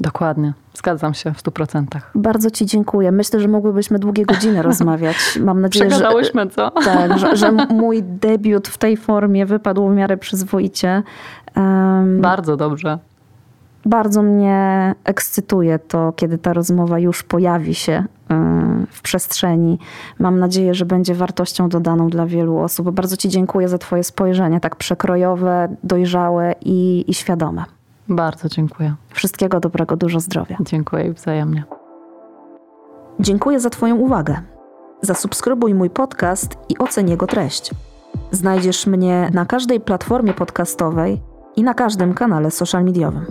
Dokładnie. 0.00 0.52
Zgadzam 0.74 1.14
się 1.14 1.34
w 1.34 1.40
stu 1.40 1.50
procentach. 1.50 2.10
Bardzo 2.14 2.50
Ci 2.50 2.66
dziękuję. 2.66 3.12
Myślę, 3.12 3.40
że 3.40 3.48
mogłybyśmy 3.48 3.98
długie 3.98 4.24
godziny 4.24 4.62
rozmawiać. 4.70 5.16
Mam 5.40 5.60
nadzieję, 5.60 5.90
że, 5.90 6.10
co? 6.50 6.70
Tak, 6.70 7.18
że, 7.18 7.36
że, 7.36 7.52
mój 7.82 8.02
debiut 8.02 8.68
w 8.68 8.78
tej 8.78 8.96
formie 8.96 9.46
wypadł 9.46 9.88
w 9.88 9.94
miarę 9.94 10.16
przyzwoicie. 10.16 11.02
Um, 11.56 12.20
Bardzo 12.20 12.56
dobrze. 12.56 12.98
Bardzo 13.86 14.22
mnie 14.22 14.94
ekscytuje 15.04 15.78
to, 15.78 16.12
kiedy 16.16 16.38
ta 16.38 16.52
rozmowa 16.52 16.98
już 16.98 17.22
pojawi 17.22 17.74
się 17.74 18.04
w 18.90 19.02
przestrzeni. 19.02 19.78
Mam 20.18 20.38
nadzieję, 20.38 20.74
że 20.74 20.86
będzie 20.86 21.14
wartością 21.14 21.68
dodaną 21.68 22.08
dla 22.08 22.26
wielu 22.26 22.58
osób. 22.58 22.90
Bardzo 22.90 23.16
Ci 23.16 23.28
dziękuję 23.28 23.68
za 23.68 23.78
Twoje 23.78 24.04
spojrzenie, 24.04 24.60
tak 24.60 24.76
przekrojowe, 24.76 25.76
dojrzałe 25.82 26.54
i, 26.60 27.04
i 27.08 27.14
świadome. 27.14 27.64
Bardzo 28.08 28.48
dziękuję. 28.48 28.94
Wszystkiego 29.10 29.60
dobrego, 29.60 29.96
dużo 29.96 30.20
zdrowia. 30.20 30.56
Dziękuję 30.60 31.12
wzajemnie. 31.12 31.64
Dziękuję 33.20 33.60
za 33.60 33.70
Twoją 33.70 33.96
uwagę. 33.96 34.40
Zasubskrybuj 35.02 35.74
mój 35.74 35.90
podcast 35.90 36.56
i 36.68 36.78
oceń 36.78 37.10
jego 37.10 37.26
treść. 37.26 37.70
Znajdziesz 38.30 38.86
mnie 38.86 39.30
na 39.34 39.46
każdej 39.46 39.80
platformie 39.80 40.34
podcastowej 40.34 41.22
i 41.56 41.62
na 41.62 41.74
każdym 41.74 42.14
kanale 42.14 42.50
social 42.50 42.84
mediowym. 42.84 43.26